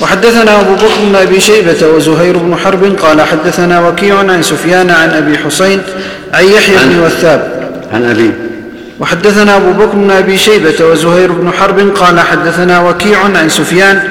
وحدثنا 0.00 0.60
أبو 0.60 0.74
بكر 0.74 0.94
بن 1.08 1.16
أبي 1.16 1.40
شيبة 1.40 1.86
وزهير 1.96 2.36
بن 2.36 2.56
حرب 2.56 2.84
قال 3.02 3.20
حدثنا 3.20 3.88
وكيع 3.88 4.18
عن 4.18 4.42
سفيان 4.42 4.90
عن 4.90 5.10
أبي 5.10 5.38
حسين 5.38 5.82
عن 6.34 6.44
يحيى 6.44 6.76
بن 6.84 7.00
وثاب. 7.00 7.70
عن 7.92 8.04
أبي. 8.04 8.30
وحدثنا 9.00 9.56
أبو 9.56 9.72
بكر 9.72 9.96
بن 9.96 10.10
أبي 10.10 10.38
شيبة 10.38 10.84
وزهير 10.84 11.32
بن 11.32 11.50
حرب 11.52 11.78
قال 11.96 12.20
حدثنا 12.20 12.80
وكيع 12.88 13.18
عن 13.18 13.48
سفيان 13.48 14.02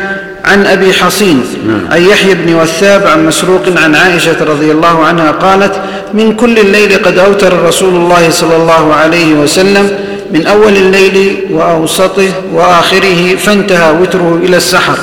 عن 0.45 0.65
أبي 0.65 0.93
حصين 0.93 1.43
عن 1.91 2.01
يحيى 2.01 2.33
بن 2.33 2.55
وثاب 2.55 3.07
عن 3.07 3.25
مسروق 3.25 3.61
عن 3.83 3.95
عائشة 3.95 4.43
رضي 4.43 4.71
الله 4.71 5.05
عنها 5.05 5.31
قالت 5.31 5.75
من 6.13 6.35
كل 6.35 6.59
الليل 6.59 7.03
قد 7.05 7.17
أوتر 7.17 7.63
رسول 7.63 7.95
الله 7.95 8.29
صلى 8.29 8.55
الله 8.55 8.93
عليه 8.93 9.33
وسلم 9.33 9.97
من 10.31 10.47
أول 10.47 10.75
الليل 10.77 11.45
وأوسطه 11.51 12.29
وآخره 12.53 13.35
فانتهى 13.35 13.91
وتره 14.01 14.39
إلى 14.43 14.57
السحر. 14.57 14.97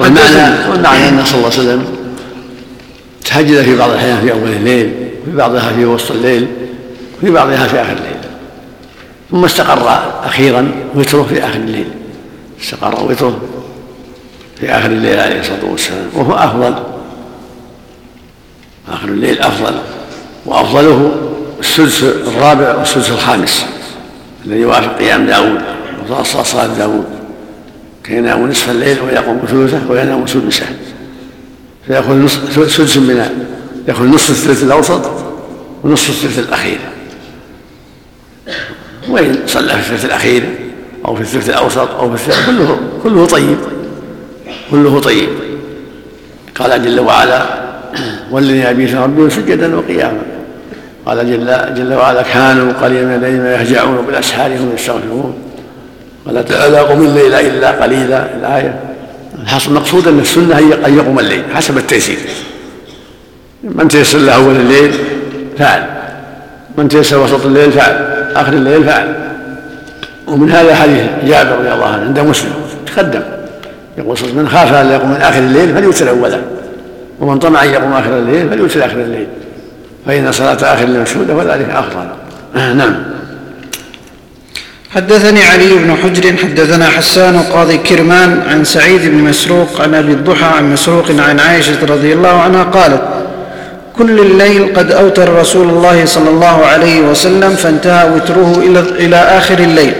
والمعنى 0.00 0.70
والمعنى 0.70 1.08
أن 1.08 1.24
صلى 1.24 1.34
الله 1.34 1.50
عليه 1.50 1.60
وسلم 1.60 1.96
تهجد 3.24 3.62
في 3.62 3.76
بعض 3.76 3.90
الأحيان 3.90 4.20
في 4.20 4.32
أول 4.32 4.48
الليل 4.48 4.94
وفي 5.22 5.36
بعضها 5.36 5.72
في 5.72 5.84
وسط 5.84 6.10
الليل 6.10 6.46
وفي 7.18 7.30
بعضها 7.30 7.66
في 7.66 7.82
آخر 7.82 7.92
الليل. 7.92 8.16
ثم 9.30 9.44
استقر 9.44 9.88
أخيرا 10.24 10.72
وتره 10.94 11.22
في 11.22 11.44
آخر 11.46 11.56
الليل. 11.56 11.88
استقر 12.62 13.04
وتره 13.04 13.40
في 14.60 14.70
آخر 14.70 14.86
الليل 14.86 15.20
عليه 15.20 15.40
الصلاة 15.40 15.64
والسلام 15.64 16.08
وهو 16.14 16.34
أفضل. 16.34 16.74
آخر 18.88 19.08
الليل 19.08 19.38
أفضل 19.38 19.74
وأفضله 20.46 21.12
السدس 21.60 22.02
الرابع 22.02 22.74
والسدس 22.74 23.10
الخامس 23.10 23.66
الذي 24.44 24.60
يوافق 24.60 24.98
قيام 24.98 25.26
داود 25.26 25.60
وصلاة 26.10 26.66
داود. 26.66 27.15
كان 28.08 28.18
ينام 28.18 28.50
نصف 28.50 28.70
الليل 28.70 29.00
ويقوم 29.00 29.40
ثلثه 29.48 29.90
وينام 29.90 30.26
سدسه. 30.26 30.66
فيأخذ 31.86 32.14
نصف 32.14 32.72
سدس 32.72 32.96
من 32.96 33.46
يأخذ 33.88 34.04
نصف 34.04 34.30
الثلث 34.30 34.62
الأوسط 34.62 35.10
ونصف 35.84 36.08
الثلث 36.08 36.38
الأخير. 36.38 36.78
وإن 39.08 39.38
صلى 39.46 39.68
في 39.68 39.78
الثلث 39.78 40.04
الأخير 40.04 40.42
أو 41.06 41.16
في 41.16 41.20
الثلث 41.20 41.50
الأوسط 41.50 41.90
أو 41.90 42.16
في 42.16 42.28
الثلث 42.28 42.46
كله 42.46 42.80
كله 43.02 43.26
طيب. 43.26 43.56
كله 44.70 45.00
طيب. 45.00 45.28
قال 46.54 46.84
جل 46.84 47.00
وعلا 47.00 47.46
والذين 48.30 48.62
يبيتون 48.62 49.00
ربهم 49.00 49.30
سجدا 49.30 49.76
وقياما. 49.76 50.22
قال 51.06 51.18
جل, 51.18 51.74
جل 51.74 51.94
وعلا 51.94 52.22
كانوا 52.22 52.72
قليلا 52.72 53.06
من 53.06 53.42
ما 53.42 53.54
يهجعون 53.54 54.06
بالأسحار 54.06 54.56
هم 54.56 54.72
يستغفرون. 54.74 55.34
وقوله 56.26 56.42
تعالى 56.42 56.78
قم 56.78 57.02
الليل 57.02 57.34
إلا 57.34 57.70
قليلا. 57.70 58.26
الآية 58.36 58.80
الحصر 59.42 59.70
المقصود 59.70 60.08
أن 60.08 60.18
السنة 60.18 60.58
أن 60.58 60.96
يقوم 60.96 61.18
الليل 61.18 61.42
حسب 61.54 61.78
التيسير. 61.78 62.18
من 63.62 63.88
تيسر 63.88 64.18
له 64.18 64.34
أول 64.34 64.56
الليل 64.56 64.92
فعل. 65.58 65.84
من 66.78 66.88
تيسر 66.88 67.18
وسط 67.18 67.46
الليل 67.46 67.72
فعل. 67.72 67.94
آخر 68.34 68.52
الليل 68.52 68.84
فعل. 68.84 69.14
ومن 70.26 70.50
هذا 70.50 70.74
حديث 70.74 71.02
جابر 71.24 71.58
رضي 71.58 71.72
الله 71.72 71.86
عنه 71.86 72.02
عند 72.02 72.18
مسلم 72.18 72.52
تقدم. 72.86 73.22
يقول 73.98 74.18
صلى 74.18 74.32
من 74.32 74.48
خاف 74.48 74.74
أن 74.74 74.90
يقوم 74.90 75.10
من 75.10 75.16
آخر 75.16 75.38
الليل 75.38 75.74
فليوتر 75.74 76.10
أوله 76.10 76.40
ومن 77.20 77.38
طمع 77.38 77.64
أن 77.64 77.70
يقوم 77.70 77.92
آخر 77.92 78.18
الليل 78.18 78.48
فليوتر 78.48 78.86
آخر 78.86 78.96
الليل. 78.96 79.26
فإن 80.06 80.32
صلاة 80.32 80.74
آخر 80.74 80.84
الليل 80.84 81.00
مشهودة 81.00 81.34
وذلك 81.34 81.70
افضل 81.70 82.06
نعم. 82.54 82.96
حدثني 84.96 85.42
علي 85.42 85.74
بن 85.74 85.96
حجر 86.02 86.36
حدثنا 86.36 86.88
حسان 86.88 87.38
قاضي 87.38 87.78
كرمان 87.78 88.42
عن 88.48 88.64
سعيد 88.64 89.00
بن 89.02 89.18
مسروق 89.18 89.80
عن 89.80 89.94
أبي 89.94 90.12
الضحى 90.12 90.44
عن 90.44 90.72
مسروق 90.72 91.10
عن 91.10 91.40
عائشة 91.40 91.84
رضي 91.88 92.12
الله 92.12 92.28
عنها 92.28 92.62
قالت 92.62 93.02
كل 93.98 94.20
الليل 94.20 94.72
قد 94.76 94.92
اوتر 94.92 95.34
رسول 95.40 95.68
الله 95.68 96.04
صلى 96.04 96.30
الله 96.30 96.66
عليه 96.66 97.00
وسلم 97.00 97.50
فانتهى 97.50 98.10
وتره 98.10 98.62
إلى 98.66 98.80
إلى 98.80 99.16
آخر 99.16 99.58
الليل. 99.58 99.92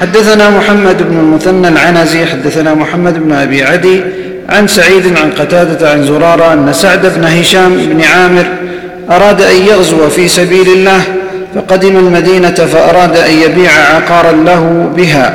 حدثنا 0.00 0.50
محمد 0.50 1.02
بن 1.02 1.18
المثنى 1.18 1.68
العنزي 1.68 2.26
حدثنا 2.26 2.74
محمد 2.74 3.18
بن 3.18 3.32
أبي 3.32 3.62
عدي 3.62 4.00
عن 4.48 4.68
سعيد 4.68 5.16
عن 5.16 5.30
قتادة 5.30 5.90
عن 5.90 6.06
زرارة 6.06 6.52
أن 6.52 6.72
سعد 6.72 7.06
بن 7.16 7.24
هشام 7.24 7.76
بن 7.76 8.02
عامر 8.02 8.46
أراد 9.10 9.42
أن 9.42 9.56
يغزو 9.66 10.08
في 10.08 10.28
سبيل 10.28 10.68
الله 10.68 11.02
فقدم 11.54 11.96
المدينة 11.96 12.50
فأراد 12.54 13.16
أن 13.16 13.32
يبيع 13.32 13.70
عقارا 13.72 14.32
له 14.32 14.90
بها 14.96 15.34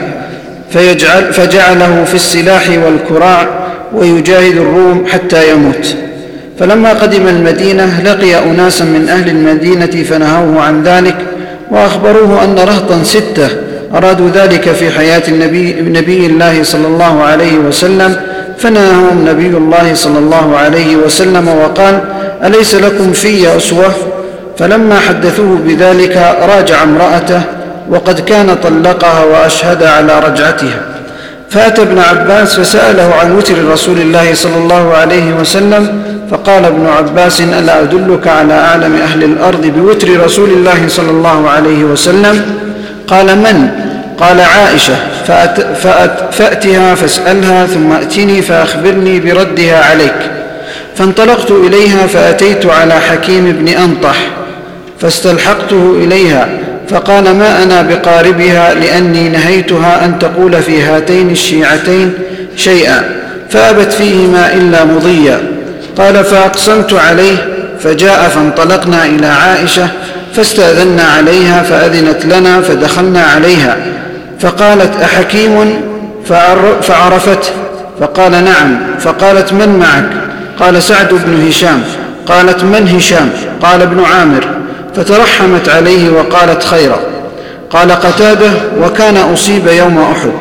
فيجعل 0.71 1.33
فجعله 1.33 2.03
في 2.03 2.15
السلاح 2.15 2.69
والكراع 2.85 3.47
ويجاهد 3.93 4.57
الروم 4.57 5.05
حتى 5.07 5.51
يموت. 5.51 5.95
فلما 6.59 6.93
قدم 6.93 7.27
المدينة 7.27 8.01
لقي 8.01 8.43
أناسا 8.51 8.85
من 8.85 9.09
أهل 9.09 9.29
المدينة 9.29 10.03
فنهوه 10.03 10.61
عن 10.61 10.83
ذلك 10.83 11.15
وأخبروه 11.71 12.43
أن 12.43 12.55
رهطا 12.55 13.03
ستة 13.03 13.49
أرادوا 13.95 14.29
ذلك 14.29 14.69
في 14.71 14.91
حياة 14.91 15.23
النبي, 15.27 15.73
نبي 15.81 16.25
الله 16.25 16.63
صلى 16.63 16.87
الله 16.87 17.23
عليه 17.23 17.57
وسلم. 17.57 18.15
فنهاهم 18.57 19.25
نبي 19.29 19.57
الله 19.57 19.93
صلى 19.93 20.19
الله 20.19 20.57
عليه 20.57 20.95
وسلم 20.95 21.47
وقال 21.47 21.99
أليس 22.43 22.75
لكم 22.75 23.11
في 23.11 23.57
أسوة؟ 23.57 23.91
فلما 24.59 24.99
حدثوه 24.99 25.59
بذلك 25.65 26.35
راجع 26.41 26.83
امرأته 26.83 27.41
وقد 27.89 28.19
كان 28.19 28.55
طلقها 28.63 29.23
وأشهد 29.23 29.83
على 29.83 30.19
رجعتها. 30.19 30.81
فأتى 31.49 31.81
ابن 31.81 31.99
عباس 31.99 32.59
فسأله 32.59 33.15
عن 33.21 33.37
وتر 33.37 33.71
رسول 33.71 33.97
الله 33.97 34.33
صلى 34.33 34.57
الله 34.57 34.93
عليه 34.93 35.33
وسلم 35.33 36.01
فقال 36.31 36.65
ابن 36.65 36.87
عباس 36.87 37.41
ألا 37.41 37.81
أدلك 37.81 38.27
على 38.27 38.53
أعلم 38.53 38.95
أهل 38.95 39.23
الأرض 39.23 39.65
بوتر 39.65 40.23
رسول 40.25 40.49
الله 40.49 40.87
صلى 40.87 41.09
الله 41.09 41.49
عليه 41.49 41.83
وسلم؟ 41.83 42.45
قال 43.07 43.25
من؟ 43.25 43.69
قال 44.19 44.41
عائشة. 44.41 44.95
فأت 45.27 45.61
فأت 45.61 46.33
فأتها 46.33 46.95
فاسألها 46.95 47.65
ثم 47.65 47.91
أتني 47.91 48.41
فأخبرني 48.41 49.19
بردها 49.19 49.85
عليك. 49.89 50.31
فانطلقت 50.95 51.51
إليها 51.51 52.07
فأتيت 52.07 52.65
على 52.65 52.93
حكيم 52.93 53.51
بن 53.51 53.67
أنطح 53.67 54.17
فاستلحقته 55.01 55.95
إليها 56.03 56.49
فقال 56.89 57.23
ما 57.23 57.63
أنا 57.63 57.81
بقاربها 57.81 58.73
لأني 58.73 59.29
نهيتها 59.29 60.05
أن 60.05 60.19
تقول 60.19 60.61
في 60.61 60.81
هاتين 60.81 61.29
الشيعتين 61.29 62.13
شيئا 62.55 63.03
فأبت 63.49 63.93
فيهما 63.93 64.53
إلا 64.53 64.85
مضيا. 64.85 65.39
قال 65.97 66.23
فأقسمت 66.23 66.93
عليه 66.93 67.37
فجاء 67.79 68.29
فانطلقنا 68.29 69.05
إلى 69.05 69.27
عائشة 69.27 69.87
فاستأذنا 70.33 71.03
عليها 71.03 71.63
فأذنت 71.63 72.25
لنا 72.25 72.61
فدخلنا 72.61 73.21
عليها 73.21 73.77
فقالت 74.39 75.01
أحكيم؟ 75.01 75.81
فعرفته 76.81 77.49
فقال 77.99 78.31
نعم. 78.31 78.77
فقالت 78.99 79.53
من 79.53 79.79
معك؟ 79.79 80.09
قال 80.59 80.83
سعد 80.83 81.09
بن 81.11 81.47
هشام. 81.47 81.83
قالت 82.27 82.63
من 82.63 82.87
هشام؟ 82.95 83.29
قال 83.61 83.81
ابن 83.81 84.03
عامر. 84.03 84.56
فترحمت 84.97 85.69
عليه 85.69 86.09
وقالت 86.09 86.63
خيرا. 86.63 86.99
قال 87.69 87.91
قتاده 87.91 88.51
وكان 88.83 89.17
أصيب 89.17 89.67
يوم 89.67 89.97
أحد. 89.97 90.31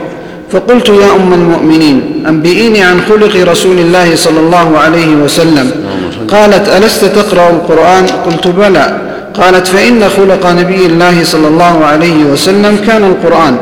فقلت 0.52 0.88
يا 0.88 1.16
أم 1.16 1.32
المؤمنين 1.32 2.24
أنبئيني 2.28 2.82
عن 2.82 3.00
خلق 3.08 3.50
رسول 3.50 3.78
الله 3.78 4.16
صلى 4.16 4.40
الله 4.40 4.78
عليه 4.78 5.06
وسلم. 5.06 5.70
قالت 6.28 6.68
ألست 6.68 7.04
تقرأ 7.04 7.50
القرآن؟ 7.50 8.06
قلت 8.26 8.48
بلى. 8.48 9.00
قالت 9.34 9.66
فإن 9.66 10.08
خلق 10.16 10.46
نبي 10.50 10.86
الله 10.86 11.24
صلى 11.24 11.48
الله 11.48 11.84
عليه 11.84 12.24
وسلم 12.24 12.78
كان 12.86 13.04
القرآن. 13.04 13.56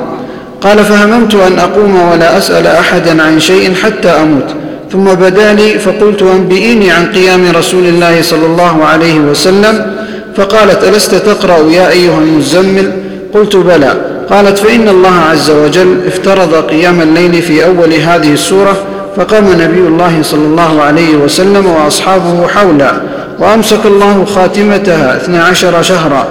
قال 0.61 0.79
فهممت 0.79 1.35
أن 1.35 1.59
أقوم 1.59 2.09
ولا 2.13 2.39
أسأل 2.39 2.67
أحدا 2.67 3.23
عن 3.23 3.41
شيء 3.41 3.75
حتى 3.75 4.09
أموت. 4.09 4.49
ثم 4.93 5.05
بدا 5.05 5.53
لي 5.53 5.79
فقلت 5.79 6.23
أنبئيني 6.23 6.91
عن 6.91 7.07
قيام 7.07 7.53
رسول 7.57 7.85
الله 7.85 8.23
صلى 8.23 8.47
الله 8.47 8.85
عليه 8.85 9.19
وسلم 9.19 9.95
فقالت 10.37 10.85
ألست 10.85 11.15
تقرأ 11.15 11.71
يا 11.71 11.91
أيها 11.91 12.19
المزمل؟ 12.19 12.93
قلت 13.35 13.57
بلى. 13.57 13.95
قالت 14.31 14.59
فإن 14.59 14.89
الله 14.89 15.15
عز 15.31 15.51
وجل 15.51 16.01
افترض 16.07 16.55
قيام 16.55 17.01
الليل 17.01 17.43
في 17.43 17.65
أول 17.65 17.93
هذه 17.93 18.33
السورة 18.33 18.77
فقام 19.17 19.45
نبي 19.53 19.79
الله 19.79 20.19
صلى 20.23 20.45
الله 20.45 20.83
عليه 20.83 21.17
وسلم 21.17 21.67
وأصحابه 21.67 22.49
حولا 22.49 22.93
وأمسك 23.39 23.87
الله 23.87 24.25
خاتمتها 24.35 25.17
اثنى 25.17 25.39
عشر 25.39 25.83
شهرا 25.83 26.27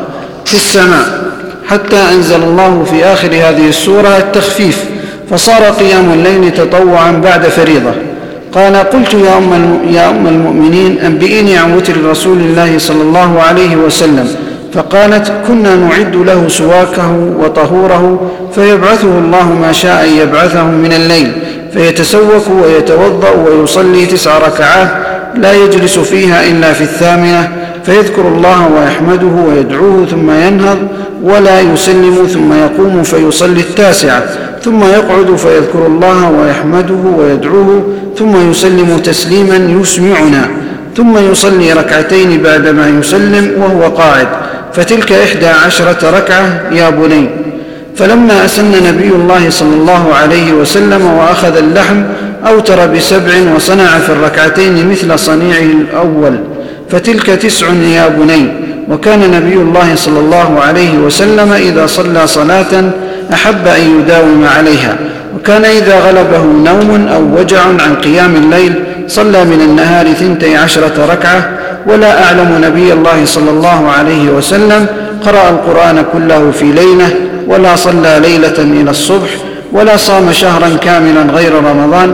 في 0.46 0.54
السماء 0.54 1.24
حتى 1.68 1.98
أنزل 2.12 2.44
الله 2.44 2.86
في 2.92 3.06
آخر 3.06 3.28
هذه 3.28 3.70
السورة 3.70 4.18
التخفيف 4.18 4.86
فصار 5.30 5.64
قيام 5.64 6.14
الليل 6.14 6.54
تطوعا 6.54 7.12
بعد 7.12 7.44
فريضة. 7.44 7.92
قال 8.56 8.76
قلت 8.76 9.14
يا 9.14 9.38
أم, 9.38 9.80
يا 9.90 10.10
أم 10.10 10.28
المؤمنين 10.28 11.00
أنبئيني 11.00 11.58
عن 11.58 11.74
وتر 11.78 11.94
رسول 12.06 12.38
الله 12.38 12.78
صلى 12.78 13.02
الله 13.02 13.42
عليه 13.42 13.76
وسلم. 13.76 14.28
فقالت 14.74 15.32
كنا 15.48 15.76
نعد 15.76 16.16
له 16.16 16.48
سواكه 16.48 17.12
وطهوره 17.40 18.32
فيبعثه 18.56 19.08
الله 19.08 19.54
ما 19.62 19.72
شاء 19.72 20.04
ان 20.06 20.10
يبعثه 20.18 20.64
من 20.64 20.94
الليل 20.94 21.32
فيتسوك 21.74 22.44
ويتوضأ 22.64 23.30
ويصلي 23.30 24.06
تسع 24.06 24.38
ركعات 24.38 25.03
لا 25.36 25.54
يجلس 25.54 26.00
فيها 26.00 26.48
إلا 26.52 26.74
في 26.74 26.82
الثامنة 26.82 27.52
فيذكر 27.86 28.28
الله 28.28 28.68
ويحمده 28.68 29.42
ويدعوه 29.48 30.06
ثم 30.06 30.32
ينهض 30.32 30.78
ولا 31.24 31.62
يسلم 31.62 32.28
ثم 32.34 32.54
يقوم 32.54 33.04
فيصلي 33.04 33.60
التاسعة 33.60 34.24
ثم 34.64 34.84
يقعد 34.84 35.36
فيذكر 35.36 35.86
الله 35.88 36.30
ويحمده 36.30 37.10
ويدعوه 37.18 37.88
ثم 38.18 38.52
يسلم 38.52 39.00
تسليما 39.04 39.82
يسمعنا 39.82 40.48
ثم 40.98 41.32
يصلي 41.32 41.74
ركعتين 41.74 42.42
بعدما 42.44 42.88
يسلم 43.00 43.52
وهو 43.58 43.90
قاعد 43.90 44.28
فتلك 44.74 45.12
إحدى 45.12 45.48
عشرة 45.48 46.10
ركعة 46.18 46.62
يا 46.72 46.90
بني. 46.90 47.30
فلما 47.96 48.46
أسن 48.46 48.72
نبي 48.72 49.08
الله 49.08 49.50
صلى 49.50 49.74
الله 49.76 50.14
عليه 50.14 50.54
وسلم 50.54 51.06
وأخذ 51.06 51.58
اللحم 51.58 52.02
أوتر 52.48 52.88
بسبع 52.88 53.34
وصنع 53.56 54.00
في 54.00 54.10
الركعتين 54.10 54.90
مثل 54.90 55.20
صنيعه 55.20 55.60
الأول 55.60 56.40
فتلك 56.90 57.26
تسع 57.26 57.68
يا 57.68 58.08
بني. 58.08 58.48
وكان 58.90 59.32
نبي 59.32 59.54
الله 59.54 59.96
صلى 59.96 60.20
الله 60.20 60.60
عليه 60.60 60.98
وسلم 60.98 61.54
إذا 61.54 61.86
صلى 61.86 62.28
صلاة 62.28 62.92
أحب 63.34 63.68
أن 63.68 64.00
يداوم 64.00 64.46
عليها. 64.58 64.96
وكان 65.36 65.66
إذا 65.66 66.00
غلبه 66.00 66.44
نوم 66.72 67.08
أو 67.08 67.40
وجع 67.40 67.62
عن 67.62 67.96
قيام 68.04 68.36
الليل 68.36 68.84
صلى 69.08 69.46
من 69.46 69.62
النهار 69.62 70.14
ثنتي 70.14 70.56
عشرة 70.56 71.06
ركعة. 71.12 71.50
ولا 71.88 72.24
أعلم 72.24 72.62
نبي 72.66 72.94
الله 72.94 73.26
صلى 73.26 73.50
الله 73.50 73.90
عليه 73.90 74.30
وسلم 74.30 74.86
قرأ 75.26 75.50
القرآن 75.50 76.06
كله 76.14 76.52
في 76.52 76.66
ليلة 76.66 77.10
ولا 77.48 77.76
صلى 77.76 78.20
ليلة 78.22 78.58
إلى 78.60 78.90
الصبح 78.92 79.30
ولا 79.72 79.98
صام 79.98 80.32
شهرا 80.32 80.70
كاملا 80.82 81.22
غير 81.22 81.54
رمضان. 81.54 82.14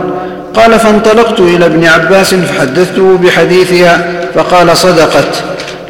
قال 0.54 0.78
فانطلقت 0.78 1.40
إلى 1.40 1.66
ابن 1.66 1.84
عباس 1.84 2.34
فحدثته 2.34 3.18
بحديثها 3.22 4.12
فقال 4.34 4.76
صدقت 4.76 5.44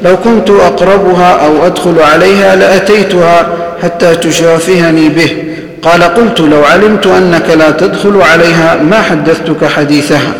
لو 0.04 0.16
كنت 0.16 0.50
أقربها 0.50 1.32
أو 1.46 1.66
أدخل 1.66 2.00
عليها 2.00 2.56
لأتيتها 2.56 3.48
حتى 3.82 4.16
تشافهني 4.16 5.08
به. 5.08 5.44
قال 5.82 6.02
قلت 6.02 6.40
لو 6.40 6.64
علمت 6.64 7.06
أنك 7.06 7.50
لا 7.50 7.70
تدخل 7.70 8.22
عليها 8.22 8.76
ما 8.76 9.02
حدثتك 9.02 9.64
حديثها؟ 9.64 10.32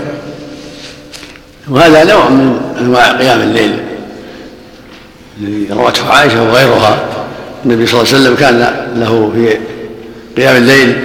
وهذا 1.68 2.04
نوع 2.04 2.28
من 2.28 2.60
أنواع 2.80 3.12
قيام 3.12 3.40
الليل 3.40 3.76
الذي 5.40 5.68
روته 5.72 6.10
عائشة 6.10 6.42
وغيرها. 6.42 6.98
النبي 7.64 7.86
صلى 7.86 8.00
الله 8.00 8.12
عليه 8.12 8.22
وسلم 8.22 8.36
كان 8.36 8.86
له 8.96 9.32
في 9.34 9.56
قيام 10.42 10.56
الليل 10.56 10.96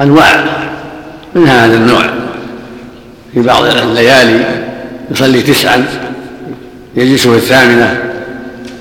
أنواع 0.00 0.44
منها 1.34 1.66
هذا 1.66 1.74
النوع. 1.74 2.10
في 3.34 3.42
بعض 3.42 3.64
الليالي 3.64 4.44
يصلي 5.10 5.42
تسعا 5.42 5.86
يجلس 6.96 7.26
في 7.26 7.36
الثامنة 7.36 8.02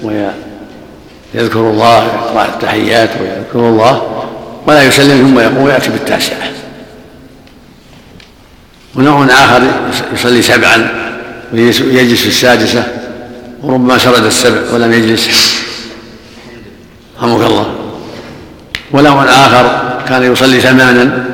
ويذكر 0.04 1.60
الله 1.60 2.04
يقرأ 2.06 2.46
التحيات 2.46 3.10
ويذكر 3.22 3.69
الله 3.69 4.25
ولا 4.68 4.84
يسلم 4.84 5.28
ثم 5.28 5.40
يقوم 5.40 5.57
ويأتي 5.57 5.90
بالتاسعة. 5.90 6.51
ونوع 8.95 9.25
آخر 9.25 9.62
يصلي 10.13 10.42
سبعا 10.42 10.90
ويجلس 11.54 12.22
في 12.22 12.28
السادسة 12.28 12.84
وربما 13.63 13.98
سرد 13.98 14.25
السبع 14.25 14.74
ولم 14.74 14.94
يجلس. 14.94 15.54
رحمك 17.18 17.48
الله. 17.48 17.75
ونوع 18.92 19.24
آخر 19.24 20.00
كان 20.07 20.31
يصلي 20.34 20.60
ثمانا 20.60 21.25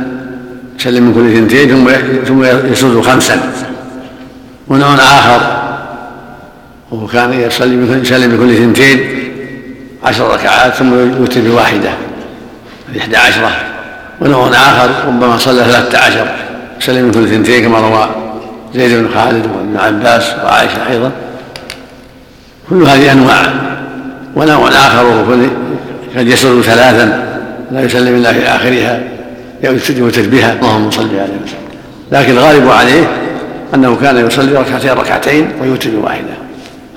يسلم 0.85 1.03
من 1.03 1.13
كل 1.13 1.33
اثنتين 1.33 1.69
ثم 1.69 1.89
ثم 2.25 2.43
يسرد 2.71 3.01
خمسا. 3.01 3.39
ونوع 4.67 4.95
آخر. 4.95 5.41
وهو 6.91 7.07
كان 7.07 7.33
يصلي 7.33 7.75
من 7.75 8.01
يسلم 8.01 8.31
من 8.31 8.37
كل 8.37 8.53
اثنتين 8.53 8.99
عشر 10.03 10.33
ركعات 10.33 10.73
ثم 10.73 10.93
يوتر 11.19 11.41
بواحدة. 11.41 11.89
إحدى 12.99 13.17
عشرة. 13.17 13.51
ونوع 14.21 14.47
آخر. 14.47 14.89
ربما 15.07 15.37
صلى 15.37 15.63
ثلاثة 15.63 15.97
عشر. 15.97 16.27
سلم 16.79 17.05
من 17.05 17.11
كل 17.11 17.23
اثنتين 17.23 17.63
كما 17.63 17.79
روى 17.79 18.09
زيد 18.75 18.99
بن 18.99 19.09
خالد 19.15 19.45
وابن 19.45 19.77
عباس 19.77 20.33
وعائشة 20.43 20.89
أيضا. 20.89 21.11
كل 22.69 22.83
هذه 22.83 23.11
أنواع. 23.11 23.53
ونوع 24.35 24.69
آخر. 24.69 25.25
قد 26.17 26.27
يسر 26.27 26.61
ثلاثا. 26.61 27.25
لا 27.71 27.81
يسلم 27.81 28.15
إلا 28.15 28.33
في 28.33 28.47
آخرها. 28.47 29.14
يوتر 29.89 30.27
بها 30.27 30.53
اللهم 30.53 30.91
صل 30.91 31.09
عليه 31.09 31.23
وسلم 31.45 31.65
لكن 32.11 32.31
الغالب 32.31 32.69
عليه 32.69 33.07
أنه 33.73 33.95
كان 33.95 34.27
يصلي 34.27 34.51
ركعتين 34.51 34.91
ركعتين 34.91 35.51
ويوتر 35.61 35.89
بواحدة. 35.89 36.33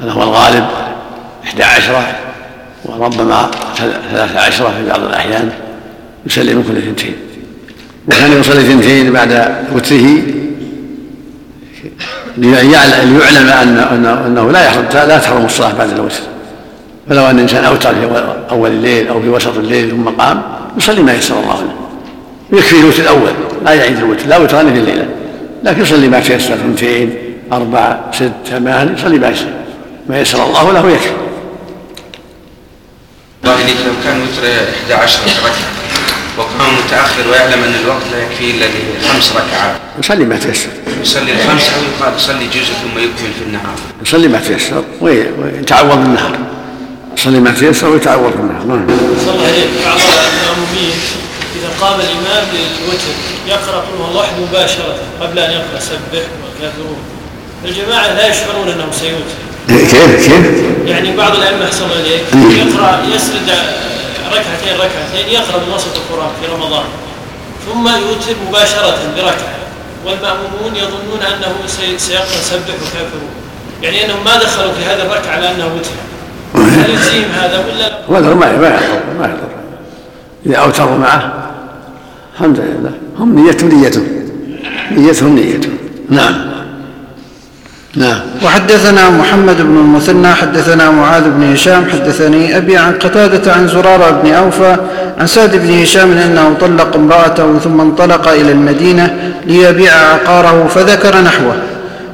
هذا 0.03 0.11
هو 0.11 0.23
الغالب 0.23 0.67
إحدى 1.45 1.65
عشرة 1.65 2.07
وربما 2.85 3.51
ثلاثة 4.11 4.41
عشرة 4.41 4.69
في 4.69 4.89
بعض 4.91 5.01
الأحيان 5.03 5.51
يسلم 6.27 6.57
من 6.57 6.63
كل 6.63 6.79
اثنتين. 6.79 7.15
وكان 8.09 8.41
يصلي 8.41 8.61
اثنتين 8.61 9.13
بعد 9.13 9.55
وتره 9.75 10.23
ليعلم 12.37 13.51
انه 13.93 14.27
أنه 14.27 14.51
لا 14.51 14.65
يحرم 14.67 14.85
لا 14.93 15.19
تحرم 15.19 15.45
الصلاة 15.45 15.73
بعد 15.73 15.91
الوتر. 15.91 16.21
فلو 17.09 17.27
أن 17.27 17.37
الإنسان 17.37 17.65
أوتر 17.65 17.95
في 17.95 18.35
أول 18.51 18.71
الليل 18.71 19.09
أو 19.09 19.23
في 19.23 19.29
وسط 19.29 19.57
الليل 19.57 19.91
ثم 19.91 20.09
قام 20.09 20.43
يصلي 20.77 21.03
ما 21.03 21.15
يسر 21.15 21.41
الله 21.41 21.61
له. 21.61 21.75
يكفي 22.53 22.81
الوتر 22.81 23.03
الأول 23.03 23.33
لا 23.65 23.73
يعيد 23.73 23.97
الوتر 23.97 24.27
لا 24.27 24.39
وتران 24.39 24.73
في 24.73 24.79
الليلة 24.79 25.07
لكن 25.65 25.83
يصلي 25.83 26.09
ما 26.09 26.21
تيسر 26.21 26.55
اثنتين 26.55 27.15
أربع 27.53 27.99
ست 28.13 28.33
ثمان 28.51 28.95
يصلي 28.99 29.19
ما 29.19 29.29
يسر 29.29 29.47
ما 30.09 30.21
يسر 30.21 30.47
الله 30.47 30.73
له 30.73 30.91
يكفي. 30.91 31.11
لو 33.45 33.53
كان 34.05 34.21
وتر 34.23 34.47
11 34.91 35.19
ركعة 35.45 35.53
وقام 36.39 36.75
متأخر 36.87 37.29
ويعلم 37.31 37.63
أن 37.65 37.75
الوقت 37.85 38.03
لا 38.13 38.23
يكفيه 38.23 38.51
إلا 38.51 38.67
لخمس 39.03 39.33
ركعات. 39.33 39.77
يصلي 39.99 40.25
ما 40.25 40.37
تيسر 40.37 40.69
يصلي 41.03 41.33
الخمس 41.33 41.71
أو 41.71 41.81
يقال 41.83 42.17
يصلي 42.17 42.47
جزء 42.47 42.73
ثم 42.83 42.99
يكمل 42.99 43.33
في 43.39 43.45
النهار. 43.47 43.77
يصلي 44.03 44.29
ما 44.29 44.39
تيسر 44.39 44.85
ويتعوض 45.01 45.99
النهار. 45.99 46.39
يصلي 47.17 47.41
ما 47.41 47.51
تيسر 47.51 47.89
ويتعوض 47.89 48.33
النهار. 48.41 48.67
نعم 48.67 48.87
صلى 49.27 49.47
عليك 49.47 49.69
بعض 49.87 49.99
المأمومين 49.99 50.95
إذا 51.57 51.68
قام 51.81 52.01
الإمام 52.01 52.45
للوتر. 52.53 53.15
يقرأ 53.47 53.81
قل 53.81 54.03
هو 54.03 54.09
الله 54.11 54.27
مباشرة 54.41 54.95
قبل 55.21 55.39
أن 55.39 55.51
يقرأ 55.51 55.81
سبح 55.81 56.25
والكافرون 56.45 56.99
الجماعة 57.65 58.15
لا 58.15 58.29
يشعرون 58.29 58.69
أنه 58.69 58.87
سيوتر 58.93 59.39
كيف 59.69 60.27
كيف؟ 60.27 60.87
يعني 60.87 61.17
بعض 61.17 61.35
الأئمة 61.37 61.65
أحسن 61.65 61.85
إليك. 61.91 62.23
يقرأ 62.35 63.03
يسرد 63.15 63.51
ركعتين 64.31 64.75
ركعتين 64.75 65.35
يقرأ 65.35 65.59
من 65.67 65.73
وسط 65.75 65.97
القرآن 65.97 66.31
في 66.41 66.53
رمضان. 66.55 66.85
ثم 67.67 67.89
يوتر 67.89 68.35
مباشرة 68.49 68.99
بركعة. 69.17 69.59
والمأمومون 70.05 70.77
يظنون 70.77 71.23
أنه 71.23 71.55
سيقرأ 71.97 72.43
سبح 72.43 72.75
وكافرون. 72.75 73.31
يعني 73.83 74.05
أنهم 74.05 74.25
ما 74.25 74.37
دخلوا 74.37 74.73
في 74.73 74.85
هذه 74.85 75.03
الركعة 75.03 75.33
على 75.33 75.51
أنه 75.51 75.67
وتر. 75.67 75.91
هل 76.55 76.91
يجزيهم 76.91 77.31
هذا 77.31 77.65
ولا 77.65 77.79
لا؟ 77.79 77.99
ما 78.09 78.35
ما 78.35 78.47
يضر 78.47 78.81
ما 79.19 79.25
يضر 79.25 79.49
إذا 80.47 80.57
أوتروا 80.57 80.99
معه 80.99 81.48
الحمد 82.39 82.61
لله 82.61 82.93
هم 83.19 83.39
نيتهم 83.39 83.69
نيتهم. 83.69 84.07
نيتهم 84.91 85.35
نيتهم. 85.35 85.73
نعم. 86.11 86.35
نعم. 87.97 88.21
وحدثنا 88.45 89.11
محمد 89.11 89.57
بن 89.57 89.77
المثنى 89.77 90.35
حدثنا 90.35 90.91
معاذ 90.91 91.23
بن 91.31 91.53
هشام 91.53 91.85
حدثني 91.91 92.57
أبي 92.57 92.77
عن 92.77 92.93
قتادة 92.93 93.53
عن 93.53 93.69
زرارة 93.69 94.11
بن 94.11 94.33
أوفى 94.33 94.77
عن 95.19 95.27
سعد 95.27 95.57
بن 95.57 95.83
هشام 95.83 96.11
أنه 96.11 96.55
طلق 96.61 96.97
امرأته 96.97 97.59
ثم 97.59 97.81
انطلق 97.81 98.29
إلى 98.29 98.53
المدينة 98.53 99.33
ليبيع 99.47 99.93
عقاره 99.93 100.67
فذكر 100.75 101.21
نحوه. 101.21 101.57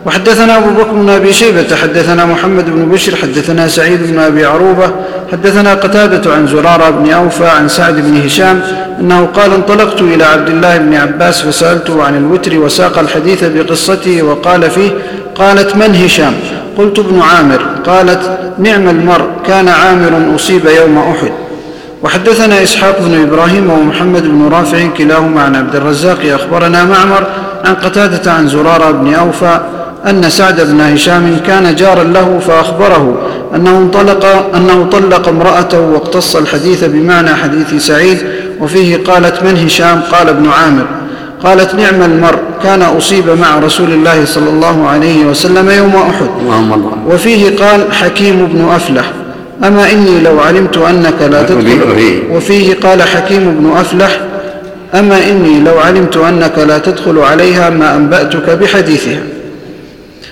وحدثنا 0.06 0.56
أبو 0.56 0.70
بكر 0.70 0.92
بن 0.92 1.10
أبي 1.10 1.32
شيبة 1.32 1.76
حدثنا 1.76 2.24
محمد 2.24 2.70
بن 2.70 2.88
بشر 2.88 3.16
حدثنا 3.16 3.68
سعيد 3.68 4.12
بن 4.12 4.18
أبي 4.18 4.44
عروبة 4.44 4.90
حدثنا 5.32 5.74
قتادة 5.74 6.34
عن 6.34 6.46
زرارة 6.46 6.90
بن 6.90 7.10
أوفى 7.10 7.46
عن 7.46 7.68
سعد 7.68 7.94
بن 7.94 8.20
هشام 8.24 8.60
أنه 9.00 9.26
قال 9.26 9.52
انطلقت 9.52 10.00
إلى 10.00 10.24
عبد 10.24 10.48
الله 10.48 10.78
بن 10.78 10.94
عباس 10.94 11.42
فسألته 11.42 12.02
عن 12.02 12.16
الوتر 12.16 12.58
وساق 12.58 12.98
الحديث 12.98 13.44
بقصته 13.44 14.22
وقال 14.22 14.70
فيه 14.70 14.90
قالت 15.34 15.76
من 15.76 15.94
هشام؟ 15.94 16.34
قلت 16.78 16.98
ابن 16.98 17.20
عامر. 17.20 17.60
قالت 17.86 18.38
نعم 18.58 18.88
المرء 18.88 19.26
كان 19.46 19.68
عامر 19.68 20.36
أصيب 20.36 20.66
يوم 20.66 20.98
أحد. 20.98 21.32
وحدثنا 22.02 22.62
إسحاق 22.62 22.98
بن 23.00 23.22
إبراهيم 23.22 23.70
ومحمد 23.70 24.22
بن 24.22 24.48
رافع 24.52 24.86
كلاهما 24.98 25.42
عن 25.42 25.56
عبد 25.56 25.76
الرزاق 25.76 26.18
أخبرنا 26.24 26.84
معمر 26.84 27.26
عن 27.64 27.74
قتادة 27.74 28.32
عن 28.32 28.48
زرارة 28.48 28.90
بن 28.90 29.14
أوفى 29.14 29.60
أن 30.08 30.30
سعد 30.30 30.60
بن 30.60 30.80
هشام 30.80 31.36
كان 31.46 31.74
جارا 31.74 32.04
له 32.04 32.40
فأخبره 32.46 33.18
أنه 33.54 33.78
انطلق 33.78 34.24
أنه 34.56 34.88
طلق 34.92 35.28
امرأته 35.28 35.80
واقتص 35.80 36.36
الحديث 36.36 36.84
بمعنى 36.84 37.34
حديث 37.34 37.86
سعيد 37.86 38.18
وفيه 38.60 38.96
قالت 38.96 39.42
من 39.42 39.56
هشام؟ 39.64 40.00
قال 40.12 40.28
ابن 40.28 40.48
عامر. 40.48 40.84
قالت 41.44 41.74
نعم 41.74 42.02
المرء 42.02 42.38
كان 42.62 42.82
أصيب 42.82 43.28
مع 43.28 43.58
رسول 43.58 43.90
الله 43.92 44.24
صلى 44.24 44.50
الله 44.50 44.88
عليه 44.88 45.24
وسلم 45.26 45.70
يوم 45.70 45.96
أحد. 45.96 46.28
وفيه 47.10 47.56
قال 47.56 47.92
حكيم 47.92 48.46
بن 48.46 48.68
أفلح. 48.68 49.12
أما 49.64 49.92
إني 49.92 50.20
لو 50.20 50.40
علمت 50.40 50.76
أنك 50.76 51.22
لا 51.22 51.42
تدخل 51.42 51.78
وفيه 52.30 52.74
قال 52.82 53.02
حكيم 53.02 53.54
بن 53.60 53.72
أفلح 53.76 54.20
أما 54.94 55.28
إني 55.30 55.60
لو 55.60 55.78
علمت 55.78 56.16
أنك 56.16 56.58
لا 56.58 56.78
تدخل 56.78 57.18
عليها 57.18 57.70
ما 57.70 57.96
أنبأتك 57.96 58.50
بحديثها. 58.50 59.33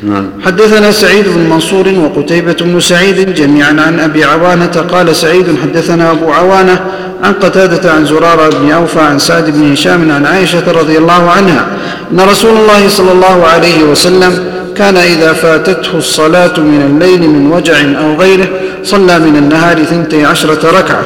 نعم. 0.02 0.26
حدثنا 0.44 0.90
سعيد 0.90 1.24
بن 1.28 1.50
منصور 1.50 1.88
وقتيبة 1.88 2.56
بن 2.60 2.80
سعيد 2.80 3.34
جميعا 3.34 3.68
عن 3.68 4.00
أبي 4.00 4.24
عوانة 4.24 4.86
قال 4.92 5.16
سعيد 5.16 5.46
حدثنا 5.62 6.10
أبو 6.10 6.32
عوانة 6.32 6.80
عن 7.22 7.32
قتادة 7.32 7.92
عن 7.92 8.06
زرارة 8.06 8.48
بن 8.48 8.70
أوفى 8.70 9.00
عن 9.00 9.18
سعد 9.18 9.50
بن 9.50 9.72
هشام 9.72 10.10
عن 10.10 10.26
عائشة 10.26 10.72
رضي 10.72 10.98
الله 10.98 11.30
عنها 11.30 11.66
أن 12.12 12.20
رسول 12.20 12.56
الله 12.56 12.88
صلى 12.88 13.12
الله 13.12 13.46
عليه 13.46 13.82
وسلم 13.84 14.44
كان 14.76 14.96
إذا 14.96 15.32
فاتته 15.32 15.98
الصلاة 15.98 16.60
من 16.60 16.82
الليل 16.90 17.30
من 17.30 17.52
وجع 17.52 17.74
أو 17.80 18.16
غيره 18.16 18.48
صلى 18.84 19.18
من 19.18 19.36
النهار 19.36 19.84
ثنتي 19.84 20.24
عشرة 20.24 20.78
ركعة. 20.78 21.04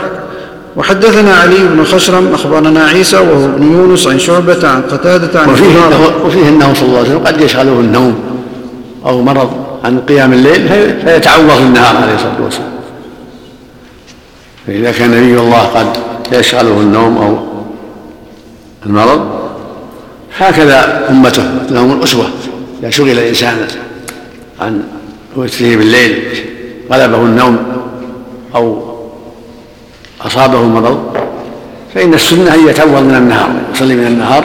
وحدثنا 0.76 1.34
علي 1.34 1.58
بن 1.58 1.84
خشرم 1.84 2.34
أخبرنا 2.34 2.84
عيسى 2.84 3.16
وهو 3.16 3.44
ابن 3.44 3.72
يونس 3.72 4.06
عن 4.06 4.18
شعبة 4.18 4.68
عن 4.68 4.82
قتادة 4.82 5.40
عن 5.40 5.48
وفيه 5.48 5.66
وفيه 6.24 6.48
أنه 6.48 6.74
صلى 6.74 6.88
الله 6.88 6.98
عليه 6.98 7.08
وسلم 7.08 7.26
قد 7.26 7.40
يشغله 7.40 7.80
النوم. 7.80 8.35
أو 9.06 9.22
مرض 9.22 9.50
عن 9.84 10.00
قيام 10.00 10.32
الليل 10.32 10.68
فيتعوض 11.04 11.60
النهار 11.60 11.96
عليه 11.96 12.14
الصلاة 12.14 12.42
والسلام. 12.44 12.72
فإذا 14.66 14.92
كان 14.92 15.10
نبي 15.10 15.40
الله 15.40 15.62
قد 15.62 15.86
يشغله 16.32 16.80
النوم 16.80 17.18
أو 17.18 17.38
المرض 18.86 19.28
هكذا 20.38 21.08
أمته 21.10 21.44
لهم 21.70 21.92
الأسوة. 21.92 22.26
إذا 22.82 22.90
شغل 22.90 23.10
الإنسان 23.10 23.66
عن 24.60 24.82
وتره 25.36 25.76
بالليل 25.76 26.22
غلبه 26.92 27.18
النوم 27.18 27.58
أو 28.54 28.82
أصابه 30.20 30.60
المرض 30.60 31.16
فإن 31.94 32.14
السنة 32.14 32.54
أن 32.54 32.68
يتعوض 32.68 33.02
من 33.02 33.14
النهار 33.14 33.50
يصلي 33.74 33.94
من 33.94 34.06
النهار 34.06 34.44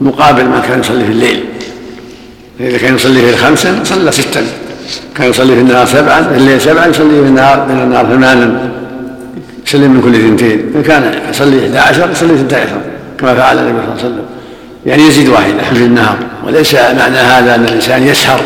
مقابل 0.00 0.44
ما 0.44 0.60
كان 0.60 0.80
يصلي 0.80 1.04
في 1.04 1.12
الليل. 1.12 1.44
فإذا 2.58 2.78
كان 2.78 2.94
يصلي 2.94 3.20
في 3.20 3.30
الخمسة 3.30 3.84
صلى 3.84 4.12
ستا 4.12 4.42
كان 5.14 5.30
يصلي 5.30 5.54
في 5.54 5.60
النهار 5.60 5.86
سبعا 5.86 6.22
في 6.22 6.36
الليل 6.36 6.60
سبعا 6.60 6.86
يصلي 6.86 7.22
في 7.22 7.28
النهار 7.28 7.66
من 7.68 7.82
النهار 7.82 8.06
ثمانا 8.06 8.70
يسلم 9.66 9.90
من 9.90 10.02
كل 10.02 10.14
اثنتين. 10.14 10.72
إن 10.76 10.82
كان 10.82 11.14
يصلي 11.30 11.78
11 11.78 12.10
يصلي 12.10 12.34
12 12.34 12.68
كما 13.18 13.34
فعل 13.34 13.58
النبي 13.58 13.78
صلى 13.78 13.84
الله 13.84 13.98
عليه 13.98 14.06
وسلم. 14.06 14.24
يعني 14.86 15.02
يزيد 15.02 15.28
واحدة 15.28 15.62
في 15.62 15.84
النهار. 15.84 16.16
وليس 16.46 16.74
معنى 16.74 17.16
هذا 17.16 17.54
أن 17.54 17.64
الإنسان 17.64 18.02
يسهر 18.02 18.40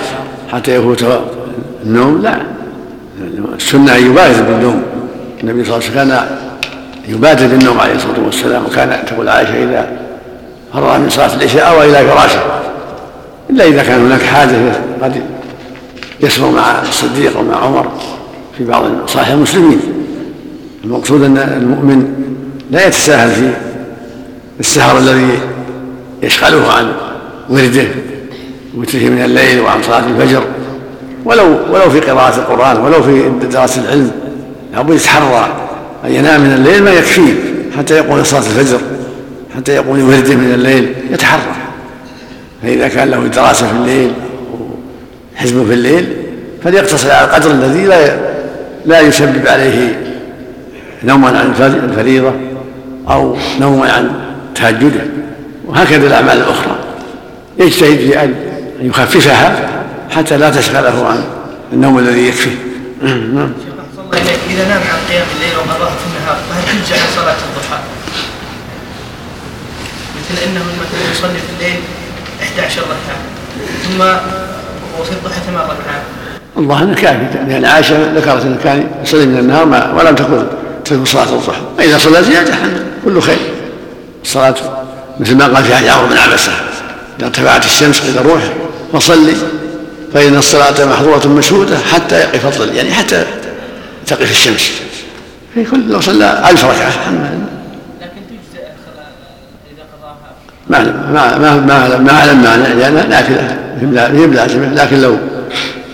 حتى 0.53 0.75
يفوت 0.75 1.05
النوم 1.87 2.23
لا. 2.23 2.37
السنة 3.57 3.97
أن 3.97 4.07
يبادر 4.07 4.43
بالنوم. 4.43 4.83
النبي 5.43 5.65
صلى 5.65 5.77
الله 5.77 5.89
عليه 5.89 5.91
وسلم 5.91 5.95
كان 5.95 6.27
يبادر 7.09 7.47
بالنوم 7.47 7.81
عليه 7.81 7.95
الصلاة 7.95 8.21
والسلام 8.27 8.65
وكان 8.67 9.05
تقول 9.07 9.29
عائشة 9.29 9.65
إذا 9.65 9.91
فرغ 10.73 10.99
من 10.99 11.11
صلاة 11.11 11.35
العشاء 11.35 11.69
أو 11.69 11.83
إلى 11.83 12.09
فراشه. 12.09 12.41
إلا 13.51 13.65
إذا 13.65 13.83
كان 13.83 14.07
هناك 14.07 14.23
حاجة 14.23 14.73
قد 15.03 15.23
يسمع 16.21 16.51
مع 16.51 16.83
الصديق 16.83 17.41
ومع 17.41 17.57
عمر 17.57 17.93
في 18.59 18.65
بعض 18.65 18.85
صحيح 19.07 19.29
المسلمين. 19.29 19.81
المقصود 20.85 21.23
أن 21.23 21.39
المؤمن 21.39 22.13
لا 22.71 22.87
يتساهل 22.87 23.31
في 23.31 23.51
السهر 24.61 24.99
الذي 24.99 25.39
يشغله 26.23 26.73
عن 26.73 26.93
ورده 27.49 27.87
وتره 28.77 29.09
من 29.09 29.23
الليل 29.25 29.61
وعن 29.61 29.83
صلاة 29.83 30.07
الفجر. 30.07 30.45
ولو 31.25 31.59
ولو 31.71 31.91
في 31.91 32.01
قراءة 32.01 32.37
القرآن 32.37 32.77
ولو 32.77 33.03
في 33.03 33.31
دراسة 33.53 33.81
العلم 33.83 34.11
لابد 34.75 34.95
يتحرى 34.95 35.49
أن 36.05 36.13
ينام 36.13 36.41
من 36.41 36.53
الليل 36.53 36.85
ما 36.85 36.91
يكفيه 36.91 37.33
حتى 37.79 37.95
يقوم 37.95 38.25
صلاة 38.25 38.41
الفجر 38.41 38.81
حتى 39.57 39.75
يقوم 39.75 40.09
ورده 40.09 40.35
من 40.35 40.53
الليل 40.55 40.95
يتحرى. 41.11 41.68
فإذا 42.63 42.89
كان 42.89 43.11
له 43.11 43.27
دراسة 43.27 43.67
في 43.67 43.73
الليل 43.73 44.13
وحزب 45.37 45.67
في 45.67 45.75
الليل 45.75 46.17
فليقتصر 46.65 47.11
على 47.11 47.25
القدر 47.25 47.51
الذي 47.51 47.85
لا 47.87 48.19
لا 48.87 49.01
يسبب 49.01 49.49
عليه 49.49 50.01
نوما 51.05 51.29
عن 51.29 51.55
الفريضة 51.91 52.33
أو 53.09 53.37
نوما 53.61 53.93
عن 53.93 54.11
تهجده 54.55 55.07
وهكذا 55.67 56.07
الأعمال 56.07 56.37
الأخرى. 56.37 56.79
يجتهد 57.59 57.99
في 57.99 58.23
أن 58.23 58.35
يخففها 58.81 59.69
حتى 60.11 60.37
لا 60.37 60.51
تشغله 60.51 61.07
عن 61.07 61.25
النوم 61.73 61.99
الذي 61.99 62.29
يكفيه. 62.29 62.57
نعم. 63.03 63.53
إذا 64.51 64.69
نام 64.69 64.81
عن 64.81 64.99
قيام 65.09 65.27
الليل 65.37 65.57
وقضاه 65.57 65.89
في 65.89 66.05
النهار 66.09 66.37
فهل 66.51 67.01
عن 67.01 67.09
صلاة 67.17 67.37
الضحى؟ 67.49 67.81
مثل 70.19 70.43
أنه 70.43 70.61
مثلا 70.61 71.11
يصلي 71.11 71.39
في 71.39 71.65
الليل 71.65 71.81
11 72.43 72.83
ركعة. 72.83 73.19
ثم 73.85 74.01
وفي 75.01 75.13
الضحى 75.13 75.41
ثمان 75.47 75.63
ركعات. 75.63 76.03
الله 76.57 76.83
انه 76.83 76.95
كافي 76.95 77.27
لأن 77.49 77.65
عائشة 77.65 78.13
ذكرت 78.13 78.43
انه 78.43 78.59
كان 78.65 78.91
يصلي 79.03 79.27
من 79.27 79.39
النهار 79.39 79.65
ما 79.65 79.93
ولم 79.93 80.15
تكن 80.15 80.47
تكن 80.85 81.05
صلاة 81.05 81.33
الضحى. 81.33 81.61
فإذا 81.79 81.99
صلى 81.99 82.23
زيادة 82.23 82.55
كله 83.05 83.21
خير. 83.21 83.39
الصلاة 84.23 84.55
مثل 85.21 85.37
ما 85.37 85.45
قال 85.45 85.65
في 85.65 85.75
حديث 85.75 85.91
عمرو 85.91 86.09
بن 86.09 86.19
عبسة. 86.19 86.53
إذا 87.19 87.27
ارتفعت 87.27 87.65
الشمس 87.65 88.01
قيل 88.01 88.27
روح 88.27 88.43
فصلي 88.93 89.35
فإن 90.15 90.37
الصلاة 90.37 90.85
محظورة 90.85 91.29
مشهودة 91.29 91.79
حتى 91.93 92.21
يقف 92.21 92.47
الظل 92.47 92.77
يعني 92.77 92.95
حتى 92.95 93.25
تقف 94.07 94.31
الشمس. 94.31 94.71
في 95.55 95.65
كل 95.65 95.89
لو 95.89 96.01
صلى 96.01 96.51
ألف 96.51 96.65
ركعة 96.65 96.89
لكن 98.01 98.21
تجزئ 98.29 98.63
إذا 99.73 99.85
قضاها 99.93 100.35
ما 100.71 100.79
ما 101.13 101.39
ما 101.39 101.55
ما 101.55 101.99
ما 101.99 102.13
أعلم 102.13 102.43
معنى 102.43 102.75
لأنها 102.75 103.07
نافلة 103.07 103.59
هي 104.21 104.27
بلازمة 104.27 104.75
لكن 104.75 105.01
لو 105.01 105.19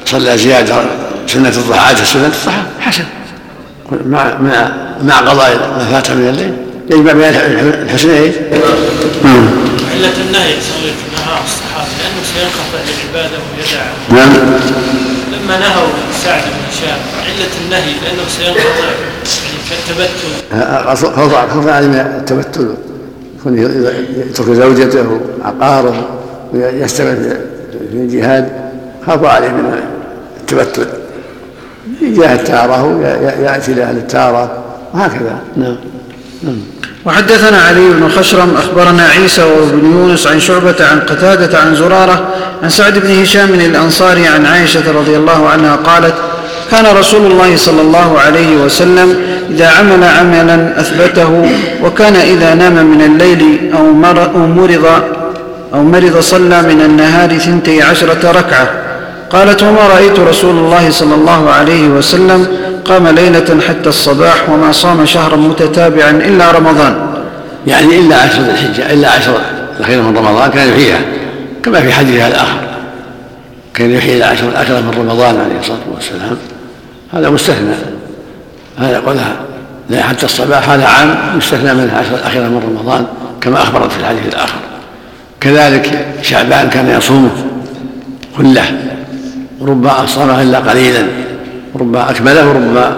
صلى 0.07 0.38
زيادة 0.38 0.85
سنة 1.26 1.49
الضحى 1.49 1.78
عادة 1.78 2.04
سنة 2.04 2.26
الضحى 2.26 2.62
حسن. 2.81 3.04
مع 4.07 4.38
مع 4.40 4.73
مع 5.02 5.19
قضاء 5.19 5.76
ما 5.78 5.85
فات 5.85 6.11
من 6.11 6.28
الليل. 6.28 6.54
يجمع 6.90 7.12
بين 7.12 7.25
الحسنين 7.85 8.33
علة 9.93 10.16
النهي 10.26 10.54
صلى 10.61 10.90
النهار 11.09 11.40
الصحابة 11.45 11.88
لأنه 11.99 12.23
سينقطع 12.35 12.81
للعبادة 12.87 13.38
ويدع 13.57 13.85
نعم. 14.11 14.33
لما 15.33 15.59
نهوا 15.59 15.88
سعد 16.25 16.43
بن 16.43 16.61
هشام 16.71 16.99
علة 17.26 17.52
النهي 17.64 17.93
لأنه 18.02 18.28
سينقطع 18.28 18.64
يعني 19.35 19.59
كالتبتل 19.71 20.33
خوف 21.52 21.69
عليه 21.69 21.87
من 21.87 21.95
التبتل. 22.19 22.61
يكون 22.61 22.94
يترك 23.47 24.47
زوجته 24.51 25.21
عقاره 25.45 26.09
ويستمر 26.53 27.17
في 27.93 27.97
الجهاد 27.97 28.49
خاف 29.07 29.25
عليه 29.25 29.49
من 29.49 29.81
التبتل. 30.41 30.87
يجاهد 32.03 32.45
تاره 32.45 33.01
يأتي 33.43 33.75
لاهل 33.75 33.97
التارة 33.97 34.65
وهكذا. 34.95 35.39
نعم. 35.57 35.77
نعم. 36.43 36.57
وحدثنا 37.07 37.59
علي 37.59 37.89
بن 37.91 38.09
خشرم 38.09 38.55
أخبرنا 38.57 39.03
عيسى 39.03 39.43
وابن 39.43 39.93
يونس 39.93 40.27
عن 40.27 40.41
شعبة 40.41 40.75
عن 40.81 41.01
قتادة 41.01 41.59
عن 41.59 41.75
زرارة 41.77 42.29
عن 42.63 42.71
سعد 42.71 42.99
بن 42.99 43.23
هشام 43.23 43.55
الأنصاري 43.55 44.27
عن 44.27 44.47
عائشة 44.47 44.93
رضي 44.93 45.17
الله 45.17 45.49
عنها 45.49 45.77
قالت 45.77 46.15
كان 46.71 46.97
رسول 46.97 47.33
الله 47.33 47.57
صلى 47.57 47.81
الله 47.81 48.19
عليه 48.19 48.57
وسلم 48.57 49.17
إذا 49.51 49.69
عمل 49.69 50.05
عملا 50.05 50.81
أثبته 50.81 51.51
وكان 51.83 52.17
إذا 52.17 52.55
نام 52.55 52.87
من 52.87 53.03
الليل 53.03 53.71
أو 53.75 53.93
مرض 53.93 54.37
أو 55.75 55.83
مرض 55.83 56.21
صلى 56.21 56.63
من 56.63 56.81
النهار 56.81 57.39
ثنتي 57.39 57.83
عشرة 57.83 58.31
ركعة. 58.31 58.69
قالت 59.31 59.63
وما 59.63 59.87
رأيت 59.89 60.19
رسول 60.19 60.57
الله 60.57 60.91
صلى 60.91 61.15
الله 61.15 61.51
عليه 61.51 61.89
وسلم 61.89 62.47
قام 62.85 63.09
ليلة 63.09 63.61
حتى 63.69 63.89
الصباح 63.89 64.49
وما 64.49 64.73
صام 64.73 65.07
شهرا 65.07 65.37
متتابعا 65.37 66.11
إلا 66.11 66.51
رمضان. 66.51 67.07
يعني 67.67 67.99
إلا 67.99 68.17
عشر 68.17 68.41
ذي 68.43 68.51
الحجة 68.51 68.93
إلا 68.93 69.11
عشر 69.11 69.41
الاخيره 69.77 70.03
من 70.03 70.17
رمضان 70.17 70.51
كان 70.51 70.69
يحييها 70.69 71.01
كما 71.63 71.81
في 71.81 71.93
حديثها 71.93 72.29
الآخر. 72.29 72.61
كان 73.75 73.91
يحيي 73.91 74.17
العشر 74.17 74.49
الاخيره 74.49 74.81
من 74.81 74.95
رمضان 74.99 75.41
عليه 75.41 75.61
الصلاة 75.61 75.79
والسلام. 75.95 76.37
هذا 77.13 77.31
مستثنى. 77.31 77.94
هذا 78.78 79.00
قولها 79.00 79.37
حتى 80.02 80.26
الصباح 80.26 80.71
هذا 80.71 80.87
عام 80.87 81.38
يستثنى 81.38 81.75
من 81.75 81.85
العشر 81.85 82.14
الأخيرة 82.14 82.43
من 82.43 82.62
رمضان 82.69 83.07
كما 83.40 83.62
أخبرت 83.62 83.93
في 83.93 84.00
الحديث 84.00 84.26
الآخر. 84.26 84.59
كذلك 85.40 86.07
شعبان 86.23 86.69
كان 86.69 86.90
يصومه 86.90 87.31
كله 88.37 88.64
رب 89.62 89.87
أصامه 89.87 90.43
إلا 90.43 90.59
قليلا 90.59 91.07
رب 91.76 91.97
أكمله 91.97 92.49
ورب 92.49 92.93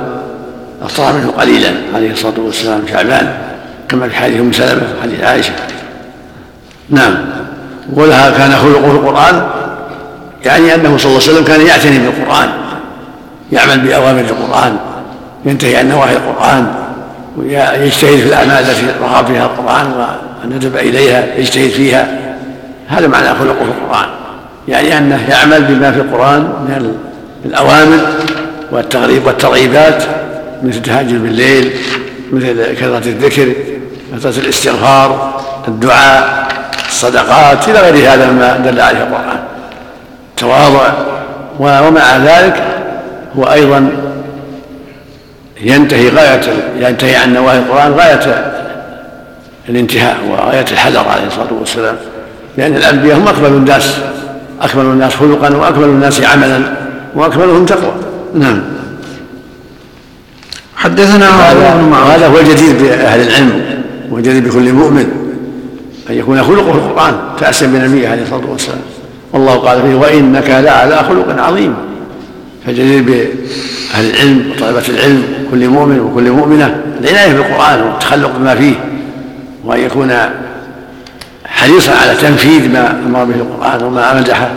أفطر 0.82 1.12
منه 1.12 1.30
قليلا 1.38 1.70
عليه 1.94 2.12
الصلاة 2.12 2.34
والسلام 2.38 2.82
شعبان 2.92 3.34
كما 3.88 4.08
في 4.08 4.16
حديث 4.16 4.40
أم 4.40 4.52
سلمة 4.52 4.82
حديث 5.02 5.20
عائشة. 5.20 5.52
نعم. 6.90 7.14
ولها 7.92 8.30
كان 8.30 8.52
خلقه 8.52 8.90
القرآن 8.90 9.46
يعني 10.44 10.74
أنه 10.74 10.96
صلى 10.96 11.10
الله 11.10 11.22
عليه 11.22 11.32
وسلم 11.32 11.44
كان 11.44 11.66
يعتني 11.66 11.98
بالقرآن 11.98 12.48
يعمل 13.52 13.80
بأوامر 13.80 14.20
القرآن. 14.20 14.76
ينتهي 15.46 15.76
عن 15.76 15.88
نواهي 15.88 16.16
القرآن 16.16 16.66
ويجتهد 17.36 18.18
في 18.18 18.28
الأعمال 18.28 18.52
التي 18.52 18.86
رغب 19.02 19.26
فيها 19.26 19.44
القرآن 19.44 19.92
وندب 20.44 20.76
إليها 20.76 21.24
يجتهد 21.36 21.70
فيها. 21.70 22.08
هذا 22.88 23.06
معنى 23.06 23.28
خلقه 23.28 23.64
القرآن. 23.64 24.08
يعني 24.68 24.98
أنه 24.98 25.30
يعمل 25.30 25.64
بما 25.64 25.92
في 25.92 25.98
القرآن 25.98 26.40
من 26.40 26.96
الأوامر 27.44 27.98
والتغريب 28.72 29.26
والترغيبات 29.26 30.02
مثل 30.62 30.76
التهجد 30.76 31.22
بالليل 31.22 31.72
مثل 32.32 32.74
كثرة 32.74 33.02
الذكر 33.06 33.52
كثرة 34.16 34.40
الاستغفار 34.40 35.40
الدعاء 35.68 36.46
الصدقات 36.88 37.68
إلى 37.68 37.80
غير 37.80 38.12
هذا 38.12 38.30
مما 38.30 38.56
دل 38.56 38.80
عليه 38.80 38.98
القرآن. 38.98 39.38
تواضع. 40.36 40.92
ومع 41.58 42.16
ذلك 42.16 42.62
هو 43.38 43.44
أيضا 43.52 43.90
ينتهي 45.60 46.08
غاية 46.08 46.40
ينتهي 46.80 47.16
عن 47.16 47.32
نواهي 47.32 47.58
القرآن 47.58 47.92
غاية 47.92 48.52
الانتهاء 49.68 50.16
وغاية 50.30 50.64
الحذر 50.72 51.08
عليه 51.08 51.26
الصلاة 51.26 51.52
والسلام. 51.60 51.96
لأن 52.58 52.76
الأنبياء 52.76 53.18
هم 53.18 53.28
أكمل 53.28 53.48
الناس 53.48 53.96
أكمل 54.60 54.84
الناس 54.84 55.14
خلقا 55.14 55.56
وأكمل 55.56 55.84
الناس 55.84 56.20
عملا 56.20 56.60
وأكملهم 57.14 57.64
تقوى. 57.64 57.92
نعم. 58.34 58.62
حدثنا 60.76 61.30
وهذا 61.30 62.26
هو 62.26 62.38
الجدير 62.38 62.72
بأهل 62.82 63.20
العلم 63.20 63.82
والجدير 64.10 64.48
بكل 64.48 64.72
مؤمن 64.72 65.06
أن 66.10 66.14
يكون 66.14 66.42
خلقه 66.42 66.74
القرآن 66.74 67.14
تأسيا 67.40 67.66
بنبيه 67.66 68.08
عليه 68.08 68.22
الصلاة 68.22 68.50
والسلام. 68.50 68.78
والله 69.32 69.54
قال 69.54 69.82
فيه 69.82 69.94
وإنك 69.94 70.50
لعلى 70.50 70.96
خلق 70.96 71.42
عظيم. 71.42 71.74
فالجدير 72.66 73.02
بأهل 73.02 74.10
العلم 74.10 74.50
وطلبة 74.50 74.88
العلم 74.88 75.22
كل 75.50 75.68
مؤمن 75.68 76.00
وكل 76.00 76.30
مؤمنة. 76.30 76.80
العناية 77.00 77.32
بالقرآن 77.32 77.82
والتخلق 77.82 78.36
بما 78.36 78.54
فيه 78.54 78.74
وأن 79.64 79.80
يكون 79.80 80.12
حريصا 81.46 81.92
على 81.92 82.14
تنفيذ 82.14 82.72
ما 82.72 82.90
أمر 82.90 83.24
به 83.24 83.34
القرآن 83.34 83.84
وما 83.84 84.20
مدح 84.20 84.48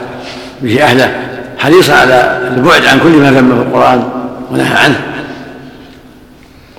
به 0.62 0.84
أهله. 0.84 1.16
حريصا 1.58 1.94
على 1.94 2.42
البعد 2.56 2.86
عن 2.86 3.00
كل 3.00 3.10
ما 3.10 3.32
ذمه 3.32 3.62
القرآن 3.62 4.04
ونهى 4.52 4.78
عنه. 4.78 5.02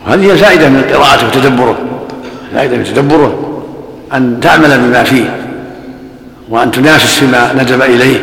وهذه 0.06 0.30
الفائدة 0.30 0.68
من 0.68 0.82
قراءته 0.92 1.26
وتدبره. 1.26 1.78
الفائدة 2.50 2.76
من 2.76 2.84
تدبره 2.84 3.62
أن 4.14 4.40
تعمل 4.42 4.78
بما 4.78 5.02
فيه 5.02 5.36
وأن 6.48 6.70
تنافس 6.70 7.14
فيما 7.14 7.52
ندب 7.52 7.82
إليه. 7.82 8.18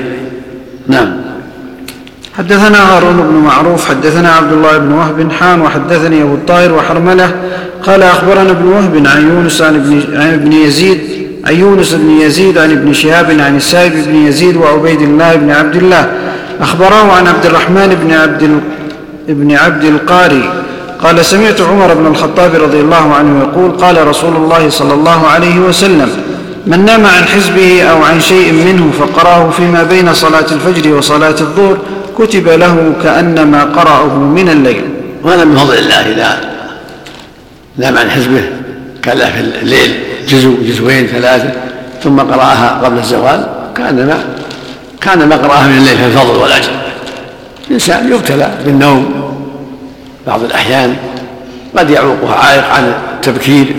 نعم. 0.88 1.26
حدثنا 2.38 2.96
هارون 2.96 3.17
بن 3.17 3.36
معروف 3.36 3.89
حدثنا 3.89 4.29
عبد 4.29 4.53
الله 4.53 4.77
بن 4.77 4.91
وهب 4.91 5.32
حان 5.32 5.62
وحدثني 5.62 6.22
أبو 6.22 6.34
الطاهر 6.34 6.74
وحرملة. 6.74 7.32
قال 7.84 8.03
أخبرنا 8.03 8.51
ابن 8.51 8.67
وهب 8.67 9.08
عن 9.08 9.27
يونس 9.27 9.62
عن 9.62 9.75
ابن, 9.75 10.17
عن 10.22 10.34
ابن 10.34 10.53
يزيد 10.53 11.00
عن 11.46 11.56
يونس 11.56 11.94
بن 11.94 12.10
يزيد 12.10 12.58
عن 12.58 12.72
ابن 12.72 12.94
شهاب 12.94 13.32
عن 13.39 13.58
السائب 13.58 13.94
بن 14.08 14.15
يزيد 14.15 14.58
وعبيد 14.58 15.01
الله 15.01 15.36
بن 15.36 15.51
عبد 15.51 15.75
الله. 15.75 16.12
أخبراه 16.62 17.12
عن 17.12 17.27
عبد 17.27 17.46
الرحمن 17.46 17.98
بن 18.03 18.13
عبد 18.13 18.62
بن 19.27 19.56
عبد 19.56 19.84
القاري. 19.84 20.50
قال 21.03 21.25
سمعت 21.25 21.62
عمر 21.62 21.94
بن 21.94 22.06
الخطاب 22.06 22.51
رضي 22.56 22.79
الله 22.79 23.13
عنه 23.13 23.39
يقول 23.39 23.72
قال 23.72 24.08
رسول 24.08 24.36
الله 24.36 24.70
صلى 24.70 24.94
الله 24.94 25.27
عليه 25.27 25.60
وسلم 25.60 26.10
من 26.67 26.86
نام 26.86 27.06
عن 27.06 27.24
حزبه 27.24 27.84
أو 27.84 28.03
عن 28.03 28.20
شيء 28.20 28.53
منه 28.53 28.91
فقرأه 29.00 29.50
فيما 29.50 29.84
بين 29.84 30.13
صلاة 30.13 30.46
الفجر 30.51 30.94
وصلاة 30.94 31.36
الظهر 31.41 31.77
كتب 32.17 32.47
له 32.47 32.93
كأنما 33.03 33.63
قرأه 33.63 34.13
من 34.15 34.49
الليل. 34.49 34.84
وهذا 35.23 35.43
من 35.43 35.56
فضل 35.56 35.77
الله 35.77 35.95
اذا 35.95 36.39
نام 37.77 37.97
عن 37.97 38.10
حزبه. 38.10 38.43
له 39.08 39.32
في 39.32 39.39
الليل 39.62 39.99
جزء 40.27 40.58
جزوين 40.67 41.08
ثلاثة 41.08 41.51
ثم 42.03 42.19
قرأها 42.19 42.82
قبل 42.84 42.97
الزوال. 42.97 43.47
كأنما 43.75 44.25
كان 45.01 45.30
ما 45.30 45.36
قرأها 45.36 45.67
من 45.67 45.77
الليل 45.77 45.97
في 45.97 46.06
الفضل 46.06 46.38
والأجر. 46.38 46.71
الإنسان 47.67 48.12
يبتلى 48.12 48.51
بالنوم 48.65 49.34
بعض 50.27 50.43
الأحيان 50.43 50.95
قد 51.77 51.89
يعوقها 51.89 52.36
عائق 52.36 52.65
عن 52.73 52.93
التبكير 53.15 53.75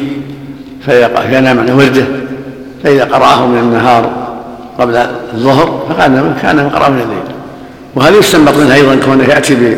فينام 0.87 1.59
عن 1.59 1.71
ورده. 1.71 2.05
فإذا 2.85 3.05
قرأه 3.05 3.47
من 3.47 3.59
النهار 3.59 4.11
قبل 4.79 4.97
الظهر 5.35 5.87
فكان 5.89 6.35
كان 6.43 6.71
قرأ 6.71 6.89
من 6.89 7.01
الليل. 7.01 7.38
وهذا 7.99 8.17
يستنبط 8.17 8.57
منه 8.57 8.75
أيضا 8.75 8.97
كونه 9.05 9.25
يأتي 9.25 9.77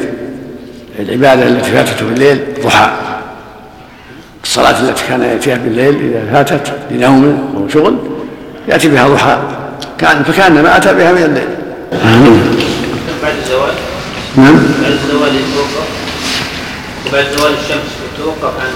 بالعبادة 0.99 1.49
التي 1.49 1.71
فاتته 1.71 2.07
بالليل 2.07 2.39
ضحى 2.65 2.91
الصلاة 4.45 4.81
التي 4.81 5.03
كان 5.09 5.23
يأتيها 5.23 5.57
بالليل 5.57 5.95
إذا 5.95 6.33
فاتت 6.33 6.73
لنوم 6.91 7.55
أو 7.57 7.69
شغل 7.69 7.97
يأتي 8.69 8.89
بها 8.89 9.09
ضحى. 9.09 9.39
كان 9.99 10.23
فكان 10.23 10.63
ما 10.63 10.77
أتى 10.77 10.95
بها 10.95 11.13
من 11.13 11.23
الليل. 11.23 11.49
بعد 13.23 13.35
الزوال؟ 13.43 13.73
نعم. 14.37 14.55
بعد 14.83 14.93
الزوال 14.93 15.35
يتوقف؟ 15.35 15.89
وبعد 17.09 17.25
زوال 17.39 17.53
الشمس 17.53 17.91
يتوقف 18.15 18.55
عن 18.61 18.71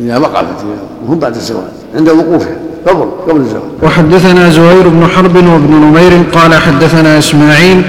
إذا 0.00 0.18
وقفت 0.18 0.64
وهم 1.04 1.18
بعد 1.18 1.36
الزوال 1.36 1.68
عند 1.96 2.08
وقوفها 2.08 2.56
قبل 2.86 3.10
قبل 3.28 3.40
الزوال. 3.40 3.62
وحدثنا 3.82 4.50
زهير 4.50 4.88
بن 4.88 5.06
حرب 5.06 5.36
وابن 5.36 5.74
نمير 5.74 6.22
قال 6.32 6.54
حدثنا 6.54 7.18
إسماعيل 7.18 7.82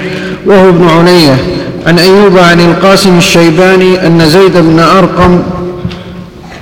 وهو 0.46 0.68
ابن 0.68 0.88
علية 0.88 1.36
عن 1.86 1.98
أيوب 1.98 2.38
عن 2.38 2.60
القاسم 2.60 3.18
الشيباني 3.18 4.06
أن 4.06 4.28
زيد 4.28 4.56
بن 4.56 4.80
أرقم 4.80 5.42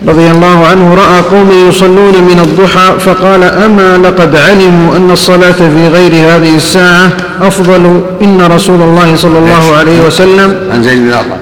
رضي 0.08 0.30
الله 0.30 0.66
عنه 0.66 0.94
رأى 0.94 1.20
قوما 1.20 1.68
يصلون 1.68 2.12
من 2.12 2.40
الضحى 2.40 2.98
فقال 2.98 3.42
أما 3.42 3.98
لقد 3.98 4.36
علموا 4.36 4.96
أن 4.96 5.10
الصلاة 5.10 5.52
في 5.52 5.88
غير 5.88 6.12
هذه 6.12 6.56
الساعة 6.56 7.10
أفضل 7.40 8.02
إن 8.22 8.42
رسول 8.42 8.82
الله 8.82 9.16
صلى 9.16 9.38
الله 9.38 9.76
عليه 9.76 10.06
وسلم 10.06 10.70
عن 10.72 10.82
زيد 10.82 10.98
بن 10.98 11.12
أرقم. 11.12 11.36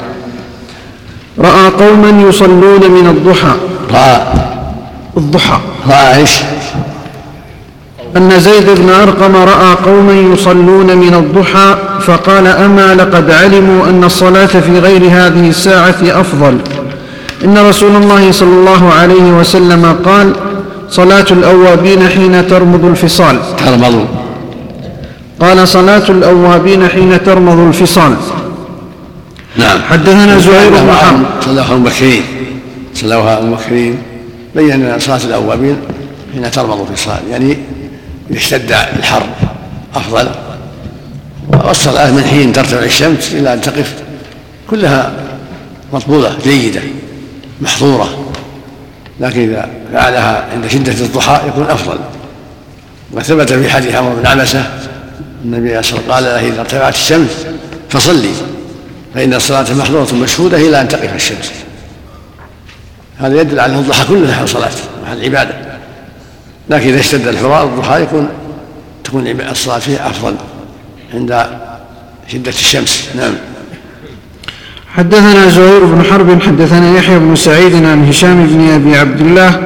رأى 1.39 1.69
قوما 1.69 2.29
يصلون 2.29 2.91
من 2.91 3.07
الضحى. 3.07 3.55
رأى. 3.95 4.21
الضحى. 5.17 5.59
رأى 5.91 6.17
إيش؟ 6.17 6.31
أن 8.17 8.41
زيد 8.41 8.71
بن 8.71 8.91
أرقم 8.91 9.37
رأى 9.37 9.75
قوما 9.85 10.13
يصلون 10.13 10.97
من 10.97 11.15
الضحى 11.15 11.77
فقال 12.01 12.47
أما 12.47 12.95
لقد 12.95 13.31
علموا 13.31 13.87
أن 13.87 14.05
الصلاة 14.05 14.47
في 14.47 14.79
غير 14.79 15.03
هذه 15.03 15.49
الساعة 15.49 15.97
أفضل. 16.03 16.59
إن 17.45 17.59
رسول 17.59 17.97
الله 17.97 18.33
صلى 18.33 18.49
الله 18.49 18.93
عليه 18.93 19.33
وسلم 19.41 19.97
قال 20.05 20.33
صلاة 20.91 21.27
الأوابين 21.31 22.09
حين 22.09 22.49
ترمض 22.49 22.85
الفصال. 22.85 23.39
ترمض. 23.67 24.07
قال 25.41 25.69
صلاة 25.69 26.09
الأوابين 26.09 26.89
حين 26.89 27.25
ترمض 27.25 27.59
الفصال. 27.59 28.17
نعم. 29.57 29.79
حدثنا 29.91 30.39
زهير 30.39 30.71
بن 30.71 30.93
حرب. 30.93 31.21
صلوها 31.41 31.75
المبكرين 31.75 32.23
صلوها 32.95 33.39
المبكرين 33.39 33.99
بين 34.55 34.73
ان 34.73 34.99
صلاة 34.99 35.21
الأوابين 35.25 35.77
حين 36.35 36.51
ترمض 36.51 36.87
الصلاه 36.93 37.21
يعني 37.31 37.59
اذا 38.31 38.39
اشتد 38.39 38.73
الحر. 38.73 39.27
أفضل. 39.95 40.29
والصلاه 41.49 42.11
من 42.11 42.25
حين 42.25 42.53
ترتفع 42.53 42.85
الشمس 42.85 43.33
إلى 43.33 43.53
أن 43.55 43.61
تقف. 43.61 43.95
كلها 44.71 45.13
مطلوبه 45.93 46.33
جيدة 46.45 46.81
محظورة. 47.61 48.33
لكن 49.21 49.41
إذا 49.41 49.69
فعلها 49.93 50.45
عند 50.53 50.67
شدة 50.67 50.93
الضحى 50.93 51.49
يكون 51.49 51.65
أفضل. 51.65 51.99
وثبت 53.13 53.53
في 53.53 53.71
حديث 53.71 53.95
عمرو 53.95 54.17
بن 54.17 54.27
عبسة 54.27 54.71
النبي 55.45 55.69
صلى 55.69 55.69
الله 55.69 55.79
عليه 55.79 55.79
وسلم 55.79 56.13
قال 56.13 56.25
له 56.25 56.49
إذا 56.49 56.61
ارتفعت 56.61 56.95
الشمس 56.95 57.47
فصلي 57.91 58.31
فإن 59.15 59.35
الصلاة 59.35 59.75
محظورة 59.75 60.15
مشهودة 60.15 60.57
إلى 60.57 60.81
أن 60.81 60.89
تقف 60.89 61.15
الشمس. 61.15 61.53
هذا 63.19 63.41
يدل 63.41 63.61
على 63.61 63.75
أن 63.75 63.79
الضحى 63.79 64.07
كله 64.07 64.31
محل 64.31 64.49
صلاة 64.49 64.71
محل 65.05 65.25
عبادة. 65.25 65.68
لكن 66.71 66.89
إذا 66.89 67.01
اشتد 67.01 67.27
الحرار 67.27 67.65
الضحى 67.65 68.03
يكون 68.03 68.29
تكون 69.05 69.27
الصلاة 69.51 69.79
فيه 69.79 70.07
أفضل 70.07 70.35
عند 71.15 71.47
شدة 72.33 72.51
الشمس. 72.51 73.09
نعم. 73.17 73.35
حدثنا 74.95 75.49
زهير 75.49 75.85
بن 75.85 76.05
حرب 76.05 76.43
حدثنا 76.43 76.99
يحيى 76.99 77.19
بن 77.19 77.37
سعيد 77.37 77.75
عن 77.75 78.09
هشام 78.09 78.47
بن 78.47 78.71
أبي 78.71 78.97
عبد 78.97 79.21
الله 79.21 79.61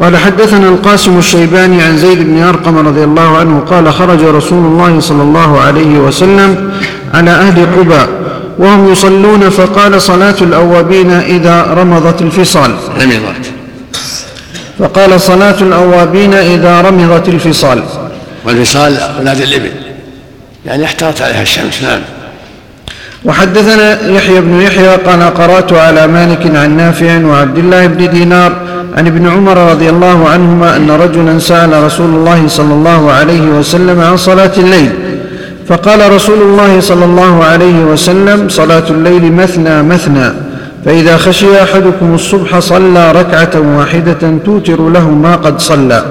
قال 0.00 0.16
حدثنا 0.16 0.68
القاسم 0.68 1.18
الشيباني 1.18 1.82
عن 1.82 1.96
زيد 1.96 2.18
بن 2.18 2.42
أرقم 2.42 2.78
رضي 2.78 3.04
الله 3.04 3.36
عنه 3.36 3.60
قال 3.60 3.92
خرج 3.92 4.24
رسول 4.24 4.66
الله 4.66 5.00
صلى 5.00 5.22
الله 5.22 5.60
عليه 5.60 5.98
وسلم 5.98 6.72
على 7.14 7.30
أهل 7.30 7.66
قباء 7.76 8.08
وهم 8.58 8.92
يصلون 8.92 9.50
فقال 9.50 10.02
صلاة 10.02 10.36
الأوابين 10.42 11.10
إذا 11.10 11.62
رمضت 11.62 12.22
الفصال. 12.22 12.74
رمضت. 13.00 13.61
فقال 14.82 15.20
صلاة 15.20 15.60
الأوابين 15.60 16.34
إذا 16.34 16.80
رمضت 16.80 17.28
الفصال. 17.28 17.82
والفصال 18.44 18.96
أولاد 18.96 19.40
الإبل. 19.40 19.70
يعني 20.66 20.84
احترت 20.84 21.22
عليها 21.22 21.42
الشمس 21.42 21.82
نعم. 21.82 22.00
وحدثنا 23.24 24.08
يحيى 24.08 24.40
بن 24.40 24.60
يحيى 24.60 24.96
قال 24.96 25.34
قرأت 25.34 25.72
على 25.72 26.06
مالك 26.06 26.56
عن 26.56 26.76
نافع 26.76 27.24
وعبد 27.24 27.58
الله 27.58 27.86
بن 27.86 28.10
دينار 28.10 28.52
عن 28.96 29.06
ابن 29.06 29.28
عمر 29.28 29.70
رضي 29.70 29.90
الله 29.90 30.28
عنهما 30.28 30.76
أن 30.76 30.90
رجلا 30.90 31.38
سأل 31.38 31.84
رسول 31.84 32.06
الله 32.06 32.48
صلى 32.48 32.74
الله 32.74 33.12
عليه 33.12 33.42
وسلم 33.42 34.00
عن 34.00 34.16
صلاة 34.16 34.52
الليل. 34.56 34.92
فقال 35.68 36.12
رسول 36.12 36.42
الله 36.42 36.80
صلى 36.80 37.04
الله 37.04 37.44
عليه 37.44 37.84
وسلم 37.84 38.48
صلاة 38.48 38.84
الليل 38.90 39.32
مثنى 39.32 39.82
مثنى. 39.82 40.32
فإذا 40.84 41.16
خشي 41.16 41.62
أحدكم 41.62 42.14
الصبح 42.14 42.58
صلى 42.58 43.12
ركعة 43.12 43.78
واحدة 43.78 44.38
توتر 44.44 44.88
له 44.88 45.10
ما 45.10 45.36
قد 45.36 45.60
صلى. 45.60 46.04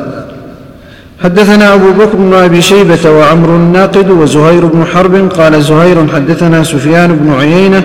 حدثنا 1.24 1.74
أبو 1.74 1.92
بكر 1.92 2.16
بن 2.16 2.34
أبي 2.34 2.62
شيبة 2.62 3.12
وعمر 3.12 3.50
الناقد 3.50 4.10
وزهير 4.10 4.66
بن 4.66 4.86
حرب 4.86 5.32
قال 5.38 5.64
زهير 5.64 6.08
حدثنا 6.16 6.64
سفيان 6.64 7.16
بن 7.16 7.34
عيينة 7.40 7.84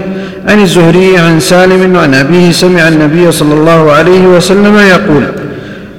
عن 0.49 0.63
الزهري 0.63 1.19
عن 1.19 1.41
سالم 1.41 1.97
عن 1.97 2.15
أبيه 2.15 2.53
سمع 2.53 2.89
النبي 2.89 3.33
صلى 3.33 3.55
الله 3.55 3.93
عليه 3.93 4.27
وسلم 4.27 4.77
يقول 4.77 5.25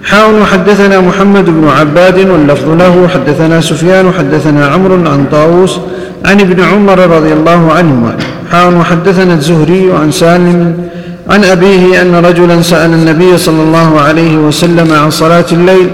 حاء 0.04 0.44
حدثنا 0.44 1.02
محمد 1.02 1.46
بن 1.46 1.68
عباد 1.68 2.30
واللفظ 2.30 2.70
له 2.70 3.08
حدثنا 3.08 3.62
سفيان 3.62 4.12
حدثنا 4.18 4.68
عمرو 4.68 4.96
عن 4.96 5.26
طاووس 5.32 5.80
عن 6.26 6.40
ابن 6.40 6.64
عمر 6.64 7.00
رضي 7.00 7.34
الله 7.34 7.72
عنهما. 7.72 8.18
حاء 8.52 8.84
حدثنا 8.84 9.34
الزهري 9.34 9.94
عن 9.94 10.12
سالم 10.12 10.90
عن 11.30 11.44
أبيه 11.44 12.02
أن 12.02 12.16
رجلا 12.16 12.62
سأل 12.62 12.94
النبي 12.94 13.38
صلى 13.38 13.64
الله 13.64 14.00
عليه 14.00 14.38
وسلم 14.38 14.94
عن 14.94 15.12
صلاة 15.12 15.46
الليل 15.52 15.90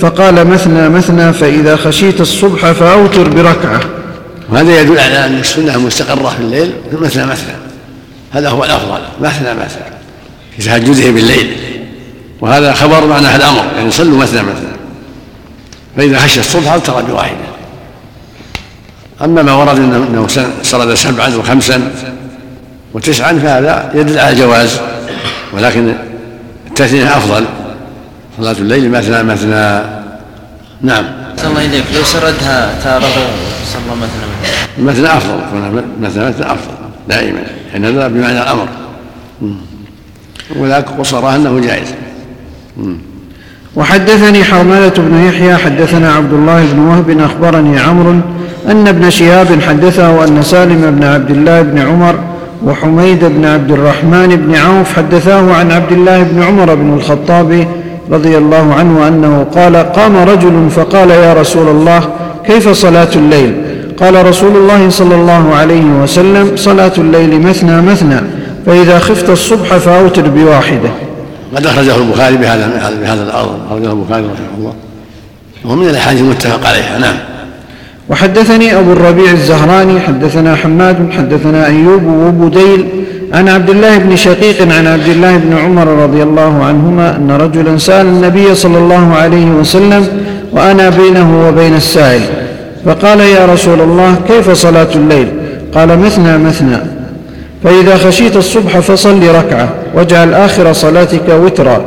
فقال 0.00 0.46
مثنى 0.46 0.88
مثنى 0.88 1.32
فإذا 1.32 1.76
خشيت 1.76 2.20
الصبح 2.20 2.72
فأوتر 2.72 3.28
بركعة. 3.28 3.80
وهذا 4.50 4.80
يدل 4.80 4.98
على 4.98 5.26
أن 5.26 5.38
السنة 5.38 5.74
المستقرة 5.74 6.28
في 6.28 6.40
الليل 6.40 6.72
مثنى 6.92 7.26
مثنى. 7.26 7.54
هذا 8.32 8.48
هو 8.48 8.64
الأفضل 8.64 9.00
مثنى 9.20 9.54
مثنى 9.54 9.94
في 10.56 10.62
تهجده 10.62 11.10
بالليل. 11.10 11.56
وهذا 12.40 12.72
خبر 12.72 13.06
معناه 13.06 13.36
الأمر 13.36 13.64
يعني 13.76 13.90
صلوا 13.90 14.18
مثنى 14.18 14.42
مثنى. 14.42 14.74
فإذا 15.96 16.18
خشي 16.18 16.40
الصبح 16.40 16.72
أوتر 16.72 17.02
بواحدة. 17.02 17.53
أما 19.22 19.42
ما 19.42 19.52
ورد 19.52 19.78
أنه 19.78 20.26
سرد 20.62 20.94
سبعا 20.94 21.36
وخمسا 21.36 21.92
وتسعا 22.94 23.32
فهذا 23.32 23.90
يدل 23.94 24.18
على 24.18 24.30
الجواز 24.30 24.80
ولكن 25.52 25.94
التثنية 26.66 27.16
أفضل. 27.16 27.44
صلاة 28.38 28.52
الليل 28.52 28.90
مثنى 28.90 29.22
مثنى 29.22 29.82
نعم. 30.82 31.04
صلى 31.36 31.50
الله 31.50 31.64
إليك. 31.64 31.84
لو 31.94 32.02
سردها 32.02 32.74
تارة 32.84 33.06
صلى 33.72 33.96
مثنى 33.96 34.24
مثنى. 34.78 34.84
مثنى 34.84 35.16
أفضل 35.16 35.36
مثنى 36.00 36.24
مثنى 36.24 36.46
أفضل 36.46 36.74
دائما. 37.08 37.40
لأن 37.72 37.84
هذا 37.84 38.08
بمعنى 38.08 38.42
الأمر. 38.42 38.68
وذاك 40.56 40.88
قصره 40.88 41.36
أنه 41.36 41.60
جائز. 41.60 41.88
وحدثني 43.76 44.44
حرملة 44.44 44.92
بن 44.96 45.24
يحيى 45.24 45.56
حدثنا 45.56 46.12
عبد 46.12 46.32
الله 46.32 46.64
بن 46.72 46.78
وهب 46.78 47.20
أخبرني 47.20 47.80
عمرو 47.80 48.20
أن 48.70 48.88
ابن 48.88 49.10
شهاب 49.10 49.60
حدثه 49.68 50.24
أن 50.24 50.42
سالم 50.42 50.96
بن 50.98 51.04
عبد 51.04 51.30
الله 51.30 51.62
بن 51.62 51.78
عمر 51.78 52.14
وحميد 52.66 53.24
بن 53.24 53.44
عبد 53.44 53.70
الرحمن 53.70 54.36
بن 54.36 54.54
عوف 54.54 54.96
حدثاه 54.96 55.54
عن 55.54 55.72
عبد 55.72 55.92
الله 55.92 56.22
بن 56.22 56.42
عمر 56.42 56.74
بن 56.74 56.94
الخطاب 56.94 57.66
رضي 58.10 58.38
الله 58.38 58.74
عنه 58.74 59.08
أنه 59.08 59.46
قال 59.54 59.76
قام 59.76 60.16
رجل 60.16 60.70
فقال 60.70 61.10
يا 61.10 61.34
رسول 61.34 61.68
الله 61.68 62.00
كيف 62.46 62.68
صلاة 62.68 63.08
الليل؟ 63.16 63.54
قال 64.00 64.26
رسول 64.26 64.56
الله 64.56 64.90
صلى 64.90 65.14
الله 65.14 65.54
عليه 65.54 65.84
وسلم 66.02 66.56
صلاة 66.56 66.92
الليل 66.98 67.40
مثنى 67.40 67.82
مثنى 67.82 68.20
فإذا 68.66 68.98
خفت 68.98 69.30
الصبح 69.30 69.76
فأوتر 69.76 70.28
بواحدة. 70.28 70.90
قد 71.56 71.66
أخرجه 71.66 71.96
البخاري 71.96 72.36
بهذا 72.36 72.70
بهذا 73.00 73.22
الأرض 73.22 73.58
أخرجه 73.66 73.92
البخاري 73.92 74.24
رحمه 74.24 74.58
الله. 74.58 74.72
وهو 75.64 75.76
من 75.76 75.88
الأحاديث 75.88 76.20
المتفق 76.20 76.66
عليها 76.66 76.98
نعم. 76.98 77.33
وحدثني 78.08 78.78
أبو 78.78 78.92
الربيع 78.92 79.30
الزهراني 79.30 80.00
حدثنا 80.00 80.54
حماد 80.54 80.96
حدثنا 81.10 81.66
أيوب 81.66 82.02
وبديل 82.06 82.86
عن 83.32 83.48
عبد 83.48 83.70
الله 83.70 83.98
بن 83.98 84.16
شقيق 84.16 84.62
عن 84.62 84.86
عبد 84.86 85.08
الله 85.08 85.36
بن 85.36 85.56
عمر 85.56 85.86
رضي 85.86 86.22
الله 86.22 86.64
عنهما 86.64 87.16
أن 87.16 87.30
رجلا 87.30 87.78
سأل 87.78 88.06
النبي 88.06 88.54
صلى 88.54 88.78
الله 88.78 89.14
عليه 89.14 89.46
وسلم 89.50 90.06
وأنا 90.52 90.90
بينه 90.90 91.48
وبين 91.48 91.74
السائل؟ 91.74 92.20
فقال 92.86 93.20
يا 93.20 93.46
رسول 93.46 93.80
الله 93.80 94.16
كيف 94.28 94.50
صلاة 94.50 94.88
الليل؟ 94.94 95.28
قال 95.74 95.98
مثنى 95.98 96.38
مثنى. 96.38 96.78
فإذا 97.64 97.96
خشيت 97.96 98.36
الصبح 98.36 98.78
فصل 98.78 99.22
ركعة 99.22 99.68
واجعل 99.94 100.34
آخر 100.34 100.72
صلاتك 100.72 101.28
وترا. 101.28 101.84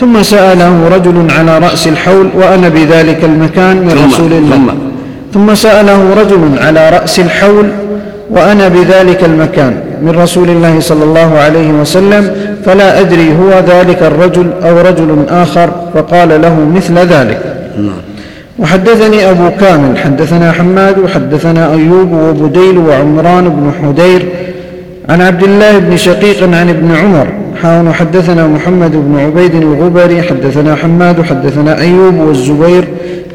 ثم 0.00 0.22
سأله 0.22 0.88
رجل 0.88 1.26
على 1.38 1.58
رأس 1.58 1.88
الحول 1.88 2.28
وأنا 2.34 2.68
بذلك 2.68 3.24
المكان 3.24 3.76
من 3.76 4.08
رسول 4.08 4.32
الله؟ 4.32 4.87
ثم 5.34 5.54
سأله 5.54 6.14
رجل 6.14 6.58
على 6.58 6.90
رأس 6.90 7.20
الحول 7.20 7.68
وأنا 8.30 8.68
بذلك 8.68 9.24
المكان 9.24 9.80
من 10.02 10.10
رسول 10.10 10.48
الله 10.50 10.80
صلى 10.80 11.04
الله 11.04 11.38
عليه 11.38 11.68
وسلم 11.72 12.30
فلا 12.64 13.00
أدري 13.00 13.36
هو 13.36 13.50
ذلك 13.50 14.02
الرجل 14.02 14.50
أو 14.62 14.80
رجل 14.80 15.24
آخر 15.28 15.70
فقال 15.94 16.42
له 16.42 16.54
مثل 16.76 16.94
ذلك. 16.98 17.40
وحدثني 18.58 19.30
أبو 19.30 19.50
كامل 19.60 19.98
حدثنا 19.98 20.52
حماد 20.52 20.98
وحدثنا 20.98 21.72
أيوب 21.72 22.12
وبديل 22.12 22.78
وعمران 22.78 23.48
بن 23.48 23.72
حدير 23.82 24.28
عن 25.08 25.20
عبد 25.20 25.42
الله 25.42 25.78
بن 25.78 25.96
شقيق 25.96 26.42
عن 26.42 26.68
ابن 26.68 26.94
عمر 26.94 27.26
حاون 27.62 27.92
حدثنا 27.92 28.46
محمد 28.46 28.92
بن 28.92 29.18
عبيد 29.18 29.54
الغبري 29.54 30.22
حدثنا 30.22 30.76
حماد 30.76 31.22
حدثنا 31.22 31.80
أيوب 31.80 32.14
والزبير 32.14 32.84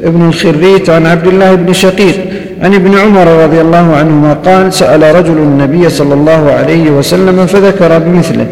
بن 0.04 0.28
الخريت 0.28 0.90
عن 0.90 1.06
عبد 1.06 1.28
الله 1.28 1.56
بن 1.56 1.74
شقيق 1.74 2.16
عن 2.62 2.74
ابن 2.74 2.98
عمر 2.98 3.44
رضي 3.44 3.62
الله 3.62 3.96
عنهما 3.96 4.34
قال 4.34 4.74
سأل 4.74 5.16
رجل 5.16 5.38
النبي 5.38 5.90
صلى 5.90 6.14
الله 6.14 6.52
عليه 6.52 6.92
وسلم 6.92 7.46
فذكر 7.46 8.00
بمثله 8.00 8.48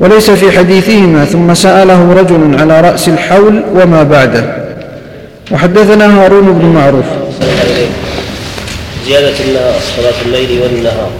وليس 0.00 0.30
في 0.30 0.58
حديثهما 0.58 1.24
ثم 1.24 1.54
سأله 1.54 2.12
رجل 2.12 2.60
على 2.60 2.80
رأس 2.80 3.08
الحول 3.08 3.62
وما 3.74 4.02
بعده. 4.02 4.44
وحدثنا 5.50 6.24
هارون 6.24 6.52
بن 6.52 6.66
معروف. 6.66 7.04
زيادة 9.06 9.34
صلاة 9.96 10.18
الليل 10.26 10.60
والنهار. 10.62 11.10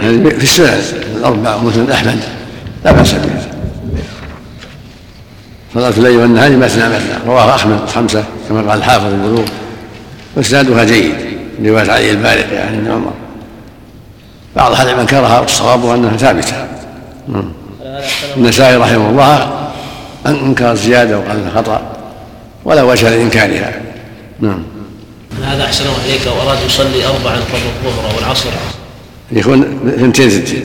هذه 0.00 0.28
في 0.28 0.42
السنن 0.42 0.82
الأربع 1.16 1.56
مسلم 1.56 1.90
أحمد 1.90 2.18
لا 2.84 2.92
بأس 2.92 3.12
بها 3.12 3.50
صلاة 5.74 5.88
الليل 5.88 6.16
والنهار 6.16 6.56
مثنى 6.56 6.88
مثنى. 6.88 7.14
رواه 7.26 7.54
أحمد 7.54 7.88
خمسة 7.94 8.24
كما 8.48 8.70
قال 8.70 8.78
الحافظ 8.78 9.04
البلوغ 9.04 9.48
وإسنادها 10.36 10.84
جيد 10.84 11.14
رواية 11.64 11.90
علي 11.90 12.10
البارق 12.10 12.52
يعني 12.52 12.78
ابن 12.78 12.90
عمر. 12.90 13.12
بعض 14.56 14.72
أهل 14.72 14.86
العلم 14.86 15.00
انكرها 15.00 15.40
والصواب 15.40 15.86
أنها 15.86 16.16
ثابتة. 16.16 16.66
نعم. 17.28 17.52
النسائي 18.36 18.76
رحمه 18.76 19.10
الله 19.10 19.68
أنكر 20.26 20.72
الزياده 20.72 21.18
وقال 21.18 21.30
انها 21.30 21.50
خطأ 21.50 21.96
ولا 22.64 22.82
وجه 22.82 23.10
لإنكارها. 23.10 23.72
نعم. 24.40 24.62
هذا 25.44 25.64
أحسن 25.64 25.84
الله 25.84 26.04
إليك 26.06 26.26
وأراد 26.26 26.58
يصلي 26.66 27.06
اربعا 27.06 27.36
قبل 27.36 27.86
الظهر 27.86 28.16
والعصر. 28.16 28.50
يكون 29.32 29.62
اثنتين 29.88 30.28
ثنتين 30.28 30.62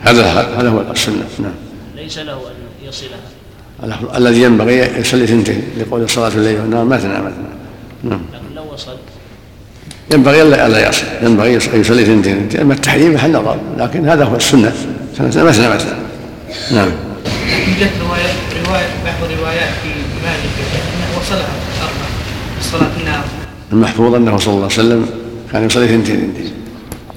هذا 0.00 0.22
هذا 0.58 0.68
هو 0.68 0.80
السنة 0.80 1.24
نعم. 1.38 1.52
ليس 1.96 2.18
له 2.18 2.32
أن 2.32 2.88
يصلها. 2.88 4.16
الذي 4.16 4.42
ينبغي 4.42 5.00
يصلي 5.00 5.26
ثنتين 5.26 5.62
لقول 5.78 6.10
صلاة 6.10 6.28
الليل. 6.28 6.60
والنهار 6.60 6.84
مثنى 6.84 7.12
مثنى 7.12 7.44
نعم. 8.02 8.20
وصل. 8.72 8.96
ينبغي 10.12 10.42
ألا 10.42 10.66
ألا 10.66 10.88
يصل. 10.88 11.04
ينبغي 11.22 11.56
أن 11.56 11.80
يصلي 11.80 12.04
ثنتين 12.04 12.60
أما 12.60 12.74
التحريم 12.74 13.14
محل 13.14 13.32
نظر؟ 13.32 13.58
لكن 13.78 14.08
هذا 14.08 14.24
هو 14.24 14.36
السنة. 14.36 14.72
مثنى 15.20 15.44
مثنى 15.44 15.92
نعم. 16.72 16.90
يوجد 17.68 17.90
روايات 18.00 18.34
رواية 18.66 18.88
بعض 19.04 19.30
الروايات 19.30 19.70
في 19.82 19.88
مالك 20.24 20.54
أنه 20.74 21.18
وصلها 21.18 21.48
أربع 21.82 22.06
الصلاة 22.60 22.90
النار 23.00 23.24
المحفوظ 23.72 24.14
أنه 24.14 24.36
صلى 24.36 24.54
الله 24.54 24.64
عليه 24.64 24.74
وسلم 24.74 25.06
كان 25.52 25.66
يصلي 25.66 25.88
ثنتين 25.88 26.18
اما 26.20 26.53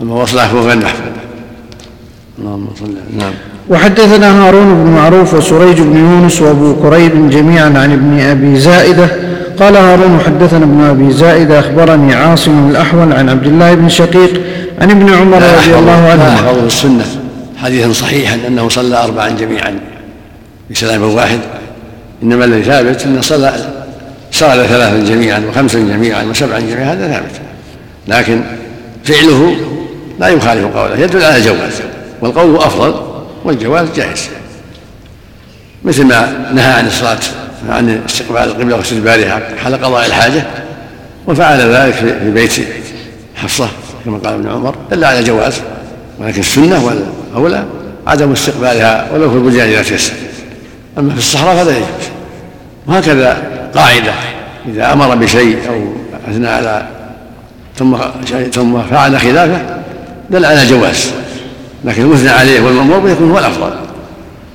وصلها 0.01 0.47
فهو 0.47 0.59
غير 0.59 0.77
محفوظ 0.77 1.11
اللهم 2.39 2.67
صل 2.79 2.95
نعم. 3.17 3.33
وحدثنا 3.69 4.47
هارون 4.47 4.83
بن 4.83 4.91
معروف 4.91 5.33
وسريج 5.33 5.81
بن 5.81 5.97
يونس 5.97 6.41
وابو 6.41 6.75
كريب 6.75 7.29
جميعا 7.29 7.65
عن 7.65 7.93
ابن 7.93 8.19
أبي 8.19 8.59
زائدة. 8.59 9.09
قال 9.59 9.75
هارون 9.77 10.19
حدثنا 10.25 10.63
ابن 10.65 10.81
أبي 10.81 11.13
زائدة 11.13 11.59
أخبرني 11.59 12.13
عاصم 12.13 12.69
الأحول 12.69 13.13
عن 13.13 13.29
عبد 13.29 13.45
الله 13.47 13.73
بن 13.73 13.89
شقيق 13.89 14.41
عن 14.81 14.91
ابن 14.91 15.13
عمر 15.13 15.37
رضي 15.37 15.75
الله 15.75 16.05
لا 16.05 16.11
عنهما. 16.11 16.33
أحفظ 16.33 16.65
السنة 16.65 17.05
حديثا 17.57 17.93
صحيحا 17.93 18.37
أنه 18.47 18.69
صلى 18.69 19.03
أربعا 19.03 19.29
جميعا. 19.29 19.79
بسلام 20.71 21.03
واحد. 21.03 21.39
إنما 22.23 22.45
الذي 22.45 22.63
ثابت 22.63 23.05
أنه 23.05 23.21
صلى 23.21 23.53
صلى 24.31 24.67
ثلاثا 24.67 25.13
جميعا 25.13 25.41
وخمسا 25.49 25.79
جميعا 25.79 26.23
وسبعا 26.23 26.59
جميعا 26.59 26.93
هذا 26.93 27.07
ثابت. 27.07 27.41
لكن 28.07 28.41
فعله 29.03 29.55
لا 30.19 30.27
يخالف 30.27 30.77
قوله 30.77 30.99
يدل 30.99 31.23
على 31.23 31.37
الجواز 31.37 31.81
والقول 32.21 32.49
هو 32.49 32.57
أفضل 32.57 32.95
والجواز 33.43 33.87
جائز. 33.95 34.29
مثل 35.83 36.03
ما 36.03 36.51
نهى 36.53 36.73
عن 36.73 36.87
الصلاة 36.87 37.19
عن 37.69 38.01
استقبال 38.05 38.43
القبلة 38.43 38.75
واستدبارها 38.75 39.41
حال 39.63 39.83
قضاء 39.83 40.05
الحاجة 40.05 40.43
وفعل 41.27 41.59
ذلك 41.59 41.93
في 41.93 42.31
بيت 42.31 42.51
حفصة 43.35 43.69
كما 44.05 44.17
قال 44.17 44.33
ابن 44.33 44.49
عمر 44.49 44.75
دل 44.91 45.03
على 45.03 45.19
الجواز 45.19 45.61
ولكن 46.19 46.39
السنة 46.39 46.85
والأولى 46.85 47.65
عدم 48.07 48.31
استقبالها 48.31 49.07
ولو 49.13 49.29
في 49.29 49.35
البلدان 49.35 49.69
إذا 49.69 49.83
تيسر. 49.83 50.13
أما 50.97 51.13
في 51.13 51.19
الصحراء 51.19 51.55
فلا 51.55 51.71
يجوز. 51.71 52.07
وهكذا 52.87 53.37
قاعدة 53.75 54.13
إذا 54.67 54.93
أمر 54.93 55.15
بشيء 55.15 55.57
أو 55.69 55.93
أثنى 56.31 56.47
على 56.47 56.87
ثم 57.75 57.97
ثم 58.51 58.81
فعل 58.81 59.19
خلافه 59.19 59.76
دل 60.29 60.45
على 60.45 60.61
الجواز 60.61 61.11
لكن 61.85 62.01
المثنى 62.01 62.29
عليه 62.29 62.61
والمأمور 62.61 62.99
به 62.99 63.11
يكون 63.11 63.31
هو 63.31 63.39
الأفضل. 63.39 63.71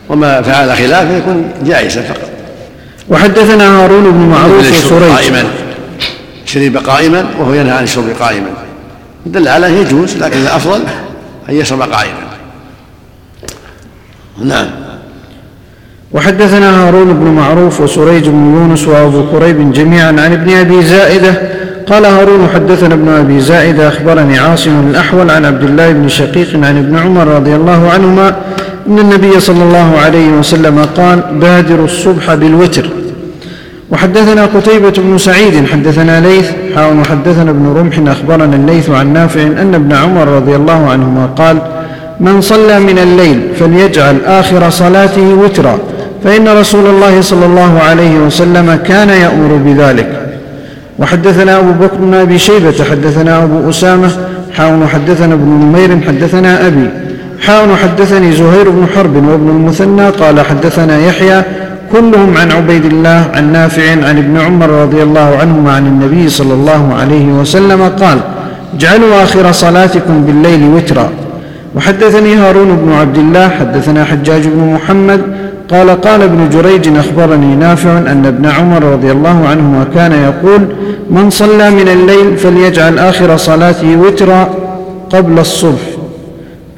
وما 0.08 0.42
فعل 0.42 0.76
خلافه 0.76 1.16
يكون 1.16 1.52
جائزا 1.64 2.02
فقط. 2.02 2.30
وحدثنا 3.08 3.82
هارون 3.82 4.10
بن 4.10 4.18
معروف 4.18 4.84
وسريج. 4.84 5.10
قائما. 5.10 5.44
شرب 6.46 6.76
قائما 6.76 7.26
وهو 7.38 7.54
ينهى 7.54 7.72
عن 7.72 7.84
الشرب 7.84 8.08
قائما. 8.20 8.48
دل 9.26 9.48
على 9.48 9.66
أنه 9.66 9.76
يجوز 9.76 10.16
لكن 10.16 10.38
الافضل 10.38 10.82
أن 11.48 11.54
يشرب 11.54 11.82
قائما. 11.82 12.18
نعم. 14.44 14.66
وحدثنا 16.12 16.86
هارون 16.86 17.12
بن 17.12 17.24
معروف 17.24 17.80
وسريج 17.80 18.28
بن 18.28 18.54
يونس 18.54 18.88
وأبو 18.88 19.30
كريب 19.30 19.72
جميعا 19.72 20.08
عن 20.08 20.32
ابن 20.32 20.56
أبي 20.56 20.82
زائدة 20.82 21.34
قال 21.86 22.04
هارون 22.04 22.48
حدثنا 22.54 22.94
ابن 22.94 23.08
أبي 23.08 23.40
زائده 23.40 23.88
أخبرني 23.88 24.38
عاصم 24.38 24.90
الأحول 24.90 25.30
عن 25.30 25.44
عبد 25.44 25.62
الله 25.62 25.92
بن 25.92 26.08
شقيق 26.08 26.54
عن 26.54 26.78
ابن 26.78 26.96
عمر 26.96 27.26
رضي 27.26 27.54
الله 27.54 27.90
عنهما 27.90 28.36
إن 28.88 28.98
النبي 28.98 29.40
صلى 29.40 29.62
الله 29.62 29.98
عليه 29.98 30.28
وسلم 30.28 30.86
قال 30.96 31.22
بادروا 31.32 31.84
الصبح 31.84 32.34
بالوتر. 32.34 32.86
وحدثنا 33.90 34.46
قتيبة 34.46 34.92
بن 34.98 35.18
سعيد 35.18 35.66
حدثنا 35.66 36.20
ليث 36.20 36.50
حاول 36.74 36.98
وحدثنا 36.98 37.50
ابن 37.50 37.74
رمح 37.76 38.10
أخبرنا 38.10 38.56
الليث 38.56 38.90
عن 38.90 39.12
نافع 39.12 39.42
أن 39.42 39.74
ابن 39.74 39.92
عمر 39.92 40.28
رضي 40.28 40.56
الله 40.56 40.90
عنهما 40.90 41.26
قال 41.26 41.58
من 42.20 42.40
صلى 42.40 42.80
من 42.80 42.98
الليل 42.98 43.40
فليجعل 43.60 44.16
آخر 44.26 44.70
صلاته 44.70 45.34
وترا 45.34 45.78
فإن 46.24 46.48
رسول 46.48 46.86
الله 46.86 47.20
صلى 47.20 47.46
الله 47.46 47.80
عليه 47.80 48.18
وسلم 48.18 48.78
كان 48.86 49.08
يأمر 49.08 49.56
بذلك. 49.66 50.21
وحدثنا 51.02 51.58
أبو 51.58 51.72
بكر 51.72 51.96
بن 51.96 52.14
أبي 52.14 52.38
شيبة 52.38 52.84
حدثنا 52.90 53.44
أبو 53.44 53.70
أسامة 53.70 54.10
حاول 54.56 54.82
وحدثنا 54.82 55.34
ابن 55.34 55.48
نمير 55.48 56.00
حدثنا 56.06 56.66
أبي 56.66 56.88
حاول 57.40 57.70
وحدثني 57.70 58.32
زهير 58.32 58.70
بن 58.70 58.86
حرب 58.96 59.16
وابن 59.16 59.48
المثنى 59.48 60.08
قال 60.08 60.40
حدثنا 60.40 60.98
يحيى 60.98 61.42
كلهم 61.92 62.36
عن 62.36 62.52
عبيد 62.52 62.84
الله 62.84 63.30
عن 63.34 63.52
نافع 63.52 63.90
عن 63.90 64.18
ابن 64.18 64.40
عمر 64.40 64.70
رضي 64.70 65.02
الله 65.02 65.36
عنهما 65.40 65.72
عن 65.72 65.86
النبي 65.86 66.28
صلى 66.28 66.54
الله 66.54 66.94
عليه 66.94 67.26
وسلم 67.26 67.82
قال 67.82 68.18
اجعلوا 68.74 69.22
آخر 69.22 69.52
صلاتكم 69.52 70.24
بالليل 70.24 70.62
وترا. 70.74 71.10
وحدثني 71.76 72.34
هارون 72.34 72.76
بن 72.76 72.92
عبد 72.92 73.18
الله 73.18 73.48
حدثنا 73.48 74.04
حجاج 74.04 74.42
بن 74.46 74.72
محمد 74.74 75.20
قال 75.72 76.00
قال 76.00 76.22
ابن 76.22 76.48
جريج 76.48 76.96
أخبرني 76.96 77.56
نافع 77.56 77.98
أن 77.98 78.26
ابن 78.26 78.46
عمر 78.46 78.82
رضي 78.82 79.12
الله 79.12 79.48
عنهما 79.48 79.86
كان 79.94 80.12
يقول 80.12 80.60
من 81.10 81.30
صلى 81.30 81.70
من 81.70 81.88
الليل 81.88 82.36
فليجعل 82.36 82.98
آخر 82.98 83.36
صلاته 83.36 83.96
وترا 83.96 84.48
قبل 85.10 85.38
الصبح. 85.38 85.84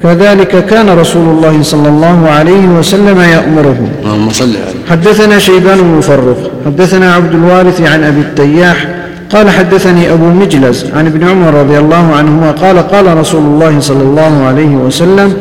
كذلك 0.03 0.65
كان 0.65 0.89
رسول 0.89 1.27
الله 1.29 1.61
صلى 1.61 1.89
الله 1.89 2.29
عليه 2.29 2.67
وسلم 2.79 3.19
يأمره. 3.19 3.77
اللهم 4.03 4.29
صل 4.29 4.43
على 4.49 4.75
حدثنا 4.89 5.39
شيبان 5.39 5.77
بن 5.77 5.97
مفرق 5.97 6.51
حدثنا 6.65 7.13
عبد 7.13 7.33
الوارث 7.35 7.81
عن 7.81 8.03
أبي 8.03 8.19
التياح 8.19 8.87
قال 9.29 9.49
حدثني 9.49 10.13
أبو 10.13 10.25
مجلس 10.25 10.85
عن 10.95 11.05
ابن 11.05 11.27
عمر 11.27 11.53
رضي 11.53 11.77
الله 11.79 12.15
عنهما 12.15 12.51
قال 12.51 12.77
قال 12.77 13.17
رسول 13.17 13.41
الله 13.41 13.79
صلى 13.79 14.03
الله 14.03 14.43
عليه 14.47 14.75
وسلم 14.75 15.33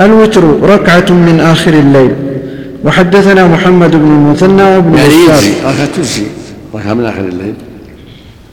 الوتر 0.00 0.42
ركعة 0.62 1.10
من 1.10 1.40
آخر 1.40 1.72
الليل. 1.72 2.10
وحدثنا 2.84 3.46
محمد 3.46 3.90
بن 3.90 3.96
المثنى 3.96 4.62
وابن 4.62 4.94
يعني 4.94 5.14
يجزي 5.14 5.52
ركعة 5.60 5.86
تجزي 5.96 6.26
ركعة 6.74 6.94
من 6.94 7.04
آخر 7.04 7.20
الليل؟ 7.20 7.54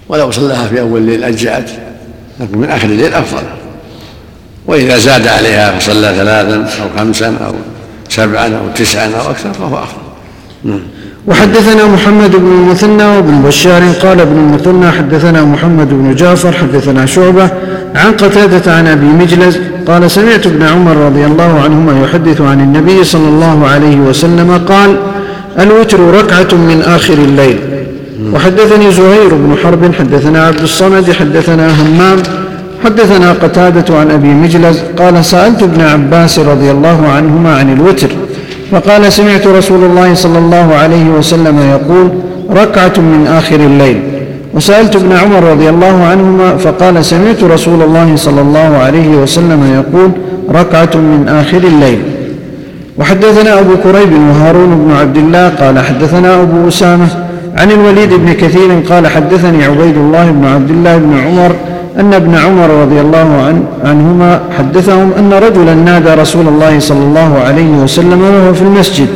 ولو 0.10 0.32
صلاها 0.32 0.67
في 0.67 0.82
أول 0.82 1.02
الليل 1.02 1.24
أجزأت 1.24 1.70
لكن 2.39 2.58
من 2.58 2.70
آخر 2.70 2.88
الليل 2.88 3.13
أفضل. 3.13 3.44
وإذا 4.67 4.98
زاد 4.98 5.28
عليها 5.28 5.80
فصلى 5.80 6.15
ثلاثا 6.17 6.84
أو 6.84 6.89
خمسا 6.98 7.38
أو 7.46 7.54
سبعا 8.10 8.48
أو 8.48 8.67
تسعا 8.76 9.06
أو 9.06 9.32
أكثر 9.32 9.54
فهو 9.54 9.78
أفضل. 9.78 10.02
نعم. 10.63 10.82
وحدثنا 11.28 11.88
محمد 11.88 12.32
بن 12.36 12.52
المثنى 12.52 13.04
وابن 13.04 13.42
بشار 13.48 13.82
قال 14.04 14.20
ابن 14.20 14.38
المثنى 14.38 14.92
حدثنا 14.92 15.46
محمد 15.46 15.90
بن 15.90 16.16
جعفر 16.16 16.52
حدثنا 16.52 17.06
شعبة 17.06 17.50
عن 17.96 18.12
قتادة 18.12 18.74
عن 18.74 18.88
أبي 18.88 19.06
مجلس 19.06 19.60
قال 19.88 20.12
سمعت 20.12 20.48
ابن 20.48 20.64
عمر 20.64 20.98
رضي 20.98 21.26
الله 21.26 21.62
عنهما 21.64 22.04
يحدث 22.04 22.42
عن 22.42 22.60
النبي 22.60 23.04
صلى 23.04 23.30
الله 23.30 23.68
عليه 23.68 23.98
وسلم 23.98 24.62
قال 24.68 24.96
الوتر 25.60 26.00
ركعة 26.00 26.58
من 26.58 26.82
آخر 26.86 27.14
الليل. 27.14 27.58
وحدثني 28.34 28.92
زهير 28.92 29.34
بن 29.34 29.56
حرب 29.64 29.96
حدثنا 29.96 30.48
عبد 30.48 30.62
الصمد 30.62 31.12
حدثنا 31.12 31.82
همام 31.82 32.18
حدثنا 32.86 33.32
قتادة 33.32 34.00
عن 34.00 34.12
أبي 34.12 34.28
مجلس 34.28 34.84
قال 34.98 35.26
سألت 35.26 35.64
ابن 35.64 35.82
عباس 35.82 36.40
رضي 36.40 36.72
الله 36.72 37.08
عنهما 37.08 37.56
عن 37.56 37.74
الوتر. 37.74 38.10
فقال 38.72 39.14
سمعت 39.14 39.48
رسول 39.48 39.84
الله 39.84 40.14
صلى 40.14 40.40
الله 40.40 40.76
عليه 40.76 41.10
وسلم 41.10 41.60
يقول 41.60 42.10
ركعة 42.50 42.94
من 42.98 43.28
آخر 43.28 43.56
الليل. 43.56 44.00
وسألت 44.54 44.96
ابن 44.96 45.12
عمر 45.12 45.44
رضي 45.44 45.70
الله 45.70 46.04
عنهما 46.04 46.58
فقال 46.58 47.06
سمعت 47.06 47.44
رسول 47.44 47.82
الله 47.82 48.16
صلى 48.16 48.42
الله 48.42 48.78
عليه 48.78 49.10
وسلم 49.16 49.62
يقول 49.74 50.12
ركعة 50.50 50.96
من 50.96 51.28
آخر 51.28 51.58
الليل. 51.58 52.00
وحدثنا 52.98 53.60
أبو 53.60 53.78
كريب 53.84 54.14
وهارون 54.14 54.86
بن 54.86 54.96
عبد 55.02 55.18
الله 55.18 55.50
قال 55.50 55.80
حدثنا 55.80 56.42
أبو 56.42 56.68
أسامة 56.68 57.08
عن 57.58 57.72
الوليد 57.72 58.14
بن 58.14 58.34
كثير 58.34 58.70
قال 58.90 59.08
حدثني 59.08 59.64
عبيد 59.64 59.98
الله 59.98 60.32
بن 60.32 60.46
عبد 60.46 60.70
الله 60.70 60.98
بن 60.98 61.18
عمر 61.18 61.52
أن 61.99 62.13
ابن 62.13 62.36
عمر 62.36 62.69
رضي 62.69 63.01
الله 63.01 63.19
عن 63.19 63.63
عنهما 63.86 64.39
حدثهم 64.58 65.12
أن 65.19 65.34
رجلا 65.34 65.73
نادى 65.73 66.21
رسول 66.21 66.47
الله 66.47 66.80
صلى 66.80 67.04
الله 67.04 67.39
عليه 67.39 67.69
وسلم 67.69 68.21
وهو 68.21 68.54
في 68.54 68.62
المسجد 68.62 69.08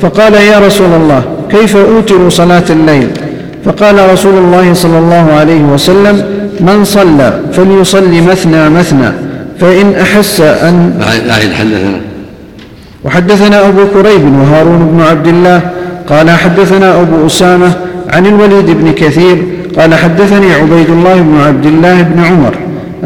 فقال 0.00 0.34
يا 0.34 0.58
رسول 0.58 0.86
الله 0.96 1.22
كيف 1.50 1.76
أوتر 1.76 2.28
صلاة 2.28 2.64
الليل؟ 2.70 3.08
فقال 3.64 4.12
رسول 4.12 4.34
الله 4.38 4.74
صلى 4.74 4.98
الله 4.98 5.32
عليه 5.32 5.62
وسلم 5.62 6.22
من 6.60 6.84
صلى 6.84 7.40
فليصلي 7.52 8.20
مثنى 8.20 8.68
مثنى 8.70 9.12
فإن 9.60 9.94
أحس 10.00 10.40
أن 10.40 11.00
حدثنا 11.58 12.00
وحدثنا 13.04 13.68
أبو 13.68 13.80
كريب 13.94 14.38
وهارون 14.38 14.88
بن 14.92 15.00
عبد 15.00 15.26
الله 15.26 15.60
قال 16.08 16.30
حدثنا 16.30 17.00
أبو 17.00 17.26
أسامة 17.26 17.72
عن 18.10 18.26
الوليد 18.26 18.70
بن 18.70 18.92
كثير 18.92 19.44
قال 19.78 19.94
حدثني 19.94 20.52
عبيد 20.52 20.90
الله 20.90 21.14
بن 21.14 21.40
عبد 21.40 21.66
الله 21.66 22.02
بن 22.02 22.24
عمر 22.24 22.54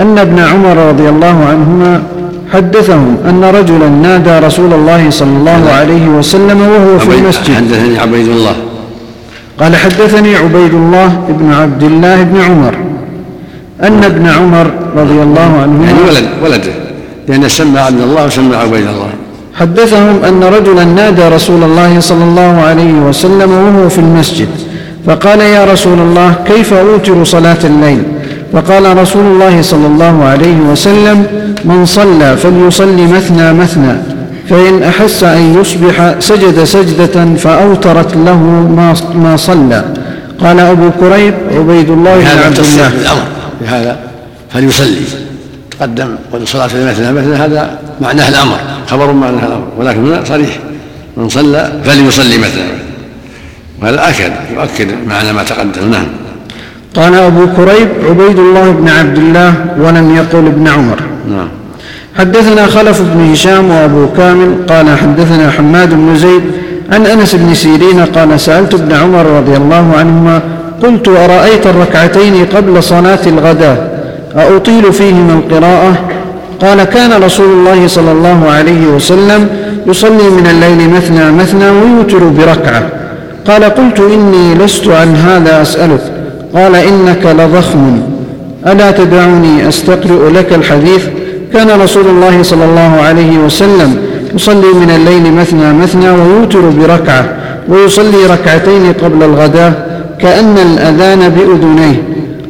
أن 0.00 0.18
ابن 0.18 0.38
عمر 0.38 0.76
رضي 0.76 1.08
الله 1.08 1.44
عنهما 1.50 2.02
حدثهم 2.52 3.16
أن 3.28 3.44
رجلا 3.44 3.88
نادى 3.88 4.46
رسول 4.46 4.72
الله 4.72 5.10
صلى 5.10 5.36
الله 5.36 5.70
عليه 5.70 6.08
وسلم 6.08 6.60
وهو 6.60 6.98
في 6.98 7.18
المسجد. 7.18 7.54
حدثني 7.54 7.98
عبيد 7.98 8.28
الله. 8.28 8.56
قال 9.60 9.76
حدثني 9.76 10.36
عبيد 10.36 10.74
الله 10.74 11.08
بن 11.28 11.52
عبد 11.52 11.82
الله 11.82 12.22
بن 12.22 12.40
عمر 12.40 12.74
أن 13.82 14.04
ابن 14.04 14.26
عمر 14.26 14.70
رضي 14.96 15.22
الله 15.22 15.40
يعني 15.40 15.62
عنهما 15.62 16.08
ولد. 16.08 16.28
ولده 16.44 16.72
لأن 17.28 17.48
سمى 17.48 17.78
عبد 17.78 18.00
الله 18.00 18.26
وسمى 18.26 18.56
عبيد 18.56 18.86
الله. 18.86 19.10
حدثهم 19.54 20.24
أن 20.24 20.44
رجلا 20.44 20.84
نادى 20.84 21.28
رسول 21.28 21.62
الله 21.62 22.00
صلى 22.00 22.24
الله 22.24 22.60
عليه 22.60 22.92
وسلم 22.92 23.50
وهو 23.50 23.88
في 23.88 23.98
المسجد. 23.98 24.48
فقال 25.08 25.40
يا 25.40 25.64
رسول 25.64 25.98
الله 25.98 26.34
كيف 26.46 26.72
أوتر 26.72 27.24
صلاة 27.24 27.58
الليل؟ 27.64 28.02
فقال 28.52 28.96
رسول 28.96 29.26
الله 29.26 29.62
صلى 29.62 29.86
الله 29.86 30.24
عليه 30.24 30.56
وسلم 30.56 31.26
من 31.64 31.86
صلى 31.86 32.36
فليصلي 32.36 33.06
مثنى 33.06 33.52
مثنى 33.52 33.94
فإن 34.50 34.82
أحس 34.82 35.24
أن 35.24 35.60
يصبح 35.60 36.14
سجد 36.18 36.64
سجدة 36.64 37.34
فأوترت 37.34 38.16
له 38.16 38.38
ما 38.76 38.94
ما 39.14 39.36
صلى. 39.36 39.84
قال 40.40 40.60
أبو 40.60 40.90
كريب 41.00 41.34
عبيد 41.50 41.90
الله 41.90 42.18
بن 42.18 42.26
هذا 42.26 42.44
عبد 42.46 42.58
الله. 42.58 42.88
بالأمر 42.88 43.22
بهذا 43.60 43.96
فليصلي. 44.52 45.00
تقدم 45.70 46.08
والصلاة 46.32 46.66
مثنى 46.66 47.12
مثنى 47.12 47.36
هذا 47.36 47.78
معناه 48.00 48.28
الأمر 48.28 48.56
خبر 48.86 49.12
معناه 49.12 49.46
الأمر 49.46 49.68
ولكن 49.78 50.06
هنا 50.06 50.24
صريح. 50.24 50.58
من 51.16 51.28
صلى 51.28 51.72
فليصلي 51.84 52.38
مثنى. 52.38 52.87
وهذا 53.82 54.08
أكد 54.08 54.32
يؤكد 54.54 54.88
معنى 55.08 55.32
ما 55.32 55.42
تقدم 55.42 55.90
نعم 55.90 56.06
قال 56.96 57.14
أبو 57.14 57.46
كريب 57.56 57.88
عبيد 58.08 58.38
الله 58.38 58.70
بن 58.70 58.88
عبد 58.88 59.18
الله 59.18 59.54
ولم 59.78 60.16
يقل 60.16 60.46
ابن 60.46 60.68
عمر. 60.68 61.00
نعم. 61.30 61.48
حدثنا 62.18 62.66
خلف 62.66 63.00
بن 63.00 63.32
هشام 63.32 63.70
وأبو 63.70 64.06
كامل 64.16 64.56
قال 64.68 64.98
حدثنا 64.98 65.50
حماد 65.50 65.94
بن 65.94 66.16
زيد 66.16 66.42
عن 66.92 67.06
أنس 67.06 67.34
بن 67.34 67.54
سيرين 67.54 68.00
قال 68.00 68.40
سألت 68.40 68.74
ابن 68.74 68.92
عمر 68.92 69.26
رضي 69.26 69.56
الله 69.56 69.96
عنهما 69.98 70.40
قلت 70.82 71.08
أرأيت 71.08 71.66
الركعتين 71.66 72.46
قبل 72.46 72.82
صلاة 72.82 73.18
الغداء؟ 73.26 73.98
أطيل 74.34 74.92
فيهما 74.92 75.32
القراءة؟ 75.32 75.98
قال 76.60 76.84
كان 76.84 77.22
رسول 77.22 77.50
الله 77.50 77.86
صلى 77.86 78.12
الله 78.12 78.50
عليه 78.50 78.86
وسلم 78.86 79.48
يصلي 79.86 80.30
من 80.30 80.46
الليل 80.50 80.90
مثنى 80.90 81.32
مثنى 81.32 81.70
ويوتر 81.70 82.24
بركعة. 82.24 82.97
قال 83.48 83.64
قلت 83.64 84.00
إني 84.00 84.54
لست 84.54 84.88
عن 84.88 85.16
هذا 85.16 85.62
أسألك. 85.62 86.00
قال 86.54 86.74
إنك 86.76 87.26
لضخم. 87.26 88.00
ألا 88.66 88.90
تدعني 88.90 89.68
أستقرئ 89.68 90.30
لك 90.34 90.52
الحديث؟ 90.52 91.04
كان 91.52 91.80
رسول 91.80 92.06
الله 92.06 92.42
صلى 92.42 92.64
الله 92.64 93.00
عليه 93.00 93.38
وسلم 93.38 93.96
يصلي 94.34 94.72
من 94.80 94.90
الليل 94.96 95.32
مثنى 95.32 95.72
مثنى 95.72 96.10
ويوتر 96.10 96.60
بركعة 96.60 97.28
ويصلي 97.68 98.26
ركعتين 98.30 98.92
قبل 98.92 99.22
الغداء 99.22 99.88
كأن 100.20 100.58
الأذان 100.58 101.28
بأذنيه. 101.28 102.02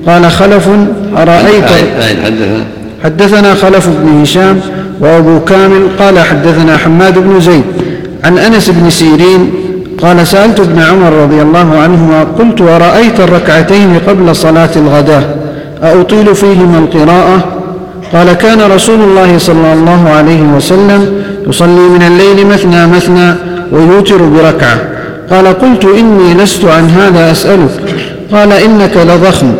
قال 0.06 0.30
خلف 0.30 0.68
أرأيت؟ 1.16 1.64
حدثنا؟ 2.24 2.64
حدثنا 3.04 3.54
خلف 3.54 3.88
بن 3.88 4.20
هشام 4.22 4.60
وأبو 5.00 5.40
كامل 5.40 5.88
قال 5.98 6.18
حدثنا 6.18 6.76
حماد 6.76 7.18
بن 7.18 7.40
زيد 7.40 7.64
عن 8.24 8.38
أنس 8.38 8.70
بن 8.70 8.90
سيرين 8.90 9.50
قال 10.02 10.26
سألت 10.26 10.60
ابن 10.60 10.78
عمر 10.78 11.12
رضي 11.12 11.42
الله 11.42 11.78
عنهما 11.78 12.24
قلت 12.38 12.60
أرأيت 12.60 13.20
الركعتين 13.20 13.98
قبل 14.08 14.36
صلاة 14.36 14.70
الغداء؟ 14.76 15.38
أطيل 15.82 16.34
فيهما 16.34 16.78
القراءة؟ 16.78 17.44
قال 18.12 18.32
كان 18.32 18.70
رسول 18.70 19.00
الله 19.00 19.38
صلى 19.38 19.72
الله 19.72 20.10
عليه 20.10 20.42
وسلم 20.42 21.22
يصلي 21.46 21.88
من 21.88 22.02
الليل 22.02 22.46
مثنى 22.46 22.86
مثنى 22.86 23.34
ويوتر 23.72 24.22
بركعة. 24.22 24.78
قال 25.30 25.46
قلت 25.46 25.84
إني 25.84 26.34
لست 26.34 26.64
عن 26.64 26.90
هذا 26.90 27.32
أسألك. 27.32 27.94
قال 28.32 28.52
إنك 28.52 28.96
لضخم. 28.96 29.52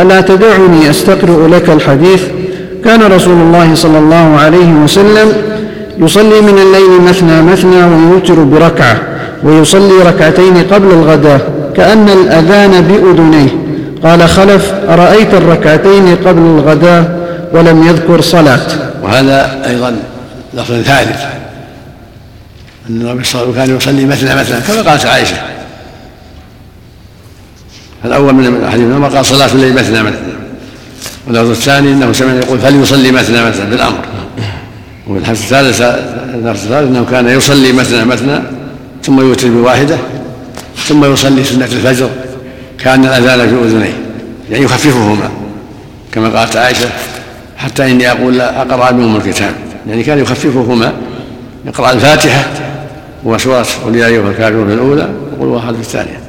ألا 0.00 0.20
تدعني 0.20 0.90
أستقرئ 0.90 1.48
لك 1.48 1.70
الحديث؟ 1.70 2.22
كان 2.84 3.02
رسول 3.02 3.36
الله 3.36 3.74
صلى 3.74 3.98
الله 3.98 4.36
عليه 4.36 4.72
وسلم 4.84 5.32
يصلي 5.98 6.40
من 6.40 6.58
الليل 6.58 7.08
مثنى 7.08 7.42
مثنى 7.42 7.84
ويوتر 7.84 8.34
بركعة. 8.34 9.07
ويصلي 9.42 10.02
ركعتين 10.02 10.56
قبل 10.56 10.90
الغداء 10.90 11.72
كأن 11.76 12.08
الأذان 12.08 12.80
بأذنيه. 12.80 13.48
قال 14.02 14.28
خلف 14.28 14.72
أرأيت 14.88 15.34
الركعتين 15.34 16.16
قبل 16.16 16.40
الغداء 16.40 17.18
ولم 17.52 17.86
يذكر 17.86 18.20
صلاة. 18.20 18.60
وهذا 19.02 19.62
أيضا 19.66 19.96
لفظ 20.54 20.74
ثالث. 20.74 21.22
أن 22.90 23.00
النبي 23.00 23.24
صلى 23.24 23.42
الله 23.42 23.60
عليه 23.60 23.74
وسلم 23.74 23.76
كان 23.76 23.76
يصلي 23.76 24.04
مثنى 24.06 24.34
مثنى 24.34 24.60
كما 24.60 24.90
قالت 24.90 25.06
عائشة. 25.06 25.36
الأول 28.04 28.34
من 28.34 28.46
الحديث 28.46 28.84
ما 28.84 29.08
قال 29.08 29.26
صلاة 29.26 29.52
الليل 29.52 29.74
مثنى 29.74 30.02
مثنى 30.02 30.16
واللفظ 31.26 31.50
الثاني 31.50 31.92
أنه 31.92 32.12
سمع 32.12 32.32
يقول 32.32 32.58
فليصلي 32.58 33.12
مثنى 33.12 33.44
مثنى 33.44 33.70
بالأمر. 33.70 33.98
وفي 35.08 35.18
الحديث 35.18 35.40
الثالث 35.40 35.80
الثالث 35.80 36.72
أنه 36.72 37.06
كان 37.10 37.28
يصلي 37.28 37.72
مثنى 37.72 38.04
مثنى 38.04 38.40
ثم 39.08 39.20
يوتر 39.20 39.48
بواحدة 39.48 39.96
ثم 40.76 41.12
يصلي 41.12 41.44
سنة 41.44 41.64
الفجر 41.64 42.08
كأن 42.78 43.04
الأذان 43.04 43.48
في 43.48 43.54
أذنيه 43.54 43.92
يعني 44.50 44.64
يخففهما 44.64 45.30
كما 46.12 46.38
قالت 46.38 46.56
عائشة 46.56 46.88
حتى 47.56 47.90
إني 47.90 48.10
أقول 48.10 48.38
لا 48.38 48.62
أقرأ 48.62 48.90
بهم 48.90 49.16
الكتاب 49.16 49.52
يعني 49.88 50.02
كان 50.02 50.18
يخففهما 50.18 50.92
يقرأ 51.66 51.92
الفاتحة 51.92 52.44
وسورة 53.24 53.66
قل 53.86 53.96
يا 53.96 54.06
أيها 54.06 54.30
الكافرون 54.30 54.68
في 54.68 54.74
الأولى 54.74 55.08
وقل 55.38 55.46
واحد 55.46 55.74
في 55.74 55.80
الثانية. 55.80 56.20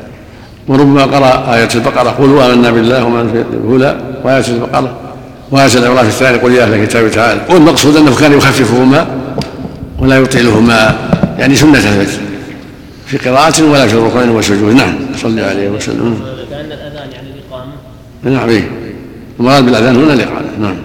وربما 0.67 1.03
قرأ 1.03 1.55
آية 1.55 1.69
البقرة 1.75 2.09
قل 2.09 2.39
آمنا 2.39 2.71
بالله 2.71 3.05
وما 3.05 3.27
في 3.31 3.43
الأولى 3.53 3.97
وآية 4.23 4.47
البقرة 4.47 4.97
وآية 5.51 5.73
العمران 5.73 6.03
في 6.03 6.09
الثانية 6.09 6.39
قل 6.39 6.53
يا 6.53 6.63
أهل 6.63 6.73
الكتاب 6.73 7.11
تعالى. 7.11 7.41
والمقصود 7.49 7.95
أنه 7.95 8.15
كان 8.15 8.33
يخففهما 8.33 9.07
ولا 9.99 10.17
يطيلهما 10.17 10.95
يعني 11.39 11.55
سنة 11.55 11.77
الفجر. 11.77 12.28
في 13.09 13.17
قراءة 13.17 13.63
ولا 13.63 13.87
في 13.87 13.93
الركوع 13.93 14.25
والسجود 14.25 14.75
نعم 14.75 14.95
صلى 15.21 15.41
عليه 15.41 15.69
وسلم. 15.69 16.19
كأن 16.49 16.65
الأذان 16.65 17.11
يعني 17.11 17.27
الإقامة. 17.35 17.71
نعم 18.23 18.49
إيه. 18.49 18.69
المراد 19.39 19.65
بالأذان 19.65 19.95
هنا 19.95 20.13
الإقامة. 20.13 20.39
نعم. 20.61 20.75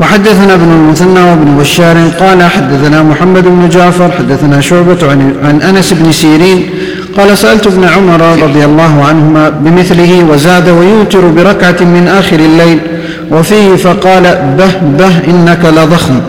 وحدثنا 0.00 0.54
ابن 0.54 0.72
المثنى 0.72 1.20
وابن 1.20 1.58
بشار 1.58 2.08
قال 2.08 2.42
حدثنا 2.42 3.02
محمد 3.02 3.44
بن 3.44 3.68
جعفر 3.68 4.10
حدثنا 4.10 4.60
شعبة 4.60 5.10
عن, 5.10 5.36
عن 5.44 5.62
أنس 5.62 5.92
بن 5.92 6.12
سيرين 6.12 6.70
قال 7.16 7.38
سألت 7.38 7.66
ابن 7.66 7.84
عمر 7.84 8.42
رضي 8.42 8.64
الله 8.64 9.04
عنهما 9.04 9.48
بمثله 9.48 10.24
وزاد 10.24 10.68
ويوتر 10.68 11.28
بركعة 11.28 11.84
من 11.84 12.08
آخر 12.08 12.36
الليل 12.36 12.78
وفيه 13.30 13.76
فقال 13.76 14.22
به 14.58 14.78
به 14.98 15.24
إنك 15.30 15.64
لضخم. 15.64 16.20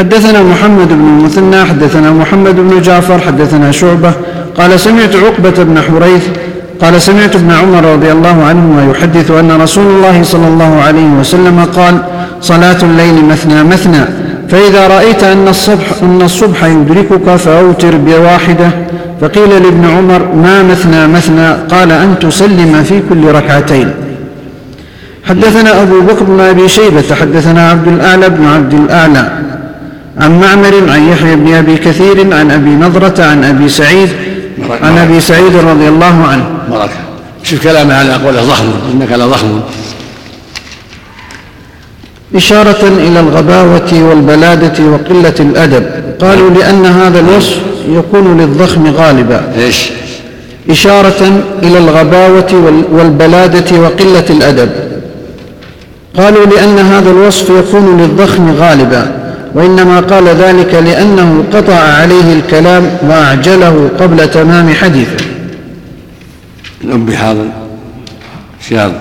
حدثنا 0.00 0.42
محمد 0.42 0.88
بن 0.88 1.08
المثنى 1.18 1.64
حدثنا 1.64 2.10
محمد 2.10 2.56
بن 2.56 2.80
جعفر 2.82 3.18
حدثنا 3.18 3.72
شعبة. 3.72 4.12
قال 4.54 4.80
سمعت 4.80 5.16
عقبة 5.16 5.64
بن 5.64 5.80
حريث 5.80 6.24
قال 6.80 7.02
سمعت 7.02 7.36
ابن 7.36 7.50
عمر 7.50 7.84
رضي 7.92 8.12
الله 8.12 8.44
عنهما 8.44 8.90
يحدث 8.90 9.30
أن 9.30 9.60
رسول 9.62 9.86
الله 9.86 10.22
صلى 10.22 10.48
الله 10.48 10.80
عليه 10.86 11.10
وسلم 11.20 11.66
قال 11.76 11.94
صلاة 12.40 12.76
الليل 12.82 13.24
مثنى 13.24 13.64
مثنى 13.64 14.04
فإذا 14.48 14.88
رأيت 14.88 15.24
أن 15.24 15.48
الصبح, 15.48 15.86
أن 16.02 16.22
الصبح 16.22 16.64
يدركك 16.64 17.36
فأوتر 17.36 17.96
بواحدة. 17.96 18.70
فقيل 19.20 19.50
لابن 19.62 19.84
عمر 19.84 20.34
ما 20.34 20.62
مثنى 20.62 21.06
مثنى؟ 21.06 21.48
قال 21.70 21.92
أن 21.92 22.18
تسلم 22.20 22.82
في 22.88 23.02
كل 23.08 23.24
ركعتين. 23.24 23.90
حدثنا 25.24 25.82
أبو 25.82 26.00
بكر 26.00 26.24
بن 26.24 26.40
أبي 26.40 26.68
شيبة 26.68 27.14
حدثنا 27.20 27.70
عبد 27.70 27.88
الأعلى 27.88 28.28
بن 28.28 28.46
عبد 28.46 28.74
الأعلى. 28.74 29.32
عن 30.18 30.40
معمر 30.40 30.90
عن 30.90 31.08
يحيى 31.08 31.36
بن 31.36 31.54
أبي 31.54 31.76
كثير 31.76 32.34
عن 32.34 32.50
أبي 32.50 32.70
نضرة 32.70 33.24
عن 33.24 33.44
أبي 33.44 33.68
سعيد 33.68 34.08
عن 34.82 34.98
أبي 34.98 35.20
سعيد 35.20 35.56
رضي 35.56 35.88
الله 35.88 36.24
عنه. 36.24 36.44
بركة 36.70 36.92
شوف 37.42 37.62
كلامه 37.62 37.94
على 37.94 38.12
قوله 38.12 38.42
ضخم 38.42 38.66
إنك 38.92 39.12
لضخم 39.12 39.60
إشارة 42.34 42.88
إلى 42.88 43.20
الغباوة 43.20 43.92
والبلادة 43.92 44.84
وقلة 44.84 45.34
الأدب. 45.40 45.86
قالوا 46.20 46.50
لأن 46.50 46.86
هذا 46.86 47.20
الوصف 47.20 47.58
يكون 47.88 48.40
للضخم 48.40 48.86
غالبا. 48.86 49.52
إيش؟ 49.58 49.90
إشارة 50.70 51.42
إلى 51.62 51.78
الغباوة 51.78 52.82
والبلادة 52.92 53.78
وقلة 53.78 54.24
الأدب. 54.30 54.70
قالوا 56.16 56.46
لأن 56.46 56.78
هذا 56.78 57.10
الوصف 57.10 57.50
يكون 57.50 58.00
للضخم 58.00 58.54
غالبا. 58.58 59.19
وإنما 59.54 60.00
قال 60.00 60.28
ذلك 60.28 60.74
لأنه 60.74 61.44
قطع 61.52 61.74
عليه 61.74 62.32
الكلام 62.32 62.98
وأعجله 63.02 63.90
قبل 64.00 64.30
تمام 64.30 64.74
حديثه. 64.74 65.24
الأم 66.84 67.08
هذا 67.10 67.44
شاذ 68.68 68.92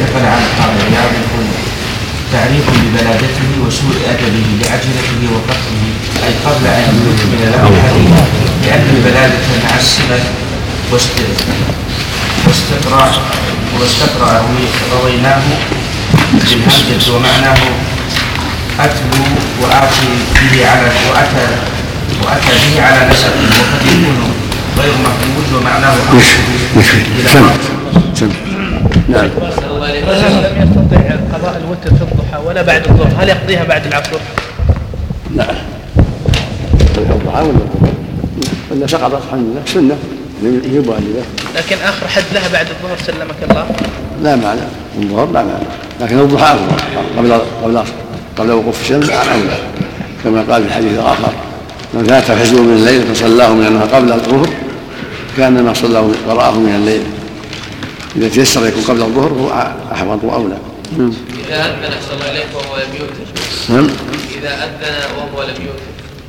نقل 0.00 0.24
عن 0.26 0.72
عياض 0.86 1.12
يقول 1.22 1.46
تعريف 2.32 2.64
ببلادته 2.70 3.48
وسوء 3.66 3.96
أدبه 4.10 4.46
لعجلته 4.60 5.20
وقصده 5.34 5.84
أي 6.26 6.32
قبل 6.46 6.66
أن 6.66 6.94
يكمل 7.08 7.42
له 7.52 7.62
الحديث 7.68 8.10
لأن 8.66 8.86
البلادة 8.96 9.44
مع 9.64 9.76
السمة 9.78 10.20
واستقراء 12.46 13.12
واستقرأ 13.80 14.42
رويناه 14.92 15.42
بالهمزة 16.32 17.14
ومعناه 17.16 17.58
أتلو 18.84 19.24
وآتي 19.62 20.08
به 20.52 20.66
على 20.66 20.88
وأتى 21.10 21.46
وأتى 22.24 22.52
به 22.62 22.82
على 22.82 23.10
نسب 23.10 23.32
وقد 23.50 23.86
يكون 23.86 24.32
غير 24.78 24.92
محمود 24.92 25.46
ومعناه 25.56 25.94
سم 27.26 27.50
سم 28.14 28.30
نعم 29.08 29.24
لم 29.24 30.62
يستطع 30.62 31.36
قضاء 31.36 31.62
الوتر 31.64 31.96
في 31.96 32.12
الضحى 32.12 32.42
ولا 32.46 32.62
بعد 32.62 32.82
الظهر 32.88 33.22
هل 33.22 33.28
يقضيها 33.28 33.64
بعد 33.64 33.86
العصر؟ 33.86 34.10
نعم 35.36 35.54
الضحى 36.98 37.42
ولا 37.42 37.58
ولا 38.70 38.86
سقطت 38.86 39.22
الحمد 39.26 39.40
لله 39.40 39.62
سنه 39.66 39.96
يجيبها 40.42 41.00
لله 41.00 41.22
لكن 41.56 41.76
اخر 41.84 42.08
حد 42.08 42.24
لها 42.32 42.48
بعد 42.52 42.66
الظهر 42.66 42.98
سلمك 43.06 43.50
الله 43.50 43.66
لا 44.22 44.36
معنى 44.36 44.60
الظهر 44.98 45.26
لا 45.26 45.42
معنى 45.42 45.64
لكن 46.00 46.18
الضحى 46.18 46.54
افضل 46.54 46.72
قبل 47.18 47.40
قبل 47.62 47.84
قبل 48.40 48.52
وقوف 48.52 48.80
الشمس 48.80 49.10
اولى 49.10 49.58
كما 50.24 50.44
قال 50.52 50.62
في 50.62 50.68
الحديث 50.68 50.92
الآخر 50.92 51.32
من 51.94 52.04
فات 52.04 52.24
فجر 52.24 52.60
من 52.60 52.76
الليل 52.76 53.14
فصلاه 53.14 53.48
من 53.48 53.66
انها 53.66 53.84
قبل 53.84 54.12
الظهر 54.12 54.48
كانما 55.36 55.74
صلاه 55.74 56.08
قراه 56.28 56.52
من 56.52 56.74
الليل. 56.74 57.02
إذا 58.16 58.28
تيسر 58.28 58.66
يكون 58.66 58.82
قبل 58.82 59.02
الظهر 59.02 59.32
هو 59.32 59.72
أحوط 59.92 60.18
وأولى. 60.24 60.56
نعم. 60.98 61.12
إذا 61.48 61.64
أذن 61.64 61.92
أحسن 61.92 62.14
الله 62.14 62.30
إليك 62.30 62.46
وهو 62.54 62.76
لم 62.76 62.94
يوتر 63.00 63.26
نعم. 63.68 63.88
إذا 64.38 64.48
أذن 64.48 65.16
وهو 65.16 65.42
لم 65.42 65.54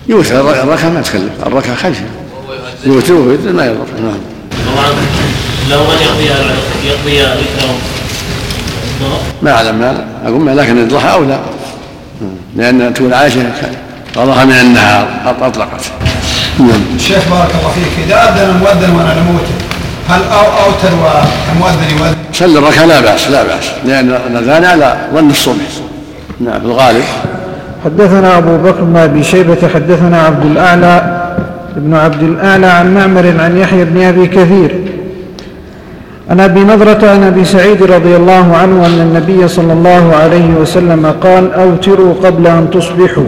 يوتر 0.08 0.24
يوتر 0.30 0.64
الركعة 0.64 0.90
ما 0.90 1.02
تكلف 1.02 1.32
وهو 1.40 2.54
يؤذن. 2.54 2.94
يوتر 2.94 3.14
ويوتر 3.14 3.52
ما 3.52 3.66
يضر. 3.66 3.86
نعم. 4.04 4.20
طبعا 4.76 4.90
لو 5.70 5.84
من 5.84 6.02
يقضي 6.02 6.26
يقضي 6.86 7.22
ذكرهم 7.22 7.80
ما 9.42 9.52
أعلم 9.52 9.76
ما 9.76 10.08
أقول 10.26 10.58
لكن 10.58 10.78
الضحى 10.78 11.14
أولى. 11.14 11.40
لأن 12.56 12.94
تقول 12.94 13.14
عائشة 13.14 13.44
قضاها 14.16 14.46
من 14.46 14.52
النهار 14.52 15.08
أطلقت. 15.26 15.92
نعم. 16.60 16.82
الشيخ 16.96 17.30
بارك 17.30 17.50
الله 17.60 17.72
فيك 17.72 18.06
إذا 18.06 18.16
اذن 18.16 18.50
المؤذن 18.56 18.96
وأنا 18.96 19.20
لم 19.20 19.28
اوتر 19.28 19.62
هل 20.10 20.22
أو 20.34 20.66
اوتر 20.66 20.90
والمؤذن 20.94 21.98
يؤذن؟ 21.98 22.16
صلي 22.34 22.60
الركعة 22.60 22.86
لا 22.86 23.02
بأس 23.02 23.28
لا 23.28 23.44
بأس. 23.44 23.72
لأن 23.86 24.10
الأذان 24.10 24.66
على 24.66 24.98
ظن 25.14 25.30
الصبح 25.30 25.72
نعم 26.40 26.60
في 26.60 26.66
الغالب. 26.66 27.04
حدثنا 27.86 28.38
أبو 28.38 28.58
بكر 28.58 28.84
بن 28.84 28.98
أبي 28.98 29.24
شيبة 29.24 29.68
حدثنا 29.74 30.22
عبد 30.22 30.46
الأعلى 30.46 31.22
ابن 31.78 31.94
عبد 31.96 32.24
الأعلى 32.24 32.68
عن 32.68 32.94
معمر 32.94 33.34
عن 33.40 33.58
يحيى 33.58 33.86
بن 33.86 34.02
أبي 34.02 34.28
كثير 34.28 34.82
عن 36.32 36.40
أبي 36.40 36.60
نضرة 36.60 37.10
عن 37.10 37.24
أبي 37.24 37.46
سعيد 37.46 37.84
رضي 37.84 38.16
الله 38.16 38.56
عنه 38.56 38.86
أن 38.86 39.00
النبي 39.02 39.48
صلى 39.48 39.74
الله 39.74 40.16
عليه 40.16 40.50
وسلم 40.62 41.14
قال 41.24 41.54
أوتروا 41.54 42.14
قبل 42.24 42.48
أن 42.48 42.68
تصبحوا. 42.74 43.24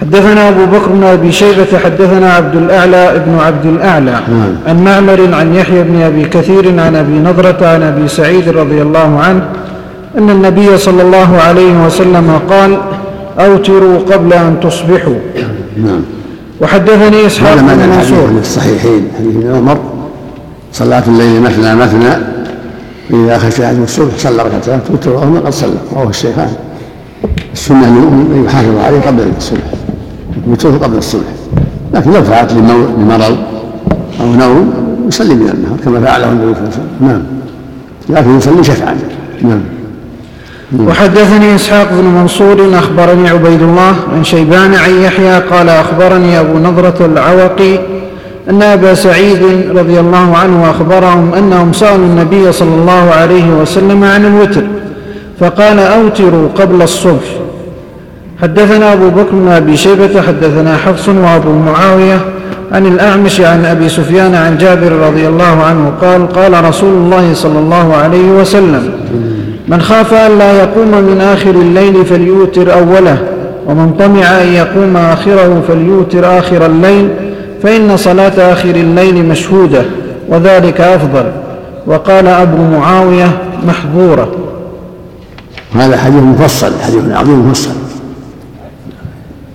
حدثنا 0.00 0.48
أبو 0.48 0.66
بكر 0.66 0.88
بن 0.88 1.04
أبي 1.04 1.32
شيبة 1.32 1.78
حدثنا 1.84 2.32
عبد 2.32 2.56
الأعلى 2.56 3.16
ابن 3.16 3.38
عبد 3.38 3.66
الأعلى 3.66 4.20
عن 4.66 4.84
معمر 4.84 5.34
عن 5.34 5.54
يحيى 5.54 5.82
بن 5.82 6.00
أبي 6.00 6.24
كثير 6.24 6.80
عن 6.80 6.96
أبي 6.96 7.12
نضرة 7.12 7.66
عن 7.66 7.82
أبي 7.82 8.08
سعيد 8.08 8.48
رضي 8.48 8.82
الله 8.82 9.20
عنه 9.20 9.42
أن 10.18 10.30
النبي 10.30 10.78
صلى 10.78 11.02
الله 11.02 11.36
عليه 11.36 11.86
وسلم 11.86 12.40
قال 12.50 12.78
أوتروا 13.38 13.98
قبل 13.98 14.32
أن 14.32 14.56
تصبحوا. 14.62 15.18
نعم. 15.76 16.00
وحدثني 16.60 17.26
إسحاق 17.26 17.56
بن 17.56 17.88
منصور. 17.88 18.28
الصحيحين 18.40 19.08
حديث 19.18 19.46
عمر. 19.46 19.97
صلاة 20.72 21.02
الليل 21.08 21.42
مثنى 21.42 21.74
مثنى 21.74 22.08
إذا 23.10 23.38
خشي 23.38 23.64
أحد 23.66 23.76
الصبح 23.82 24.12
صلى 24.18 24.42
ركعتين 24.42 24.80
توتر 24.88 25.10
وهما 25.10 25.40
قد 25.40 25.52
صلى 25.52 25.70
رواه 25.96 26.08
الشيخان. 26.08 26.48
السنة 27.52 27.86
أن 27.86 28.44
يحافظ 28.46 28.78
عليه 28.84 29.00
قبل 29.00 29.22
الصبح 29.36 29.60
يوتر 30.48 30.70
قبل 30.70 30.98
الصبح 30.98 31.22
لكن 31.94 32.10
لو 32.12 32.20
لمو- 32.20 32.98
لمرض 32.98 33.36
أو 34.20 34.26
نوم 34.26 34.72
يصلي 35.08 35.34
من 35.34 35.48
النهار 35.48 35.78
كما 35.84 36.00
فعله 36.00 36.32
النبي 36.32 36.54
صلى 36.54 36.60
الله 36.62 36.68
عليه 36.68 36.68
وسلم. 36.68 37.08
نعم. 37.08 37.22
لكن 38.08 38.36
يصلي 38.38 38.64
شفعا. 38.64 38.96
نعم. 39.42 39.60
وحدثني 40.88 41.54
إسحاق 41.54 41.88
بن 41.92 42.04
منصور 42.04 42.78
أخبرني 42.78 43.28
عبيد 43.28 43.62
الله 43.62 43.94
عن 44.14 44.24
شيبان 44.24 44.74
عن 44.74 44.90
يحيى 44.90 45.38
قال 45.40 45.68
أخبرني 45.68 46.40
أبو 46.40 46.58
نضرة 46.58 47.06
العوقي 47.06 47.78
أن 48.50 48.62
أبا 48.62 48.94
سعيد 48.94 49.42
رضي 49.76 50.00
الله 50.00 50.36
عنه 50.36 50.70
أخبرهم 50.70 51.34
أنهم 51.34 51.72
سألوا 51.72 52.06
النبي 52.06 52.52
صلى 52.52 52.74
الله 52.74 53.10
عليه 53.10 53.50
وسلم 53.50 54.04
عن 54.04 54.24
الوتر 54.24 54.62
فقال 55.40 55.78
أوتروا 55.78 56.48
قبل 56.56 56.82
الصبح. 56.82 57.24
حدثنا 58.42 58.92
أبو 58.92 59.08
بكر 59.10 59.30
بن 59.32 59.48
أبي 59.48 59.76
شيبة 59.76 60.22
حدثنا 60.22 60.76
حفص 60.76 61.08
وأبو 61.08 61.52
معاوية 61.52 62.20
عن 62.72 62.86
الأعمش 62.86 63.40
عن 63.40 63.64
أبي 63.64 63.88
سفيان 63.88 64.34
عن 64.34 64.58
جابر 64.58 64.92
رضي 64.92 65.28
الله 65.28 65.62
عنه 65.62 65.92
قال 66.02 66.28
قال 66.28 66.64
رسول 66.64 66.94
الله 66.94 67.34
صلى 67.34 67.58
الله 67.58 67.94
عليه 67.94 68.30
وسلم 68.30 68.90
من 69.68 69.80
خاف 69.80 70.14
أن 70.14 70.38
لا 70.38 70.52
يقوم 70.52 70.90
من 70.90 71.20
آخر 71.20 71.50
الليل 71.50 72.04
فليوتر 72.04 72.72
أوله 72.72 73.18
ومن 73.66 73.92
طمع 73.98 74.42
أن 74.42 74.48
يقوم 74.52 74.96
آخره 74.96 75.62
فليوتر 75.68 76.38
آخر 76.38 76.66
الليل 76.66 77.08
فإن 77.62 77.96
صلاة 77.96 78.52
آخر 78.52 78.70
الليل 78.70 79.24
مشهودة 79.24 79.82
وذلك 80.28 80.80
أفضل. 80.80 81.32
وقال 81.86 82.26
أبو 82.26 82.62
معاوية 82.62 83.38
محظورة. 83.66 84.32
وهذا 85.74 85.96
حديث 85.96 86.22
مفصل 86.22 86.72
حديث 86.80 87.12
عظيم 87.12 87.48
مفصل. 87.48 87.70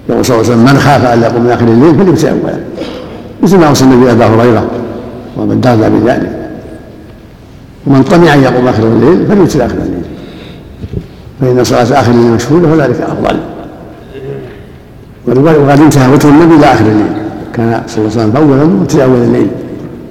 يقول 0.09 0.25
صلى 0.25 0.35
الله 0.35 0.51
عليه 0.51 0.61
وسلم 0.61 0.73
من 0.73 0.79
خاف 0.79 1.05
أن 1.05 1.21
يقوم 1.21 1.43
من 1.43 1.51
آخر 1.51 1.65
الليل 1.65 1.95
فليمسك 1.95 2.27
اولا. 2.27 2.59
مثل 3.43 3.57
ما 3.57 3.67
اوصى 3.67 3.85
النبي 3.85 4.11
أبا 4.11 4.25
هريرة 4.25 4.65
ومن 5.37 5.61
دار 5.61 5.75
بذلك 5.75 6.31
ومن 7.87 8.03
طمع 8.03 8.33
أن 8.33 8.43
يقوم 8.43 8.67
آخر 8.67 8.83
الليل 8.83 9.27
فليوتر 9.27 9.65
آخر 9.65 9.75
الليل. 9.75 10.03
فإن 11.41 11.63
صلاة 11.63 11.99
آخر 12.01 12.11
الليل 12.11 12.31
مشهودة 12.31 12.67
وذلك 12.67 13.01
أفضل. 13.01 13.37
وقد 15.27 15.81
انتهى 15.81 16.13
وتر 16.13 16.29
النبي 16.29 16.55
إلى 16.55 16.65
آخر 16.65 16.85
الليل. 16.85 17.22
كان 17.53 17.81
صلى 17.87 17.97
الله 17.97 18.11
عليه 18.11 18.21
وسلم 18.21 18.35
اولا 18.35 18.81
وتر 18.81 19.03
أول 19.03 19.17
الليل. 19.17 19.47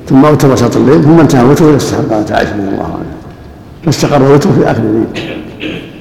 ثم 0.09 0.25
اوتر 0.25 0.53
وسط 0.53 0.77
الليل 0.77 1.03
ثم 1.03 1.21
انتهى 1.21 1.45
وتره 1.45 1.69
إلى 1.69 1.77
استحقاقات 1.77 2.33
عائشة 2.33 2.53
رضي 2.53 2.69
الله 2.69 2.85
عنها. 2.85 3.13
فاستقر 3.85 4.33
وتره 4.33 4.51
في 4.51 4.71
آخر 4.71 4.83
الليل. 4.83 5.07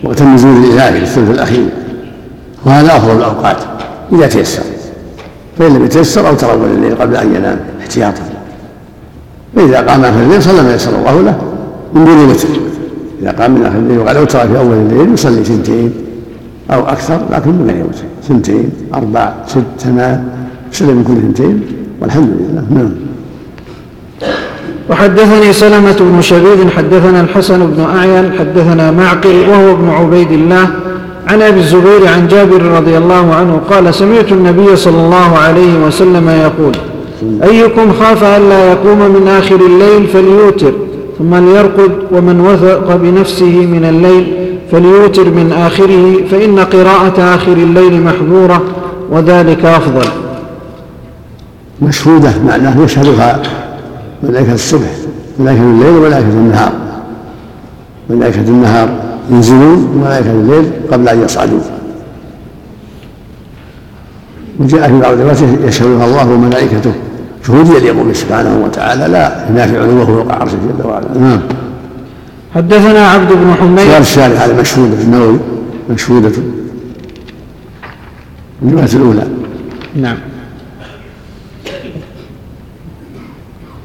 وقت 0.03 0.21
النزول 0.21 0.51
الإلهي 0.51 0.91
في 0.91 1.03
الثلث 1.03 1.29
الأخير. 1.29 1.65
وهذا 2.65 2.97
أفضل 2.97 3.17
الأوقات 3.17 3.57
إذا 4.13 4.27
تيسر. 4.27 4.63
فإن 5.57 5.75
لم 5.75 5.85
يتيسر 5.85 6.29
أوتر 6.29 6.51
أول 6.51 6.69
الليل 6.69 6.95
قبل 6.95 7.15
أن 7.15 7.35
ينام 7.35 7.59
احتياطا. 7.79 8.21
فإذا 9.55 9.81
قام 9.81 10.05
آخر 10.05 10.19
الليل 10.19 10.43
صلى 10.43 10.61
ما 10.61 10.75
يسر 10.75 10.99
الله 10.99 11.21
له 11.21 11.41
من 11.93 12.05
دون 12.05 12.29
وتر. 12.29 12.47
إذا 13.21 13.31
قام 13.31 13.51
من 13.51 13.65
آخر 13.65 13.77
الليل 13.77 13.99
وقد 13.99 14.15
أوتر 14.15 14.47
في 14.47 14.57
أول 14.57 14.73
الليل 14.73 15.13
يصلي 15.13 15.45
سنتين 15.45 15.93
أو 16.71 16.81
أكثر 16.81 17.19
لكن 17.31 17.49
من 17.49 17.71
غير 17.73 17.85
وتر. 17.85 18.03
سنتين 18.27 18.71
أربع 18.93 19.33
ست 19.47 19.63
ثمان. 19.79 20.23
يسلم 20.71 20.93
من 20.93 21.03
كل 21.03 21.13
ثنتين 21.13 21.61
والحمد 22.01 22.29
لله. 22.39 22.63
نعم. 22.69 22.91
وحدثني 24.89 25.53
سلمة 25.53 25.95
بن 25.99 26.21
شبيب 26.21 26.69
حدثنا 26.77 27.21
الحسن 27.21 27.59
بن 27.59 27.83
أعين 27.83 28.31
حدثنا 28.39 28.91
معقل 28.91 29.49
وهو 29.49 29.71
ابن 29.71 29.89
عبيد 29.89 30.31
الله. 30.31 30.69
عن 31.27 31.41
أبي 31.41 31.59
الزبير 31.59 32.07
عن 32.07 32.27
جابر 32.27 32.61
رضي 32.61 32.97
الله 32.97 33.33
عنه 33.33 33.61
قال 33.69 33.93
سمعت 33.93 34.31
النبي 34.31 34.75
صلى 34.75 35.05
الله 35.05 35.37
عليه 35.37 35.85
وسلم 35.85 36.29
يقول 36.29 36.75
أيكم 37.43 37.93
خاف 37.99 38.23
ألا 38.23 38.71
يقوم 38.71 38.99
من 38.99 39.27
آخر 39.27 39.55
الليل 39.55 40.07
فليوتر 40.07 40.73
ثم 41.19 41.35
ليرقد 41.35 41.91
ومن 42.11 42.39
وثق 42.41 42.95
بنفسه 42.95 43.65
من 43.65 43.85
الليل 43.85 44.33
فليوتر 44.71 45.23
من 45.23 45.51
آخره 45.51 46.27
فإن 46.31 46.59
قراءة 46.59 47.35
آخر 47.35 47.53
الليل 47.53 48.01
محضورة 48.01 48.61
وذلك 49.11 49.65
أفضل. 49.65 50.07
مشهودة 51.81 52.33
معناه 52.47 52.83
يشهدها 52.83 53.41
ملائكة 54.23 54.53
الصبح 54.53 54.89
ملائكة 55.39 55.61
الليل 55.61 55.95
وملائكة 55.95 56.27
النهار. 56.27 56.71
ملائكة 58.09 58.41
النهار 58.41 58.89
ينزلون 59.29 59.91
وملائكة 59.95 60.31
الليل 60.31 60.71
قبل 60.91 61.09
أن 61.09 61.23
يصعدوا 61.23 61.59
وجاء 64.59 64.87
في 64.87 64.99
بعض 64.99 65.13
الروايات 65.13 65.41
يشهدها 65.63 66.05
الله 66.05 66.31
وملائكته. 66.31 66.93
شهود 67.47 67.67
يليق 67.67 68.03
به 68.03 68.13
سبحانه 68.13 68.61
وتعالى 68.63 69.07
لا 69.07 69.45
ينافي 69.49 69.77
علوه 69.77 70.05
فوق 70.05 70.31
عرشه 70.31 70.57
جل 70.77 70.87
وعلا. 70.87 71.17
نعم. 71.19 71.39
حدثنا 72.55 73.07
عبد 73.07 73.33
بن 73.33 73.55
سؤال 73.57 73.57
حميد 73.57 73.91
الشارع 73.99 74.39
على 74.39 74.53
مشهودة 74.53 75.01
النووي 75.03 75.37
مشهودة. 75.89 76.31
الرواية 78.63 78.93
الأولى. 78.93 79.27
نعم. 79.95 80.17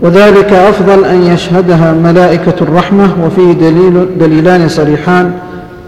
وذلك 0.00 0.52
أفضل 0.52 1.04
أن 1.04 1.22
يشهدها 1.22 1.92
ملائكة 1.92 2.54
الرحمة 2.60 3.26
وفيه 3.26 3.52
دليل 3.52 4.18
دليلان 4.18 4.68
صريحان 4.68 5.32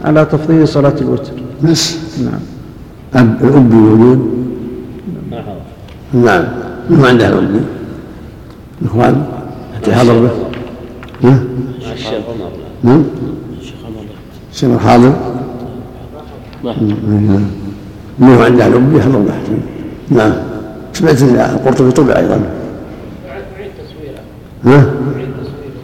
على 0.04 0.24
تفضيل 0.24 0.68
صلاة 0.68 0.94
الوتر 1.00 1.32
بس 1.62 1.96
نعم 2.24 2.40
أب 3.14 3.44
الأب 3.44 3.74
موجود 3.74 4.30
نعم 6.12 6.44
ما 6.90 7.08
عنده 7.08 7.28
الأب 7.28 7.60
الإخوان 8.82 9.26
حتى 9.76 9.94
حضر 9.94 10.12
به 10.20 10.30
ها؟ 11.28 11.38
نعم 12.82 13.04
الشيخ 14.52 14.78
حاضر 14.78 15.12
ما 18.18 18.36
هو 18.36 18.42
عنده 18.42 18.66
الأب 18.66 18.96
يحضر 18.96 19.18
به 19.18 19.34
نعم 20.10 20.32
سمعت 20.92 21.22
القرطبي 21.22 21.90
طبع 21.90 22.18
أيضا 22.18 22.40
ها؟ 24.64 24.90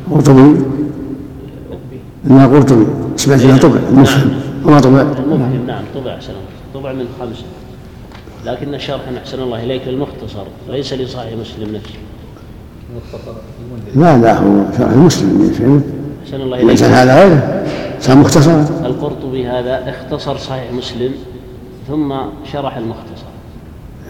القرطبي 0.09 0.63
إنها 2.27 2.47
قرطبي. 2.47 2.87
سمعت 3.17 3.41
إنها 3.41 3.59
طبع. 3.59 3.79
المفهم 3.91 4.31
وما 4.65 4.81
طبع. 4.81 5.01
المفهم 5.01 5.67
نعم 5.67 5.83
طبع 5.95 6.15
أحسن 6.15 6.31
الله. 6.31 6.45
طبع 6.75 6.93
من 6.93 7.07
خمسة 7.21 7.45
لكن 8.47 8.75
الشرح 8.75 9.01
أحسن 9.19 9.43
الله 9.43 9.65
إليك 9.65 9.83
للمختصر 9.89 10.45
ليس 10.71 10.93
لصحيح 10.93 11.39
مسلم 11.41 11.75
نفسه. 11.75 11.95
لا 13.97 14.19
لا 14.19 14.39
هو 14.39 14.73
شرح 14.79 14.91
المسلم 14.91 15.53
فهمت؟ 15.59 15.85
أحسن 16.25 16.41
الله 16.41 16.63
ليس 16.63 16.83
هذا 16.83 17.25
غيره. 17.25 17.65
صار 18.01 18.17
مختصرا 18.17 18.67
القرطبي 18.85 19.47
هذا 19.47 19.91
اختصر 19.91 20.37
صحيح 20.37 20.73
مسلم 20.73 21.13
ثم 21.89 22.15
شرح 22.53 22.77
المختصر. 22.77 23.27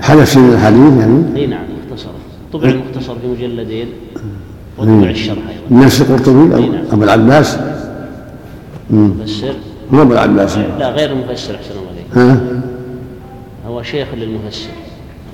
حدث 0.00 0.32
في 0.32 0.38
الحديث 0.38 1.00
يعني؟ 1.00 1.36
إي 1.36 1.46
نعم 1.46 1.64
اختصر. 1.86 2.10
طبع 2.52 2.68
المختصر 2.68 3.14
في 3.14 3.26
مجلدين. 3.26 3.88
وطبع 4.78 5.10
الشرح 5.10 5.38
أيضا. 5.48 5.84
نفس 5.84 6.00
القرطبي 6.00 6.34
نعم. 6.34 6.84
ابو 6.92 7.04
العباس 7.04 7.58
مم. 8.90 9.12
مفسر؟ 9.20 9.54
مو 9.90 10.02
ابو 10.02 10.12
العباس 10.12 10.58
لا 10.58 10.90
غير 10.90 11.12
المفسر 11.12 11.54
أحسن 11.54 11.70
الله 11.70 12.22
عليك. 12.22 12.40
هو 13.66 13.82
شيخ 13.82 14.08
للمفسر. 14.14 14.68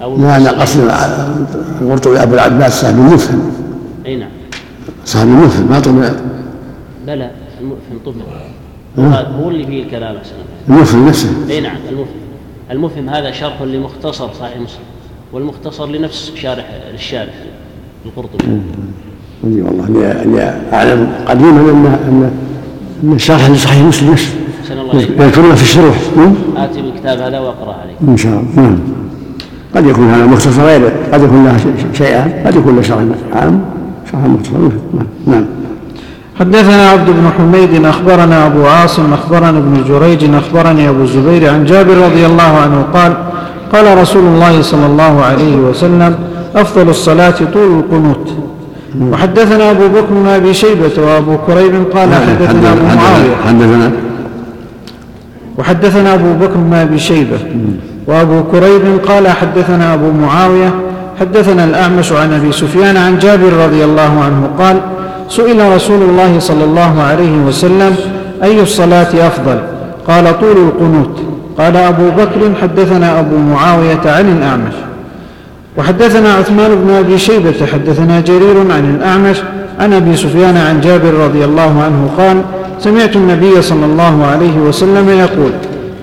أو 0.02 0.16
لا 0.16 0.36
أنا 0.36 0.50
المفسر. 0.50 0.60
قصدي 0.60 0.82
القرطبي 1.80 2.22
أبو 2.22 2.34
العباس 2.34 2.80
صاحب 2.80 2.94
المفهم. 2.94 3.52
أي 4.06 4.16
نعم. 4.16 4.30
صاحب 5.04 5.26
المفهم 5.26 5.70
ما 5.70 5.80
طبع 5.80 6.12
بلى 7.06 7.30
المفهم 7.60 7.98
طبع 8.06 8.24
هو 8.98 9.42
هو 9.42 9.50
اللي 9.50 9.66
فيه 9.66 9.82
الكلام 9.82 10.16
أحسن 10.16 10.32
الله 10.32 10.78
المفهم 10.78 11.08
نفسه. 11.08 11.28
أي 11.50 11.60
نعم 11.60 11.76
المفهم. 11.88 12.20
المفهم 12.70 13.08
هذا 13.08 13.30
شرح 13.30 13.62
لمختصر 13.62 14.32
صحيح 14.32 14.56
مسلم 14.56 14.84
والمختصر 15.32 15.86
لنفس 15.86 16.32
شارح 16.36 16.70
للشارح 16.92 17.34
القرطبي. 18.06 18.60
اي 19.44 19.62
والله 19.62 19.86
إني 19.88 20.24
إني 20.24 20.50
أعلم 20.72 21.08
قديما 21.28 21.60
ان 21.60 21.98
ان 22.08 22.30
ان 23.04 23.12
الشرح 23.12 23.50
لصحيح 23.50 23.82
مسلم 23.82 24.16
يذكرونه 24.94 25.54
في 25.54 25.62
الشروح. 25.62 25.96
مم؟ 26.16 26.32
اتي 26.56 26.82
بالكتاب 26.82 27.18
هذا 27.18 27.38
وأقرأ 27.38 27.74
عليك 27.82 27.96
إن 28.08 28.16
شاء 28.16 28.32
الله. 28.32 28.62
نعم. 28.62 28.78
قد 29.76 29.86
يكون 29.86 30.10
هذا 30.10 30.26
مختصر 30.26 30.62
غيره 30.62 30.92
قد 31.12 31.22
يكون 31.22 31.44
له 31.44 31.56
شيئان 31.92 32.32
قد 32.46 32.54
يكون 32.54 32.76
له 32.76 32.82
شرح 32.82 32.98
عام. 33.34 33.60
شرح 34.12 34.20
مختصر. 34.20 34.58
نعم. 34.58 35.06
نعم. 35.26 35.44
حدثنا 36.40 36.90
عبد 36.90 37.10
بن 37.10 37.30
حميد 37.38 37.84
أخبرنا 37.84 38.46
أبو 38.46 38.66
عاصم 38.66 39.12
أخبرنا 39.12 39.58
ابن 39.58 39.84
جريج 39.88 40.34
أخبرني 40.34 40.88
أبو 40.88 41.02
الزبير 41.02 41.50
عن 41.50 41.64
جابر 41.64 41.96
رضي 41.96 42.26
الله 42.26 42.42
عنه 42.42 42.82
قال 42.94 43.16
قال 43.72 43.98
رسول 43.98 44.24
الله 44.24 44.62
صلى 44.62 44.86
الله 44.86 45.22
عليه 45.22 45.56
وسلم 45.56 46.14
أفضل 46.56 46.88
الصلاة 46.88 47.34
طول 47.52 47.78
القنوت. 47.78 48.34
وحدثنا 49.12 49.70
أبو 49.70 49.88
بكر 49.88 50.10
بن 50.10 50.26
أبي 50.26 50.54
شيبة 50.54 50.90
وأبو 50.98 51.36
كريب 51.46 51.74
قال 51.94 52.14
حدثنا 52.14 52.72
أبو 52.72 52.82
معاوية. 52.82 53.36
حدثنا 53.46 53.90
وحدثنا 55.58 56.14
أبو 56.14 56.32
بكر 56.32 56.56
بن 56.56 56.74
أبي 56.74 56.98
شيبة 56.98 57.38
وأبو 58.06 58.42
كريب 58.42 58.82
قال 59.08 59.28
حدثنا 59.28 59.94
أبو 59.94 60.10
معاوية 60.10 60.74
حدثنا 61.20 61.64
الأعمش 61.64 62.12
عن 62.12 62.32
أبي 62.32 62.52
سفيان 62.52 62.96
عن 62.96 63.18
جابر 63.18 63.52
رضي 63.52 63.84
الله 63.84 64.20
عنه 64.24 64.50
قال 64.58 64.80
سئل 65.28 65.72
رسول 65.74 66.02
الله 66.02 66.38
صلى 66.38 66.64
الله 66.64 67.02
عليه 67.02 67.36
وسلم 67.46 67.96
أي 68.42 68.62
الصلاة 68.62 69.26
أفضل؟ 69.26 69.60
قال 70.08 70.40
طول 70.40 70.56
القنوت. 70.56 71.20
قال 71.58 71.76
أبو 71.76 72.10
بكر 72.10 72.54
حدثنا 72.62 73.20
أبو 73.20 73.36
معاوية 73.36 74.00
عن 74.06 74.38
الأعمش. 74.38 74.74
وحدثنا 75.78 76.34
عثمان 76.34 76.70
بن 76.74 76.90
أبي 76.90 77.18
شيبة 77.18 77.66
حدثنا 77.72 78.20
جرير 78.20 78.72
عن 78.72 78.94
الأعمش 78.96 79.36
عن 79.80 79.92
أبي 79.92 80.16
سفيان 80.16 80.56
عن 80.56 80.80
جابر 80.80 81.14
رضي 81.14 81.44
الله 81.44 81.82
عنه 81.82 82.10
قال 82.18 82.42
سمعت 82.78 83.16
النبي 83.16 83.62
صلى 83.62 83.86
الله 83.86 84.24
عليه 84.26 84.56
وسلم 84.58 85.08
يقول 85.08 85.52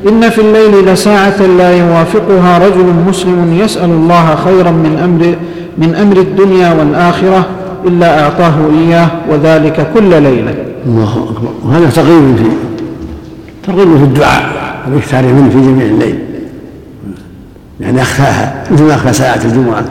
إن 0.08 0.30
في 0.30 0.42
الليل 0.42 0.86
لساعة 0.86 1.42
لا 1.42 1.78
يوافقها 1.78 2.68
رجل 2.68 2.86
مسلم 3.08 3.58
يسأل 3.60 3.90
الله 3.90 4.36
خيرا 4.36 4.72
من 4.72 5.00
أمر 5.04 5.36
من 5.78 5.96
أمر 5.96 6.18
الدنيا 6.18 6.74
والآخرة 6.74 7.46
إلا 7.86 8.24
أعطاه 8.24 8.56
إياه 8.80 9.10
وذلك 9.30 9.88
كل 9.94 10.10
ليلة. 10.10 10.56
الله 10.86 11.30
أكبر. 11.30 11.50
وهذا 11.66 11.90
ترغيب 11.90 12.36
في 12.38 12.44
ترغيب 13.68 13.98
في 13.98 14.04
الدعاء 14.04 14.44
والاكثار 14.88 15.24
منه 15.24 15.50
في 15.50 15.62
جميع 15.62 15.86
الليل. 15.86 16.20
يعني 17.80 18.02
أخفاها 18.02 18.64
مثل 18.72 18.84
ما 18.84 18.96
أخفى 18.96 19.14
ساعة 19.14 19.40
الجمعة. 19.46 19.86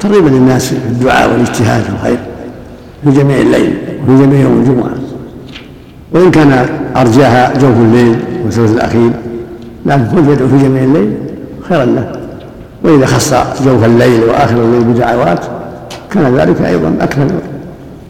ترغيبا 0.00 0.28
للناس 0.28 0.66
في 0.66 0.74
الدعاء 0.88 1.30
والاجتهاد 1.32 1.82
في 1.82 1.90
الخير 1.90 2.18
في 3.04 3.10
جميع 3.10 3.38
الليل 3.38 3.78
وفي 4.02 4.22
جميع 4.24 4.40
يوم 4.40 4.60
الجمعة. 4.60 4.90
وإن 6.12 6.30
كان 6.30 6.66
أرجاها 6.96 7.52
جوف 7.58 7.76
الليل 7.76 8.16
والثلث 8.44 8.72
الأخير 8.72 9.10
لكن 9.86 10.04
كل 10.14 10.32
يدعو 10.32 10.48
في 10.48 10.58
جميع 10.58 10.84
الليل 10.84 11.12
خيرا 11.68 11.84
له. 11.84 12.12
وإذا 12.84 13.06
خص 13.06 13.34
جوف 13.64 13.84
الليل 13.84 14.24
وآخر 14.24 14.62
الليل 14.62 14.84
بدعوات 14.84 15.44
كان 16.10 16.36
ذلك 16.36 16.62
أيضا 16.62 16.96
أكثر 17.00 17.26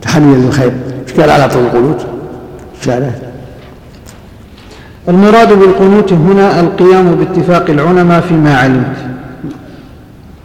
تحليا 0.03 0.37
للخير. 0.37 0.73
إيش 1.09 1.21
قال؟ 1.21 1.31
على 1.31 1.49
طول 1.49 1.62
القنوت. 1.62 2.07
شارع 2.83 3.11
المراد 5.09 5.59
بالقنوت 5.59 6.12
هنا 6.12 6.61
القيام 6.61 7.14
باتفاق 7.14 7.70
العلماء 7.70 8.20
فيما 8.20 8.57
علمت. 8.57 8.96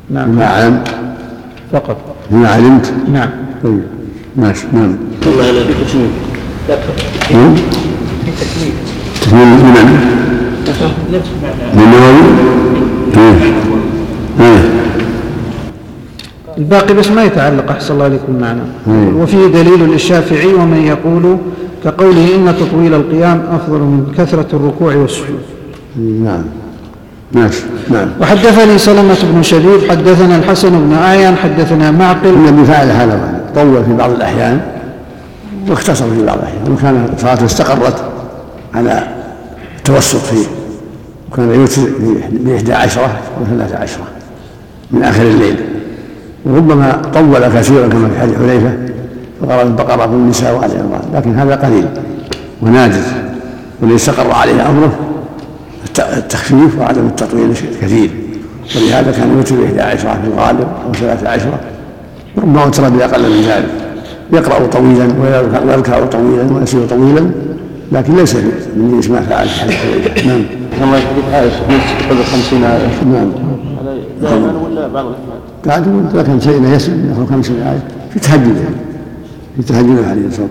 نعم. 0.09 0.41
علمت؟ 0.41 0.87
فقط. 1.73 1.97
ما 2.31 2.49
علمت؟ 2.49 2.93
نعم. 3.13 3.29
طيب. 3.63 3.83
ماشي. 4.35 4.65
نعم. 4.73 4.97
الله 5.27 5.45
يليك 5.45 5.65
نعم. 7.31 7.55
تكميل 8.25 8.73
من 9.33 10.01
من 11.73 11.83
النووي 11.83 12.21
إيه. 13.17 13.53
إيه. 14.39 14.90
الباقي 16.57 16.93
بس 16.93 17.07
ما 17.07 17.23
يتعلق 17.23 17.71
أحسن 17.71 17.93
الله 17.93 18.05
عليكم 18.05 18.33
معنا. 18.41 18.63
وفيه 19.15 19.47
دليل 19.47 19.89
للشافعي 19.89 20.53
ومن 20.53 20.81
يقول 20.85 21.37
كقوله 21.83 22.35
إن 22.35 22.55
تطويل 22.59 22.93
القيام 22.93 23.43
أفضل 23.51 23.79
من 23.79 24.13
كثرة 24.17 24.47
الركوع 24.53 24.95
والسجود. 24.95 25.41
نعم. 25.97 26.43
ماشي. 27.31 27.63
نعم. 27.89 28.07
وحدثني 28.21 28.77
سلمة 28.77 29.17
بن 29.33 29.43
شبيب 29.43 29.89
حدثنا 29.89 30.35
الحسن 30.35 30.69
بن 30.69 30.93
أعين 30.93 31.35
حدثنا 31.35 31.91
معقل. 31.91 32.29
النبي 32.29 32.65
فعل 32.65 32.87
هذا 32.87 33.41
طول 33.55 33.83
في 33.85 33.93
بعض 33.93 34.11
الأحيان. 34.11 34.61
واختصر 35.69 36.05
في 36.05 36.25
بعض 36.25 36.37
الأحيان. 36.37 36.71
وكان 36.71 37.09
صلاته 37.17 37.45
استقرت 37.45 38.03
على 38.73 39.07
التوسط 39.77 40.17
في 40.17 40.45
وكان 41.31 41.53
يوتر 41.53 41.81
بإحدى 42.31 42.73
عشرة 42.73 43.19
وثلاثة 43.41 43.77
عشرة 43.77 44.03
من 44.91 45.03
آخر 45.03 45.23
الليل. 45.23 45.55
وربما 46.45 47.01
طول 47.13 47.47
كثيرا 47.47 47.87
كما 47.87 48.09
في 48.09 48.19
حديث 48.19 48.35
حذيفة 48.37 48.73
فقرأ 49.41 49.61
البقرة 49.61 50.11
والنساء 50.11 50.55
وآل 50.55 50.71
عمران 50.71 51.01
لكن 51.13 51.35
هذا 51.35 51.55
قليل 51.55 51.85
ونادر 52.61 53.01
والذي 53.81 53.95
استقر 53.95 54.31
عليه 54.31 54.69
أمره 54.69 54.93
الت- 55.85 55.99
التخفيف 56.17 56.79
وعدم 56.79 57.05
التطويل 57.07 57.49
الكثير 57.49 58.09
ولهذا 58.75 59.11
كان 59.11 59.37
يوتر 59.37 59.55
بإحدى 59.55 59.81
عشرة 59.81 60.11
في 60.23 60.27
الغالب 60.27 60.67
أو 60.87 60.93
ثلاثة 60.93 61.29
عشرة 61.29 61.59
ربما 62.37 62.63
أوتر 62.63 62.89
بأقل 62.89 63.21
من 63.29 63.41
ذلك 63.41 63.69
يقرأ 64.33 64.65
طويلا 64.67 65.07
ويركع 65.65 66.05
طويلا 66.05 66.53
ويسير 66.53 66.85
طويلا 66.89 67.31
لكن 67.91 68.15
ليس 68.15 68.35
من 68.35 69.01
ما 69.09 69.21
فعل 69.21 69.47
في. 69.47 70.27
نعم 70.27 70.41
الله 70.83 70.97
يحدث 70.97 71.33
عائشة 71.33 71.55
قبل 72.09 72.23
خمسين 72.23 72.63
آية 72.63 72.87
نعم 73.13 73.31
هذا 73.81 73.97
دائما 74.21 74.53
ولا 74.59 74.87
بعض 74.87 75.05
الأحيان 75.05 75.41
قاعد 75.67 75.87
يقول 75.87 76.03
لكن 76.13 76.39
شيء 76.39 76.63
يسر 76.63 76.91
يخلق 77.11 77.29
خمسين 77.29 77.61
آية 77.61 77.83
في 78.13 78.19
تهجد 78.19 78.55
في 79.55 79.63
تهجد 79.63 80.03
عليه 80.03 80.27
وسلم 80.27 80.49